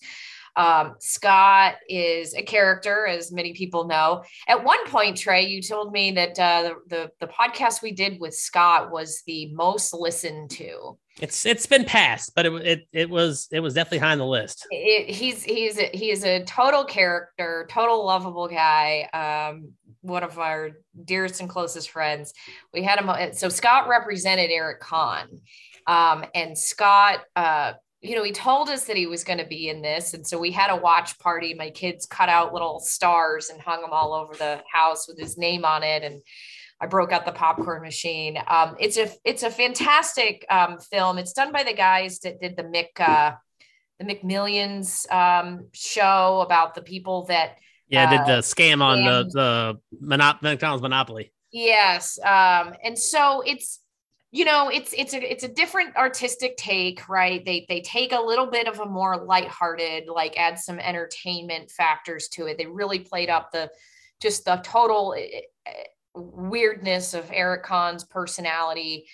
Um, 0.55 0.95
Scott 0.99 1.75
is 1.89 2.33
a 2.35 2.41
character, 2.43 3.07
as 3.07 3.31
many 3.31 3.53
people 3.53 3.85
know. 3.85 4.23
At 4.47 4.63
one 4.63 4.85
point, 4.87 5.17
Trey, 5.17 5.47
you 5.47 5.61
told 5.61 5.91
me 5.91 6.11
that 6.11 6.39
uh, 6.39 6.73
the, 6.89 6.95
the, 6.95 7.11
the 7.25 7.27
podcast 7.27 7.81
we 7.81 7.91
did 7.91 8.19
with 8.19 8.33
Scott 8.33 8.91
was 8.91 9.23
the 9.25 9.53
most 9.53 9.93
listened 9.93 10.51
to. 10.51 10.97
It's 11.21 11.45
it's 11.45 11.67
been 11.67 11.85
passed, 11.85 12.33
but 12.35 12.47
it 12.47 12.53
it, 12.65 12.87
it 12.91 13.09
was 13.09 13.47
it 13.51 13.59
was 13.59 13.75
definitely 13.75 13.99
high 13.99 14.13
on 14.13 14.17
the 14.17 14.25
list. 14.25 14.65
It, 14.71 15.13
he's 15.13 15.43
he's 15.43 15.77
a, 15.77 15.89
he 15.93 16.09
is 16.09 16.23
a 16.23 16.43
total 16.43 16.85
character, 16.85 17.67
total 17.69 18.03
lovable 18.03 18.47
guy. 18.47 19.07
Um, 19.13 19.73
one 20.01 20.23
of 20.23 20.39
our 20.39 20.71
dearest 21.05 21.39
and 21.39 21.49
closest 21.49 21.91
friends. 21.91 22.33
We 22.73 22.81
had 22.81 22.99
him. 22.99 23.33
So 23.33 23.47
Scott 23.49 23.87
represented 23.87 24.49
Eric 24.49 24.79
Conn, 24.79 25.41
um, 25.85 26.25
and 26.33 26.57
Scott 26.57 27.19
uh, 27.35 27.73
you 28.03 28.15
know, 28.17 28.23
he 28.23 28.33
told 28.33 28.67
us 28.69 28.83
that 28.85 28.97
he 28.97 29.07
was 29.07 29.23
going 29.23 29.39
to 29.39 29.45
be 29.45 29.69
in 29.69 29.81
this. 29.81 30.13
And 30.13 30.27
so 30.27 30.37
we 30.37 30.51
had 30.51 30.69
a 30.69 30.75
watch 30.75 31.17
party. 31.19 31.53
My 31.53 31.69
kids 31.69 32.05
cut 32.05 32.27
out 32.27 32.53
little 32.53 32.81
stars 32.81 33.49
and 33.49 33.61
hung 33.61 33.81
them 33.81 33.91
all 33.93 34.13
over 34.13 34.33
the 34.33 34.61
house 34.71 35.07
with 35.07 35.17
his 35.17 35.37
name 35.37 35.63
on 35.63 35.83
it. 35.83 36.03
And 36.03 36.21
I 36.81 36.85
broke 36.87 37.13
out 37.13 37.25
the 37.25 37.31
popcorn 37.31 37.81
machine. 37.81 38.37
Um, 38.45 38.75
it's 38.77 38.97
a 38.97 39.09
it's 39.23 39.43
a 39.43 39.49
fantastic 39.49 40.45
um, 40.49 40.79
film. 40.79 41.17
It's 41.17 41.31
done 41.31 41.53
by 41.53 41.63
the 41.63 41.73
guys 41.73 42.19
that 42.19 42.41
did 42.41 42.57
the 42.57 42.63
Mick 42.63 42.99
uh, 42.99 43.35
the 43.99 44.05
McMillions 44.05 45.09
um, 45.09 45.69
show 45.71 46.41
about 46.45 46.75
the 46.75 46.81
people 46.81 47.25
that 47.27 47.55
yeah 47.87 48.09
uh, 48.09 48.09
did 48.09 48.19
the 48.25 48.41
scam 48.41 48.81
on 48.81 49.05
the 49.05 49.29
the 49.31 50.05
Monop- 50.05 50.41
McDonald's 50.41 50.81
Monopoly. 50.81 51.31
Yes, 51.53 52.19
um, 52.19 52.73
and 52.83 52.99
so 52.99 53.41
it's 53.45 53.79
you 54.33 54.45
know 54.45 54.67
it's 54.67 54.93
it's 54.97 55.13
a 55.13 55.31
it's 55.31 55.43
a 55.43 55.47
different 55.47 55.95
artistic 55.95 56.57
take 56.57 57.07
right? 57.07 57.45
They 57.45 57.67
they 57.69 57.81
take 57.81 58.13
a 58.13 58.19
little 58.19 58.47
bit 58.47 58.67
of 58.67 58.79
a 58.79 58.85
more 58.85 59.23
lighthearted 59.23 60.07
like 60.07 60.37
add 60.37 60.57
some 60.57 60.79
entertainment 60.79 61.69
factors 61.69 62.27
to 62.29 62.47
it. 62.47 62.57
They 62.57 62.65
really 62.65 62.99
played 62.99 63.29
up 63.29 63.51
the 63.51 63.69
just 64.19 64.45
the 64.45 64.55
total 64.63 65.13
eh, 65.15 65.41
eh, 65.67 65.83
weirdness 66.15 67.13
of 67.13 67.29
Eric 67.31 67.63
Conn's 67.63 68.05
personality 68.05 69.05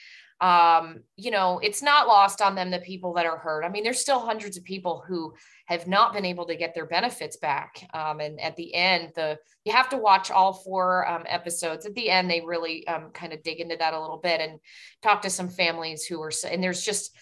um, 0.42 1.02
you 1.18 1.32
know, 1.32 1.60
it's 1.62 1.82
not 1.82 2.08
lost 2.08 2.42
on 2.42 2.56
them 2.56 2.72
the 2.72 2.80
people 2.80 3.14
that 3.14 3.26
are 3.26 3.38
hurt. 3.38 3.66
I 3.66 3.70
mean, 3.70 3.84
there's 3.84 4.00
still 4.00 4.20
hundreds 4.20 4.56
of 4.56 4.64
people 4.64 5.04
who 5.06 5.34
have 5.66 5.86
not 5.86 6.14
been 6.14 6.26
able 6.26 6.46
to 6.48 6.56
get 6.56 6.74
their 6.74 6.86
benefits 6.86 7.38
back. 7.38 7.86
Um, 7.94 8.22
and 8.22 8.40
at 8.40 8.56
the 8.56 8.74
end, 8.74 9.12
the 9.16 9.38
you 9.66 9.74
have 9.74 9.90
to 9.90 9.98
watch 9.98 10.32
all 10.32 10.54
four 10.54 11.08
um, 11.08 11.24
episodes. 11.28 11.86
At 11.86 11.94
the 11.94 12.10
end, 12.10 12.32
they 12.32 12.42
really 12.42 12.88
um, 12.88 13.12
kind 13.12 13.34
of 13.34 13.44
dig 13.44 13.60
into 13.60 13.76
that 13.78 13.94
a 13.94 14.00
little 14.00 14.18
bit 14.18 14.40
and 14.40 14.60
talk 15.04 15.22
to 15.24 15.30
some 15.30 15.50
families 15.50 16.06
who 16.06 16.22
are. 16.22 16.32
And 16.50 16.64
there's 16.64 16.84
just, 16.84 17.16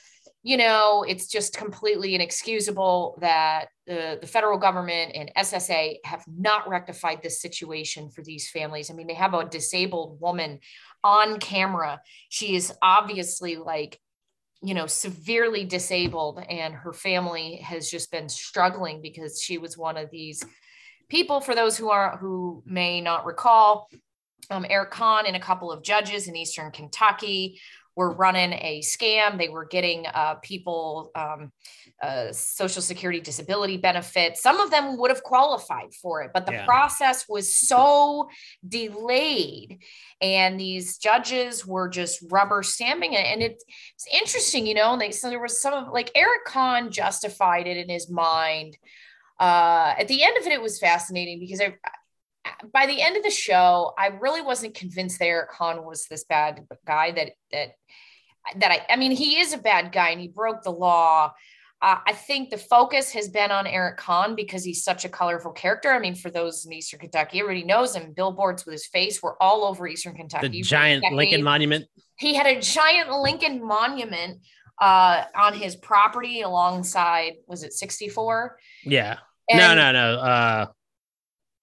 you 0.44 0.56
know, 0.56 1.04
it's 1.08 1.28
just 1.28 1.58
completely 1.58 2.14
inexcusable 2.14 3.18
that 3.20 3.66
the, 3.88 4.20
the 4.22 4.28
federal 4.28 4.60
government 4.60 5.14
and 5.16 5.32
SSA 5.36 5.96
have 6.06 6.24
not 6.28 6.70
rectified 6.70 7.24
this 7.24 7.42
situation 7.42 8.10
for 8.12 8.22
these 8.22 8.50
families. 8.50 8.92
I 8.92 8.94
mean, 8.94 9.08
they 9.08 9.14
have 9.16 9.34
a 9.34 9.46
disabled 9.46 10.22
woman 10.22 10.60
on 11.04 11.40
camera. 11.40 12.02
She 12.30 12.56
is 12.56 12.74
obviously 12.82 13.56
like, 13.56 14.00
you 14.62 14.74
know, 14.74 14.88
severely 14.88 15.66
disabled, 15.66 16.44
and 16.50 16.74
her 16.74 16.94
family 16.94 17.58
has 17.58 17.90
just 17.90 18.12
been 18.12 18.30
struggling 18.30 19.02
because 19.02 19.42
she 19.42 19.58
was 19.58 19.78
one 19.78 19.98
of 19.98 20.10
these 20.10 20.44
people. 21.10 21.42
For 21.42 21.54
those 21.54 21.78
who 21.78 21.90
are 21.90 22.18
who 22.18 22.64
may 22.66 23.02
not 23.02 23.26
recall, 23.26 23.88
um, 24.50 24.66
Eric 24.70 24.92
Conn 24.92 25.26
and 25.28 25.36
a 25.36 25.42
couple 25.42 25.72
of 25.72 25.84
judges 25.84 26.28
in 26.28 26.36
Eastern 26.36 26.72
Kentucky 26.72 27.60
were 27.96 28.14
running 28.14 28.54
a 28.54 28.82
scam. 28.82 29.38
They 29.38 29.50
were 29.50 29.66
getting 29.66 30.06
uh, 30.08 30.36
people 30.36 31.12
um, 31.16 31.52
uh, 32.02 32.32
social 32.32 32.82
security 32.82 33.20
disability 33.20 33.78
benefits. 33.78 34.42
Some 34.42 34.60
of 34.60 34.70
them 34.70 34.98
would 34.98 35.10
have 35.10 35.24
qualified 35.24 35.94
for 35.94 36.22
it, 36.22 36.32
but 36.34 36.46
the 36.46 36.52
yeah. 36.52 36.66
process 36.66 37.26
was 37.28 37.56
so 37.56 38.30
delayed, 38.68 39.80
and 40.22 40.60
these 40.60 40.98
judges 40.98 41.66
were 41.66 41.90
just 41.90 42.24
rubber 42.30 42.62
stamping 42.62 43.14
it. 43.14 43.26
And 43.26 43.42
it's 43.42 43.66
interesting, 44.14 44.68
you 44.68 44.76
know. 44.76 44.94
And 44.94 45.02
they 45.02 45.12
so 45.12 45.30
there 45.30 45.42
was 45.42 45.62
some 45.62 45.74
of 45.74 45.92
like 45.92 46.12
Eric 46.14 46.46
Conn 46.46 46.92
justified 46.92 47.68
it 47.68 47.78
in 47.78 47.90
his 47.90 48.10
mind. 48.10 48.78
Uh, 49.40 49.94
at 49.98 50.08
the 50.08 50.24
end 50.24 50.38
of 50.38 50.46
it, 50.46 50.54
it 50.54 50.62
was 50.62 50.80
fascinating 50.80 51.40
because 51.40 51.62
I, 51.62 51.76
by 52.74 52.86
the 52.86 53.02
end 53.02 53.18
of 53.18 53.24
the 53.24 53.32
show, 53.32 53.94
I 53.98 54.08
really 54.08 54.42
wasn't 54.42 54.76
convinced 54.76 55.20
that 55.20 55.26
Eric 55.26 55.52
Conn 55.52 55.84
was 55.84 56.06
this 56.08 56.24
bad 56.26 56.66
guy 56.86 57.12
that 57.12 57.32
that 57.52 57.70
that 58.58 58.72
I 58.72 58.94
I 58.94 58.96
mean 58.98 59.12
he 59.12 59.40
is 59.40 59.54
a 59.54 59.58
bad 59.58 59.92
guy 59.92 60.10
and 60.10 60.22
he 60.22 60.28
broke 60.28 60.64
the 60.64 60.72
law. 60.72 61.34
Uh, 61.82 61.98
I 62.08 62.14
think 62.14 62.50
the 62.50 62.58
focus 62.58 63.12
has 63.12 63.30
been 63.30 63.52
on 63.52 63.68
Eric 63.68 63.98
Conn 63.98 64.36
because 64.36 64.64
he's 64.64 64.84
such 64.84 65.06
a 65.06 65.10
colorful 65.10 65.52
character. 65.52 65.92
I 65.92 66.00
mean, 66.00 66.16
for 66.16 66.32
those 66.32 66.66
in 66.66 66.74
Eastern 66.74 67.00
Kentucky, 67.00 67.40
everybody 67.40 67.64
knows 67.64 67.96
him. 67.96 68.14
Billboards 68.14 68.66
with 68.66 68.74
his 68.74 68.88
face 68.88 69.22
were 69.22 69.42
all 69.42 69.64
over 69.64 69.88
Eastern 69.88 70.16
Kentucky. 70.16 70.48
The 70.48 70.62
giant 70.62 71.06
Lincoln 71.14 71.44
Monument. 71.44 71.86
He 72.18 72.34
had 72.34 72.48
a 72.48 72.60
giant 72.60 73.12
Lincoln 73.12 73.64
Monument 73.64 74.40
uh, 74.82 75.26
on 75.36 75.54
his 75.54 75.76
property 75.76 76.42
alongside, 76.42 77.34
was 77.48 77.64
it 77.64 77.74
64? 77.74 78.58
Yeah. 78.84 79.18
And 79.50 79.60
no, 79.60 79.76
no, 79.76 79.92
no. 79.92 80.20
Uh, 80.20 80.66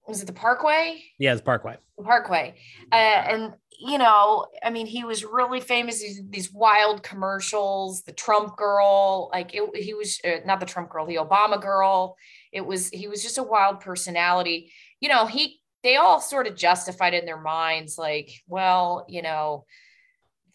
was 0.07 0.21
it 0.21 0.27
the 0.27 0.33
Parkway? 0.33 1.03
Yeah, 1.19 1.33
it's 1.33 1.41
Parkway. 1.41 1.77
The 1.97 2.03
Parkway, 2.03 2.55
uh, 2.91 2.95
and 2.95 3.53
you 3.79 3.97
know, 3.97 4.47
I 4.63 4.69
mean, 4.69 4.85
he 4.85 5.03
was 5.03 5.23
really 5.23 5.59
famous. 5.59 6.01
These, 6.01 6.21
these 6.29 6.53
wild 6.53 7.03
commercials, 7.03 8.03
the 8.03 8.11
Trump 8.11 8.57
girl, 8.57 9.29
like 9.31 9.53
it, 9.53 9.75
he 9.75 9.93
was 9.93 10.19
uh, 10.23 10.39
not 10.45 10.59
the 10.59 10.65
Trump 10.65 10.89
girl, 10.89 11.05
the 11.05 11.15
Obama 11.15 11.61
girl. 11.61 12.15
It 12.51 12.65
was 12.65 12.89
he 12.89 13.07
was 13.07 13.21
just 13.23 13.37
a 13.37 13.43
wild 13.43 13.81
personality. 13.81 14.71
You 14.99 15.09
know, 15.09 15.25
he 15.25 15.59
they 15.83 15.97
all 15.97 16.19
sort 16.19 16.47
of 16.47 16.55
justified 16.55 17.13
in 17.13 17.25
their 17.25 17.39
minds, 17.39 17.97
like, 17.97 18.31
well, 18.47 19.05
you 19.07 19.21
know, 19.21 19.65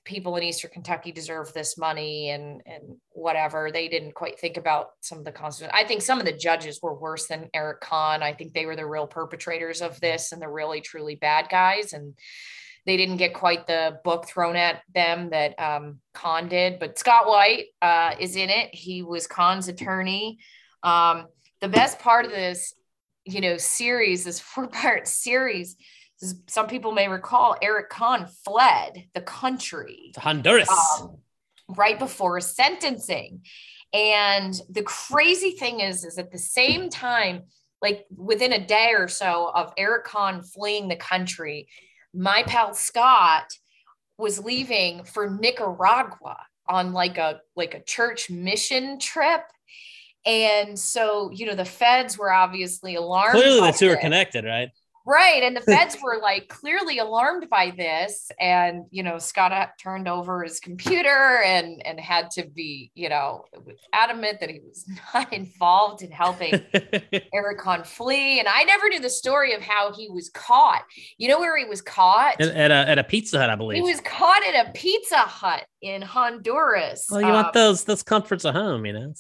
people 0.05 0.37
in 0.37 0.43
Eastern 0.43 0.71
Kentucky 0.71 1.13
deserve 1.13 1.53
this 1.53 1.79
money 1.79 2.31
and 2.31 2.63
and 2.67 2.97
whatever. 3.11 3.71
They 3.71 3.89
didn't 3.89 4.15
quite 4.15 4.41
think 4.41 4.57
about 4.57 4.91
some 5.01 5.19
of 5.19 5.25
the 5.25 5.33
consequences. 5.33 5.79
I 5.79 5.87
think 5.87 6.03
some 6.03 6.19
of 6.19 6.27
the 6.27 6.33
judges 6.33 6.81
were 6.83 6.95
worse 6.95 7.27
than 7.29 7.51
Eric 7.55 7.81
Conn. 7.81 8.23
I 8.23 8.33
think 8.33 8.53
they 8.53 8.67
were 8.67 8.77
the 8.77 8.87
real 8.87 9.07
perpetrators 9.07 9.83
of 9.83 10.01
this 10.01 10.33
and 10.33 10.41
the 10.41 10.49
really 10.49 10.81
truly 10.81 11.15
bad 11.15 11.49
guys. 11.49 11.93
And 11.93 12.15
they 12.87 12.97
didn't 12.97 13.19
get 13.19 13.35
quite 13.35 13.67
the 13.67 14.01
book 14.05 14.27
thrown 14.27 14.57
at 14.57 14.83
them 14.95 15.31
that 15.31 15.59
um, 15.59 16.01
Conn 16.15 16.49
did. 16.49 16.79
But 16.79 16.99
Scott 16.99 17.27
White 17.27 17.67
uh, 17.83 18.15
is 18.19 18.37
in 18.37 18.51
it. 18.51 18.75
He 18.75 19.03
was 19.03 19.27
Conn's 19.27 19.69
attorney. 19.69 20.39
Um, 20.83 21.27
the 21.61 21.69
best 21.69 21.99
part 21.99 22.25
of 22.25 22.31
this, 22.31 22.75
you 23.25 23.41
know, 23.41 23.57
series, 23.59 24.25
this 24.25 24.41
four 24.41 24.69
part 24.69 25.07
series 25.07 25.77
some 26.49 26.67
people 26.67 26.93
may 26.93 27.09
recall 27.09 27.57
Eric 27.63 27.89
Conn 27.89 28.27
fled 28.45 29.05
the 29.15 29.23
country 29.23 30.11
to 30.15 30.21
Honduras 30.21 30.69
um, 31.01 31.17
right 31.69 31.99
before 31.99 32.41
sentencing. 32.41 33.43
And 33.93 34.61
the 34.69 34.83
crazy 34.83 35.53
thing 35.53 35.81
is, 35.81 36.05
is 36.05 36.19
at 36.19 36.31
the 36.31 36.39
same 36.39 36.91
time, 36.91 37.45
like 37.81 38.05
within 38.15 38.53
a 38.53 38.65
day 38.65 38.93
or 38.97 39.09
so 39.09 39.51
of 39.55 39.73
Eric 39.79 40.05
Conn 40.05 40.43
fleeing 40.43 40.89
the 40.89 40.97
country, 40.97 41.69
my 42.15 42.43
pal 42.47 42.75
Scott 42.75 43.47
was 44.19 44.45
leaving 44.45 45.05
for 45.05 45.31
Nicaragua 45.31 46.37
on 46.69 46.93
like 46.93 47.19
a 47.19 47.41
like 47.57 47.75
a 47.75 47.83
church 47.83 48.31
mission 48.31 48.99
trip. 48.99 49.43
And 50.27 50.79
so, 50.79 51.31
you 51.33 51.47
know, 51.47 51.55
the 51.55 51.65
feds 51.65 52.19
were 52.19 52.31
obviously 52.31 52.95
alarmed. 52.95 53.33
Clearly 53.33 53.61
the 53.61 53.77
two 53.77 53.91
are 53.91 53.97
connected, 53.97 54.45
right? 54.45 54.69
Right. 55.11 55.43
And 55.43 55.57
the 55.57 55.61
feds 55.73 55.97
were 56.01 56.21
like 56.23 56.47
clearly 56.47 56.99
alarmed 56.99 57.51
by 57.51 57.73
this. 57.77 58.31
And, 58.41 58.85
you 58.91 59.03
know, 59.03 59.19
Scott 59.19 59.71
turned 59.83 60.07
over 60.07 60.45
his 60.45 60.61
computer 60.61 61.43
and, 61.45 61.85
and 61.85 61.99
had 61.99 62.31
to 62.33 62.47
be, 62.49 62.93
you 62.95 63.09
know, 63.09 63.45
adamant 63.93 64.39
that 64.39 64.51
he 64.51 64.61
was 64.61 64.89
not 65.15 65.33
involved 65.33 66.03
in 66.03 66.13
helping 66.13 66.63
Eric 67.35 67.59
Conn 67.59 67.83
flee. 67.83 68.39
And 68.39 68.47
I 68.47 68.63
never 68.63 68.89
knew 68.89 69.01
the 69.01 69.11
story 69.11 69.53
of 69.53 69.61
how 69.61 69.93
he 69.93 70.09
was 70.09 70.29
caught. 70.29 70.83
You 71.19 71.29
know 71.29 71.41
where 71.41 71.59
he 71.59 71.65
was 71.65 71.83
caught? 71.83 72.41
At, 72.41 72.49
at 72.49 72.71
a, 72.71 72.91
at 72.91 72.99
a 73.01 73.05
Pizza 73.05 73.41
Hut, 73.41 73.51
I 73.51 73.57
believe. 73.57 73.77
He 73.77 73.83
was 73.83 74.01
caught 74.03 74.47
at 74.47 74.69
a 74.69 74.71
Pizza 74.73 75.19
Hut 75.19 75.65
in 75.83 76.03
Honduras. 76.03 77.07
Well, 77.11 77.21
you 77.21 77.27
um, 77.27 77.33
want 77.33 77.53
those, 77.53 77.83
those 77.83 78.05
comforts 78.05 78.45
of 78.45 78.55
home, 78.55 78.87
you 78.87 78.93
know? 78.93 79.13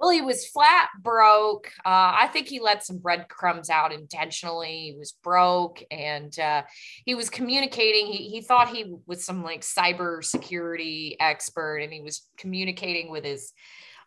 Well, 0.00 0.10
he 0.10 0.22
was 0.22 0.46
flat 0.46 0.88
broke. 1.02 1.70
Uh, 1.84 2.16
I 2.16 2.28
think 2.32 2.48
he 2.48 2.58
let 2.58 2.84
some 2.84 2.96
breadcrumbs 2.96 3.68
out 3.68 3.92
intentionally. 3.92 4.92
He 4.92 4.98
was 4.98 5.12
broke 5.22 5.82
and 5.90 6.36
uh, 6.38 6.62
he 7.04 7.14
was 7.14 7.28
communicating. 7.28 8.06
He, 8.06 8.30
he 8.30 8.40
thought 8.40 8.74
he 8.74 8.94
was 9.06 9.22
some 9.22 9.44
like 9.44 9.60
cyber 9.60 10.24
security 10.24 11.18
expert 11.20 11.78
and 11.78 11.92
he 11.92 12.00
was 12.00 12.26
communicating 12.38 13.10
with 13.10 13.24
his 13.24 13.52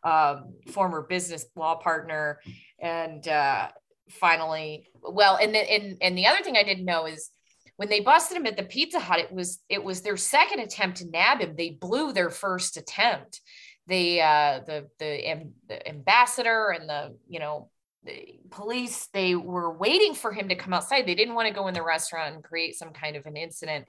um, 0.03 0.55
former 0.71 1.03
business 1.03 1.45
law 1.55 1.75
partner. 1.75 2.39
And 2.79 3.27
uh, 3.27 3.69
finally, 4.09 4.89
well, 4.99 5.37
and, 5.39 5.53
the, 5.53 5.59
and, 5.59 5.97
and 6.01 6.17
the 6.17 6.25
other 6.25 6.41
thing 6.43 6.57
I 6.57 6.63
didn't 6.63 6.85
know 6.85 7.05
is 7.05 7.29
when 7.77 7.89
they 7.89 7.99
busted 7.99 8.37
him 8.37 8.47
at 8.47 8.57
the 8.57 8.63
Pizza 8.63 8.99
Hut, 8.99 9.19
it 9.19 9.31
was 9.31 9.59
it 9.67 9.83
was 9.83 10.01
their 10.01 10.17
second 10.17 10.59
attempt 10.59 10.97
to 10.97 11.09
nab 11.09 11.41
him. 11.41 11.55
They 11.55 11.71
blew 11.71 12.13
their 12.13 12.29
first 12.29 12.77
attempt 12.77 13.41
the 13.88 14.21
uh, 14.21 14.59
the 14.65 14.88
the, 14.99 15.51
the 15.67 15.88
ambassador 15.88 16.69
and 16.69 16.89
the 16.89 17.15
you 17.27 17.39
know 17.39 17.69
the 18.05 18.39
police 18.49 19.07
they 19.13 19.36
were 19.36 19.77
waiting 19.77 20.13
for 20.13 20.31
him 20.31 20.49
to 20.49 20.55
come 20.55 20.73
outside. 20.73 21.05
They 21.05 21.15
didn't 21.15 21.36
want 21.36 21.47
to 21.47 21.53
go 21.53 21.67
in 21.67 21.73
the 21.73 21.84
restaurant 21.84 22.36
and 22.36 22.43
create 22.43 22.75
some 22.75 22.91
kind 22.91 23.15
of 23.15 23.25
an 23.25 23.38
incident. 23.38 23.86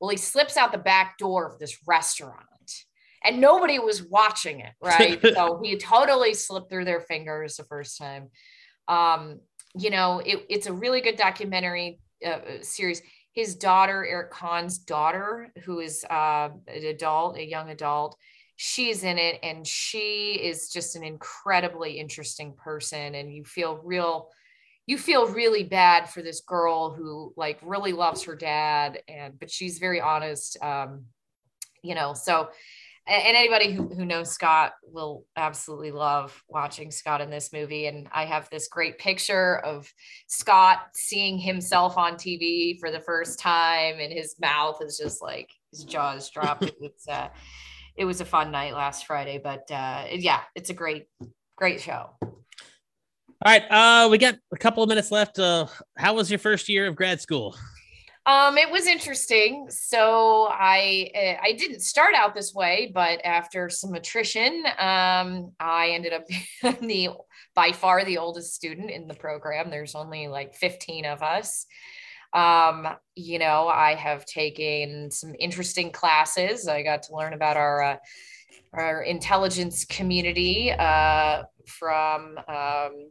Well 0.00 0.10
he 0.10 0.16
slips 0.16 0.56
out 0.56 0.72
the 0.72 0.78
back 0.78 1.18
door 1.18 1.46
of 1.46 1.58
this 1.58 1.78
restaurant 1.86 2.44
and 3.22 3.40
nobody 3.40 3.78
was 3.78 4.02
watching 4.02 4.60
it 4.60 4.72
right? 4.82 5.20
So 5.22 5.60
he 5.62 5.76
totally 5.76 6.34
slipped 6.34 6.70
through 6.70 6.86
their 6.86 7.00
fingers 7.00 7.56
the 7.56 7.64
first 7.64 7.98
time. 7.98 8.28
Um 8.88 9.40
you 9.76 9.90
know 9.90 10.20
it, 10.24 10.44
it's 10.48 10.66
a 10.66 10.72
really 10.72 11.00
good 11.00 11.16
documentary 11.16 12.00
uh, 12.26 12.38
series. 12.62 13.02
His 13.32 13.54
daughter 13.54 14.04
eric 14.04 14.32
conn's 14.32 14.78
daughter 14.78 15.52
who 15.64 15.78
is 15.78 16.04
uh, 16.10 16.48
an 16.66 16.84
adult 16.84 17.36
a 17.36 17.46
young 17.46 17.70
adult 17.70 18.16
she's 18.62 19.04
in 19.04 19.16
it 19.16 19.38
and 19.42 19.66
she 19.66 20.32
is 20.34 20.68
just 20.68 20.94
an 20.94 21.02
incredibly 21.02 21.92
interesting 21.92 22.52
person 22.52 23.14
and 23.14 23.32
you 23.32 23.42
feel 23.42 23.80
real 23.82 24.28
you 24.86 24.98
feel 24.98 25.26
really 25.28 25.64
bad 25.64 26.10
for 26.10 26.20
this 26.20 26.42
girl 26.42 26.92
who 26.92 27.32
like 27.38 27.58
really 27.62 27.94
loves 27.94 28.24
her 28.24 28.36
dad 28.36 29.00
and 29.08 29.40
but 29.40 29.50
she's 29.50 29.78
very 29.78 29.98
honest 29.98 30.62
um 30.62 31.06
you 31.82 31.94
know 31.94 32.12
so 32.12 32.50
and 33.06 33.34
anybody 33.34 33.72
who, 33.72 33.88
who 33.88 34.04
knows 34.04 34.30
Scott 34.30 34.74
will 34.84 35.24
absolutely 35.34 35.90
love 35.90 36.44
watching 36.46 36.90
Scott 36.90 37.22
in 37.22 37.30
this 37.30 37.52
movie. 37.52 37.86
And 37.86 38.08
I 38.12 38.24
have 38.26 38.48
this 38.50 38.68
great 38.68 38.98
picture 38.98 39.56
of 39.56 39.92
Scott 40.28 40.80
seeing 40.92 41.36
himself 41.36 41.96
on 41.96 42.14
TV 42.14 42.78
for 42.78 42.92
the 42.92 43.00
first 43.00 43.40
time, 43.40 43.98
and 43.98 44.12
his 44.12 44.36
mouth 44.40 44.80
is 44.80 44.96
just 44.96 45.22
like 45.22 45.50
his 45.72 45.82
jaws 45.84 46.30
dropped. 46.30 46.70
it's 46.80 47.08
uh, 47.08 47.30
it 47.96 48.04
was 48.04 48.20
a 48.20 48.24
fun 48.24 48.50
night 48.50 48.74
last 48.74 49.06
Friday. 49.06 49.40
But 49.42 49.70
uh, 49.70 50.06
yeah, 50.12 50.40
it's 50.54 50.70
a 50.70 50.74
great, 50.74 51.06
great 51.56 51.80
show. 51.80 52.10
All 53.42 53.50
right, 53.52 53.62
uh, 53.70 54.08
we 54.10 54.18
got 54.18 54.36
a 54.52 54.56
couple 54.56 54.82
of 54.82 54.88
minutes 54.88 55.10
left. 55.10 55.38
Uh, 55.38 55.66
how 55.96 56.14
was 56.14 56.30
your 56.30 56.38
first 56.38 56.68
year 56.68 56.86
of 56.86 56.94
grad 56.94 57.20
school? 57.20 57.56
Um, 58.26 58.58
it 58.58 58.70
was 58.70 58.86
interesting. 58.86 59.66
So 59.70 60.48
I 60.50 61.10
uh, 61.14 61.42
I 61.42 61.52
didn't 61.52 61.80
start 61.80 62.14
out 62.14 62.34
this 62.34 62.52
way, 62.54 62.90
but 62.94 63.24
after 63.24 63.70
some 63.70 63.94
attrition, 63.94 64.64
um, 64.78 65.52
I 65.58 65.92
ended 65.94 66.12
up 66.12 66.26
the 66.80 67.10
by 67.54 67.72
far 67.72 68.04
the 68.04 68.18
oldest 68.18 68.54
student 68.54 68.90
in 68.90 69.08
the 69.08 69.14
program. 69.14 69.70
There's 69.70 69.94
only 69.94 70.28
like 70.28 70.54
15 70.54 71.06
of 71.06 71.22
us. 71.22 71.66
Um, 72.32 72.86
you 73.16 73.38
know, 73.38 73.68
I 73.68 73.94
have 73.94 74.24
taken 74.24 75.10
some 75.10 75.34
interesting 75.38 75.90
classes. 75.90 76.68
I 76.68 76.82
got 76.82 77.02
to 77.04 77.14
learn 77.14 77.32
about 77.32 77.56
our 77.56 77.82
uh, 77.82 77.96
our 78.72 79.02
intelligence 79.02 79.84
community 79.84 80.70
uh, 80.70 81.42
from 81.66 82.38
um, 82.46 83.10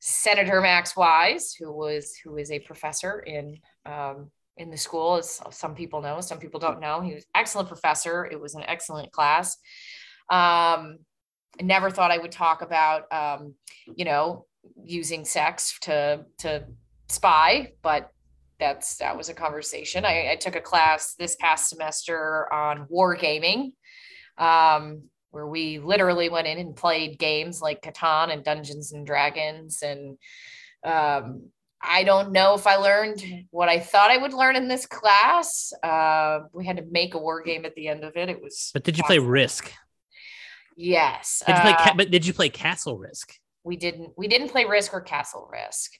Senator 0.00 0.60
Max 0.60 0.96
Wise, 0.96 1.54
who 1.54 1.72
was 1.72 2.14
who 2.22 2.36
is 2.36 2.50
a 2.50 2.60
professor 2.60 3.20
in 3.20 3.58
um, 3.84 4.30
in 4.56 4.70
the 4.70 4.76
school, 4.76 5.16
as 5.16 5.40
some 5.50 5.74
people 5.74 6.00
know, 6.00 6.20
some 6.20 6.38
people 6.38 6.60
don't 6.60 6.80
know. 6.80 7.00
He 7.00 7.14
was 7.14 7.26
excellent 7.34 7.68
professor. 7.68 8.24
It 8.24 8.40
was 8.40 8.54
an 8.54 8.62
excellent 8.62 9.12
class. 9.12 9.58
Um, 10.30 10.98
never 11.60 11.90
thought 11.90 12.10
I 12.10 12.18
would 12.18 12.32
talk 12.32 12.62
about, 12.62 13.12
um, 13.12 13.54
you 13.94 14.04
know, 14.04 14.46
using 14.84 15.24
sex 15.24 15.78
to 15.82 16.24
to 16.38 16.64
spy, 17.08 17.72
but 17.82 18.10
that's 18.58 18.96
that 18.96 19.16
was 19.16 19.28
a 19.28 19.34
conversation. 19.34 20.04
I, 20.04 20.32
I 20.32 20.36
took 20.36 20.56
a 20.56 20.60
class 20.60 21.14
this 21.14 21.36
past 21.36 21.68
semester 21.68 22.52
on 22.52 22.86
wargaming, 22.86 23.72
um, 24.38 25.02
where 25.30 25.46
we 25.46 25.78
literally 25.78 26.28
went 26.28 26.46
in 26.46 26.58
and 26.58 26.74
played 26.74 27.18
games 27.18 27.60
like 27.60 27.82
Catan 27.82 28.32
and 28.32 28.44
Dungeons 28.44 28.92
and 28.92 29.06
Dragons. 29.06 29.82
And 29.82 30.18
um, 30.84 31.50
I 31.82 32.04
don't 32.04 32.32
know 32.32 32.54
if 32.54 32.66
I 32.66 32.76
learned 32.76 33.22
what 33.50 33.68
I 33.68 33.78
thought 33.78 34.10
I 34.10 34.16
would 34.16 34.32
learn 34.32 34.56
in 34.56 34.68
this 34.68 34.86
class. 34.86 35.72
Uh, 35.82 36.40
we 36.52 36.66
had 36.66 36.78
to 36.78 36.84
make 36.90 37.14
a 37.14 37.18
war 37.18 37.42
game 37.42 37.64
at 37.64 37.74
the 37.74 37.88
end 37.88 38.04
of 38.04 38.16
it. 38.16 38.28
It 38.28 38.42
was. 38.42 38.70
But 38.72 38.84
did 38.84 38.96
you 38.96 39.04
play 39.04 39.18
Risk? 39.18 39.72
Yes. 40.76 41.42
Did 41.46 41.56
you 41.56 41.62
play? 41.62 41.72
Uh, 41.72 41.94
but 41.96 42.10
did 42.10 42.26
you 42.26 42.32
play 42.32 42.48
Castle 42.48 42.98
Risk? 42.98 43.34
We 43.64 43.76
didn't. 43.76 44.12
We 44.16 44.28
didn't 44.28 44.48
play 44.48 44.64
Risk 44.64 44.94
or 44.94 45.00
Castle 45.00 45.48
Risk. 45.50 45.92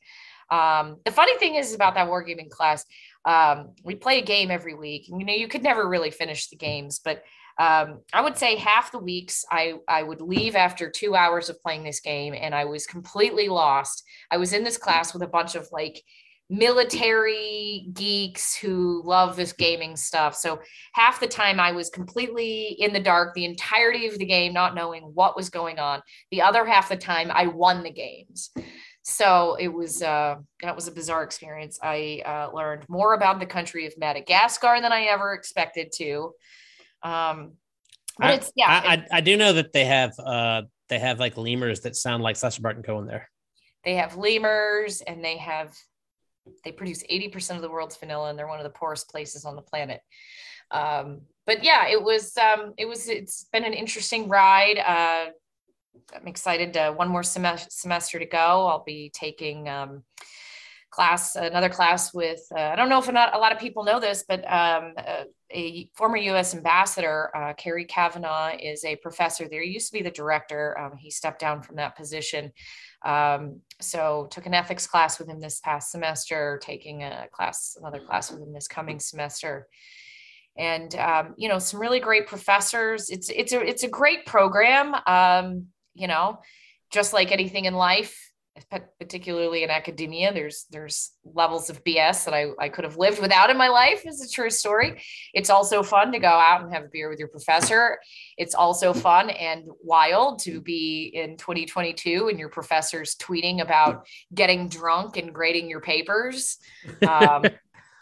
Um, 0.51 0.99
the 1.05 1.11
funny 1.11 1.37
thing 1.39 1.57
is 1.57 1.75
about 1.75 1.95
that 1.95 2.09
wargaming 2.09 2.51
class, 2.51 2.85
um, 3.25 3.75
we 3.85 3.95
play 3.95 4.19
a 4.19 4.25
game 4.25 4.51
every 4.51 4.75
week. 4.75 5.09
You 5.09 5.25
know, 5.25 5.33
you 5.33 5.49
could 5.49 5.63
never 5.63 5.89
really 5.89 6.11
finish 6.11 6.49
the 6.49 6.57
games, 6.57 7.01
but 7.05 7.23
um, 7.59 8.01
I 8.13 8.21
would 8.21 8.37
say 8.37 8.57
half 8.57 8.93
the 8.93 8.99
weeks 8.99 9.45
I, 9.51 9.75
I 9.89 10.03
would 10.03 10.21
leave 10.21 10.57
after 10.57 10.91
two 10.91 11.17
hours 11.17 11.49
of 11.49 11.61
playing 11.63 11.85
this 11.85 12.01
game 12.01 12.35
and 12.35 12.55
I 12.55 12.67
was 12.67 12.87
completely 12.87 13.49
lost. 13.49 14.05
I 14.31 14.37
was 14.37 14.53
in 14.53 14.63
this 14.63 14.77
class 14.77 15.15
with 15.15 15.23
a 15.23 15.29
bunch 15.29 15.55
of 15.55 15.67
like 15.73 16.03
military 16.49 17.89
geeks 17.93 18.55
who 18.57 19.03
love 19.05 19.37
this 19.37 19.53
gaming 19.53 19.97
stuff. 19.97 20.37
So 20.37 20.61
half 20.93 21.19
the 21.19 21.27
time 21.27 21.59
I 21.59 21.73
was 21.73 21.91
completely 21.91 22.77
in 22.79 22.93
the 22.93 23.01
dark 23.01 23.35
the 23.35 23.47
entirety 23.47 24.07
of 24.07 24.19
the 24.19 24.27
game, 24.27 24.53
not 24.53 24.75
knowing 24.75 25.03
what 25.15 25.35
was 25.35 25.51
going 25.51 25.79
on. 25.79 26.03
The 26.31 26.43
other 26.43 26.65
half 26.65 26.91
the 26.91 26.97
time 26.97 27.31
I 27.33 27.47
won 27.47 27.83
the 27.83 27.91
games 27.91 28.51
so 29.09 29.55
it 29.55 29.69
was 29.69 30.03
uh, 30.03 30.35
that 30.63 30.75
was 30.75 30.89
a 30.89 30.91
bizarre 30.91 31.23
experience. 31.23 31.79
I 31.81 32.23
uh, 32.27 32.51
learned 32.53 32.89
more 32.89 33.15
about 33.15 33.39
the 33.39 33.47
country 33.47 33.87
of 33.87 33.97
Madagascar 33.97 34.81
than 34.81 34.91
I 34.91 35.03
ever 35.03 35.33
expected 35.33 35.93
to. 35.99 36.33
Um, 37.05 37.53
but 38.19 38.31
I, 38.31 38.33
it's 38.33 38.53
yeah. 38.57 38.67
I, 38.69 38.95
I, 38.95 39.07
I, 39.13 39.21
do 39.21 39.37
know 39.37 39.53
that 39.53 39.73
they 39.73 39.85
have 39.85 40.13
uh, 40.19 40.63
they 40.89 40.99
have 40.99 41.21
like 41.21 41.37
lemurs 41.37 41.83
that 41.83 41.95
sound 41.95 42.25
like 42.25 42.35
Sacha 42.35 42.61
Baron 42.61 42.83
Cohen 42.83 43.07
there. 43.07 43.31
They 43.85 43.95
have 43.95 44.17
lemurs, 44.17 45.03
and 45.03 45.25
they 45.25 45.37
have 45.37 45.73
they 46.65 46.73
produce 46.73 47.05
eighty 47.09 47.29
percent 47.29 47.59
of 47.59 47.63
the 47.63 47.71
world's 47.71 47.97
vanilla, 47.97 48.29
and 48.29 48.37
they're 48.37 48.49
one 48.49 48.59
of 48.59 48.65
the 48.65 48.71
poorest 48.71 49.09
places 49.09 49.45
on 49.45 49.55
the 49.55 49.63
planet. 49.63 50.01
Um, 50.73 51.21
but 51.47 51.63
yeah, 51.63 51.87
it 51.87 52.03
was 52.03 52.37
um, 52.39 52.75
it 52.77 52.87
was 52.87 53.09
it's 53.09 53.45
been 53.53 53.63
an 53.63 53.73
interesting 53.73 54.29
ride. 54.29 54.79
Uh, 54.85 55.31
I'm 56.15 56.27
excited 56.27 56.75
to 56.75 56.93
one 56.97 57.09
more 57.09 57.23
sem- 57.23 57.59
semester 57.69 58.19
to 58.19 58.27
go. 58.27 58.67
I'll 58.67 58.85
be 58.85 59.11
taking 59.15 59.69
um, 59.69 60.03
class, 60.91 61.37
another 61.37 61.69
class 61.69 62.15
with, 62.15 62.41
uh, 62.57 62.61
I 62.61 62.77
don't 62.77 62.89
know 62.89 62.99
if 62.99 63.13
not 63.13 63.35
a 63.35 63.39
lot 63.39 63.53
of 63.53 63.59
people 63.59 63.85
know 63.85 64.01
this, 64.01 64.25
but 64.27 64.41
um, 64.51 64.95
a, 64.99 65.25
a, 65.51 65.91
former 65.95 66.17
US 66.17 66.55
ambassador, 66.55 67.31
uh, 67.37 67.53
Carey 67.55 67.85
Cavanaugh, 67.85 68.57
is 68.59 68.85
a 68.85 68.97
professor 68.97 69.49
there. 69.49 69.63
He 69.63 69.71
used 69.71 69.89
to 69.89 69.99
be 69.99 70.03
the 70.03 70.11
director. 70.11 70.79
Um, 70.79 70.97
he 70.97 71.11
stepped 71.11 71.41
down 71.41 71.63
from 71.63 71.77
that 71.77 71.97
position. 71.97 72.53
Um, 73.05 73.61
so 73.81 74.27
took 74.31 74.47
an 74.47 74.55
ethics 74.55 74.87
class 74.87 75.19
with 75.19 75.29
him 75.29 75.41
this 75.41 75.61
past 75.61 75.91
semester, 75.91 76.59
taking 76.63 77.03
a 77.03 77.27
class, 77.31 77.77
another 77.79 78.01
class 78.01 78.31
with 78.31 78.41
him 78.41 78.53
this 78.53 78.69
coming 78.69 78.99
semester 78.99 79.69
and 80.59 80.95
um, 80.95 81.35
you 81.37 81.49
know 81.49 81.59
some 81.59 81.81
really 81.81 82.01
great 82.01 82.27
professors 82.27 83.11
it's 83.11 83.29
it's 83.29 83.53
a 83.53 83.61
it's 83.61 83.83
a 83.83 83.89
great 83.89 84.25
program 84.25 84.95
um, 85.07 85.67
you 85.97 86.07
know, 86.07 86.39
just 86.93 87.13
like 87.13 87.33
anything 87.33 87.65
in 87.65 87.75
life, 87.75 88.17
particularly 88.99 89.63
in 89.63 89.71
academia, 89.71 90.33
there's 90.33 90.67
there's 90.71 91.13
levels 91.25 91.69
of 91.69 91.85
BS 91.85 92.25
that 92.25 92.35
I, 92.35 92.47
I 92.59 92.69
could 92.69 92.85
have 92.85 92.97
lived 92.97 93.21
without 93.21 93.51
in 93.51 93.57
my 93.57 93.69
life 93.69 94.07
is 94.07 94.23
a 94.23 94.31
true 94.31 94.51
story. 94.51 95.03
It's 95.35 95.51
also 95.51 95.83
fun 95.83 96.13
to 96.13 96.19
go 96.19 96.29
out 96.29 96.63
and 96.63 96.73
have 96.73 96.85
a 96.85 96.89
beer 96.89 97.09
with 97.09 97.19
your 97.19 97.29
professor. 97.29 97.99
It's 98.39 98.55
also 98.55 98.93
fun 98.93 99.31
and 99.31 99.65
wild 99.83 100.39
to 100.41 100.61
be 100.61 101.11
in 101.13 101.37
2022 101.37 102.29
and 102.29 102.39
your 102.39 102.49
professor's 102.49 103.15
tweeting 103.17 103.61
about 103.61 104.07
getting 104.35 104.69
drunk 104.69 105.17
and 105.17 105.35
grading 105.35 105.69
your 105.69 105.81
papers. 105.81 106.59
Um, 107.07 107.45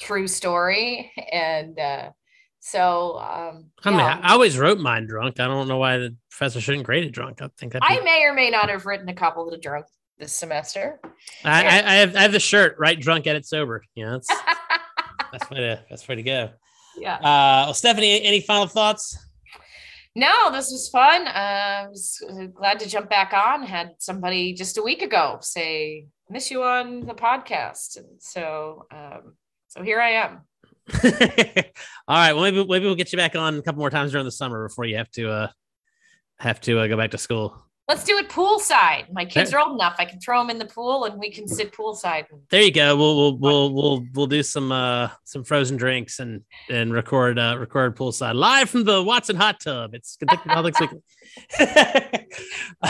true 0.00 0.26
story. 0.26 1.12
And 1.32 1.78
uh, 1.78 2.10
so 2.66 3.18
um, 3.18 3.66
I 3.84 3.90
mean, 3.90 4.00
I 4.00 4.32
always 4.32 4.56
wrote 4.56 4.78
mine 4.78 5.06
drunk. 5.06 5.38
I 5.38 5.46
don't 5.46 5.68
know 5.68 5.76
why 5.76 5.98
the 5.98 6.16
professor 6.30 6.62
shouldn't 6.62 6.84
grade 6.84 7.04
it 7.04 7.10
drunk. 7.10 7.42
I 7.42 7.50
think 7.58 7.74
I 7.78 8.00
may 8.00 8.24
or 8.24 8.32
may 8.32 8.48
not 8.48 8.70
have 8.70 8.86
written 8.86 9.06
a 9.10 9.14
couple 9.14 9.44
that 9.44 9.58
are 9.58 9.60
drunk 9.60 9.84
this 10.18 10.32
semester. 10.32 10.98
I, 11.44 11.62
I, 11.62 11.66
I, 11.66 11.94
have 11.96 12.16
I 12.16 12.22
have 12.22 12.32
the 12.32 12.40
shirt 12.40 12.76
right 12.78 12.98
drunk 12.98 13.26
at 13.26 13.36
it 13.36 13.44
sober. 13.44 13.84
You 13.94 14.06
know, 14.06 14.12
that's 14.12 14.28
that's 15.32 15.50
way 15.50 15.58
to 15.58 15.84
that's 15.90 16.08
way 16.08 16.14
to 16.14 16.22
go. 16.22 16.50
Yeah. 16.96 17.16
Uh, 17.16 17.64
well, 17.66 17.74
Stephanie, 17.74 18.22
any 18.22 18.40
final 18.40 18.66
thoughts? 18.66 19.14
No, 20.16 20.50
this 20.50 20.70
was 20.70 20.88
fun. 20.88 21.26
Uh, 21.26 21.84
I 21.84 21.86
was 21.90 22.24
glad 22.54 22.80
to 22.80 22.88
jump 22.88 23.10
back 23.10 23.34
on. 23.34 23.62
Had 23.62 23.90
somebody 23.98 24.54
just 24.54 24.78
a 24.78 24.82
week 24.82 25.02
ago 25.02 25.36
say, 25.42 26.06
"Miss 26.30 26.50
you 26.50 26.62
on 26.62 27.00
the 27.04 27.12
podcast," 27.12 27.98
and 27.98 28.06
so 28.20 28.86
um, 28.90 29.34
so 29.68 29.82
here 29.82 30.00
I 30.00 30.12
am. 30.12 30.46
All 31.04 32.16
right. 32.16 32.32
Well, 32.32 32.42
maybe 32.42 32.64
maybe 32.66 32.84
we'll 32.84 32.94
get 32.94 33.12
you 33.12 33.16
back 33.16 33.36
on 33.36 33.58
a 33.58 33.62
couple 33.62 33.78
more 33.78 33.90
times 33.90 34.12
during 34.12 34.26
the 34.26 34.32
summer 34.32 34.68
before 34.68 34.84
you 34.84 34.96
have 34.96 35.10
to 35.12 35.30
uh 35.30 35.48
have 36.38 36.60
to 36.62 36.80
uh, 36.80 36.86
go 36.86 36.96
back 36.96 37.12
to 37.12 37.18
school. 37.18 37.64
Let's 37.86 38.02
do 38.04 38.16
it 38.16 38.30
poolside. 38.30 39.12
My 39.12 39.26
kids 39.26 39.52
are 39.52 39.60
old 39.60 39.74
enough. 39.74 39.96
I 39.98 40.06
can 40.06 40.18
throw 40.18 40.40
them 40.40 40.48
in 40.48 40.58
the 40.58 40.64
pool 40.64 41.04
and 41.04 41.20
we 41.20 41.30
can 41.30 41.46
sit 41.46 41.70
poolside. 41.70 42.24
There 42.48 42.62
you 42.62 42.72
go. 42.72 42.96
We'll 42.96 43.16
we'll 43.16 43.36
we'll 43.38 43.74
we'll 43.74 44.06
we'll 44.14 44.26
do 44.26 44.42
some 44.42 44.72
uh 44.72 45.10
some 45.24 45.44
frozen 45.44 45.76
drinks 45.76 46.18
and 46.18 46.40
and 46.70 46.94
record 46.94 47.38
uh 47.38 47.56
record 47.58 47.94
poolside 47.94 48.36
live 48.36 48.70
from 48.70 48.84
the 48.84 49.02
Watson 49.02 49.36
hot 49.36 49.60
tub. 49.60 49.94
It's 49.94 50.16
Kentucky 50.16 50.48
Politics 50.48 50.80
Weekly. 50.80 51.02
All 52.82 52.88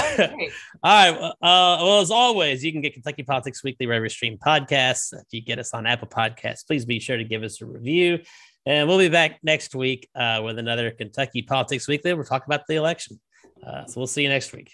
right. 0.84 1.10
Uh, 1.10 1.32
well, 1.42 2.00
as 2.00 2.12
always, 2.12 2.64
you 2.64 2.70
can 2.70 2.80
get 2.80 2.94
Kentucky 2.94 3.24
Politics 3.24 3.64
Weekly 3.64 3.86
wherever 3.86 4.04
you 4.04 4.10
stream 4.10 4.38
podcasts. 4.38 5.12
If 5.12 5.26
you 5.32 5.42
get 5.42 5.58
us 5.58 5.74
on 5.74 5.86
Apple 5.86 6.08
Podcasts, 6.08 6.64
please 6.64 6.84
be 6.84 7.00
sure 7.00 7.16
to 7.16 7.24
give 7.24 7.42
us 7.42 7.60
a 7.60 7.66
review. 7.66 8.20
And 8.64 8.88
we'll 8.88 8.98
be 8.98 9.08
back 9.08 9.40
next 9.42 9.74
week 9.74 10.08
uh, 10.14 10.40
with 10.44 10.58
another 10.58 10.92
Kentucky 10.92 11.42
Politics 11.42 11.88
Weekly. 11.88 12.14
We'll 12.14 12.24
talk 12.24 12.46
about 12.46 12.60
the 12.68 12.76
election. 12.76 13.20
Uh, 13.66 13.86
so 13.86 14.00
we'll 14.00 14.06
see 14.06 14.22
you 14.22 14.28
next 14.28 14.52
week. 14.52 14.70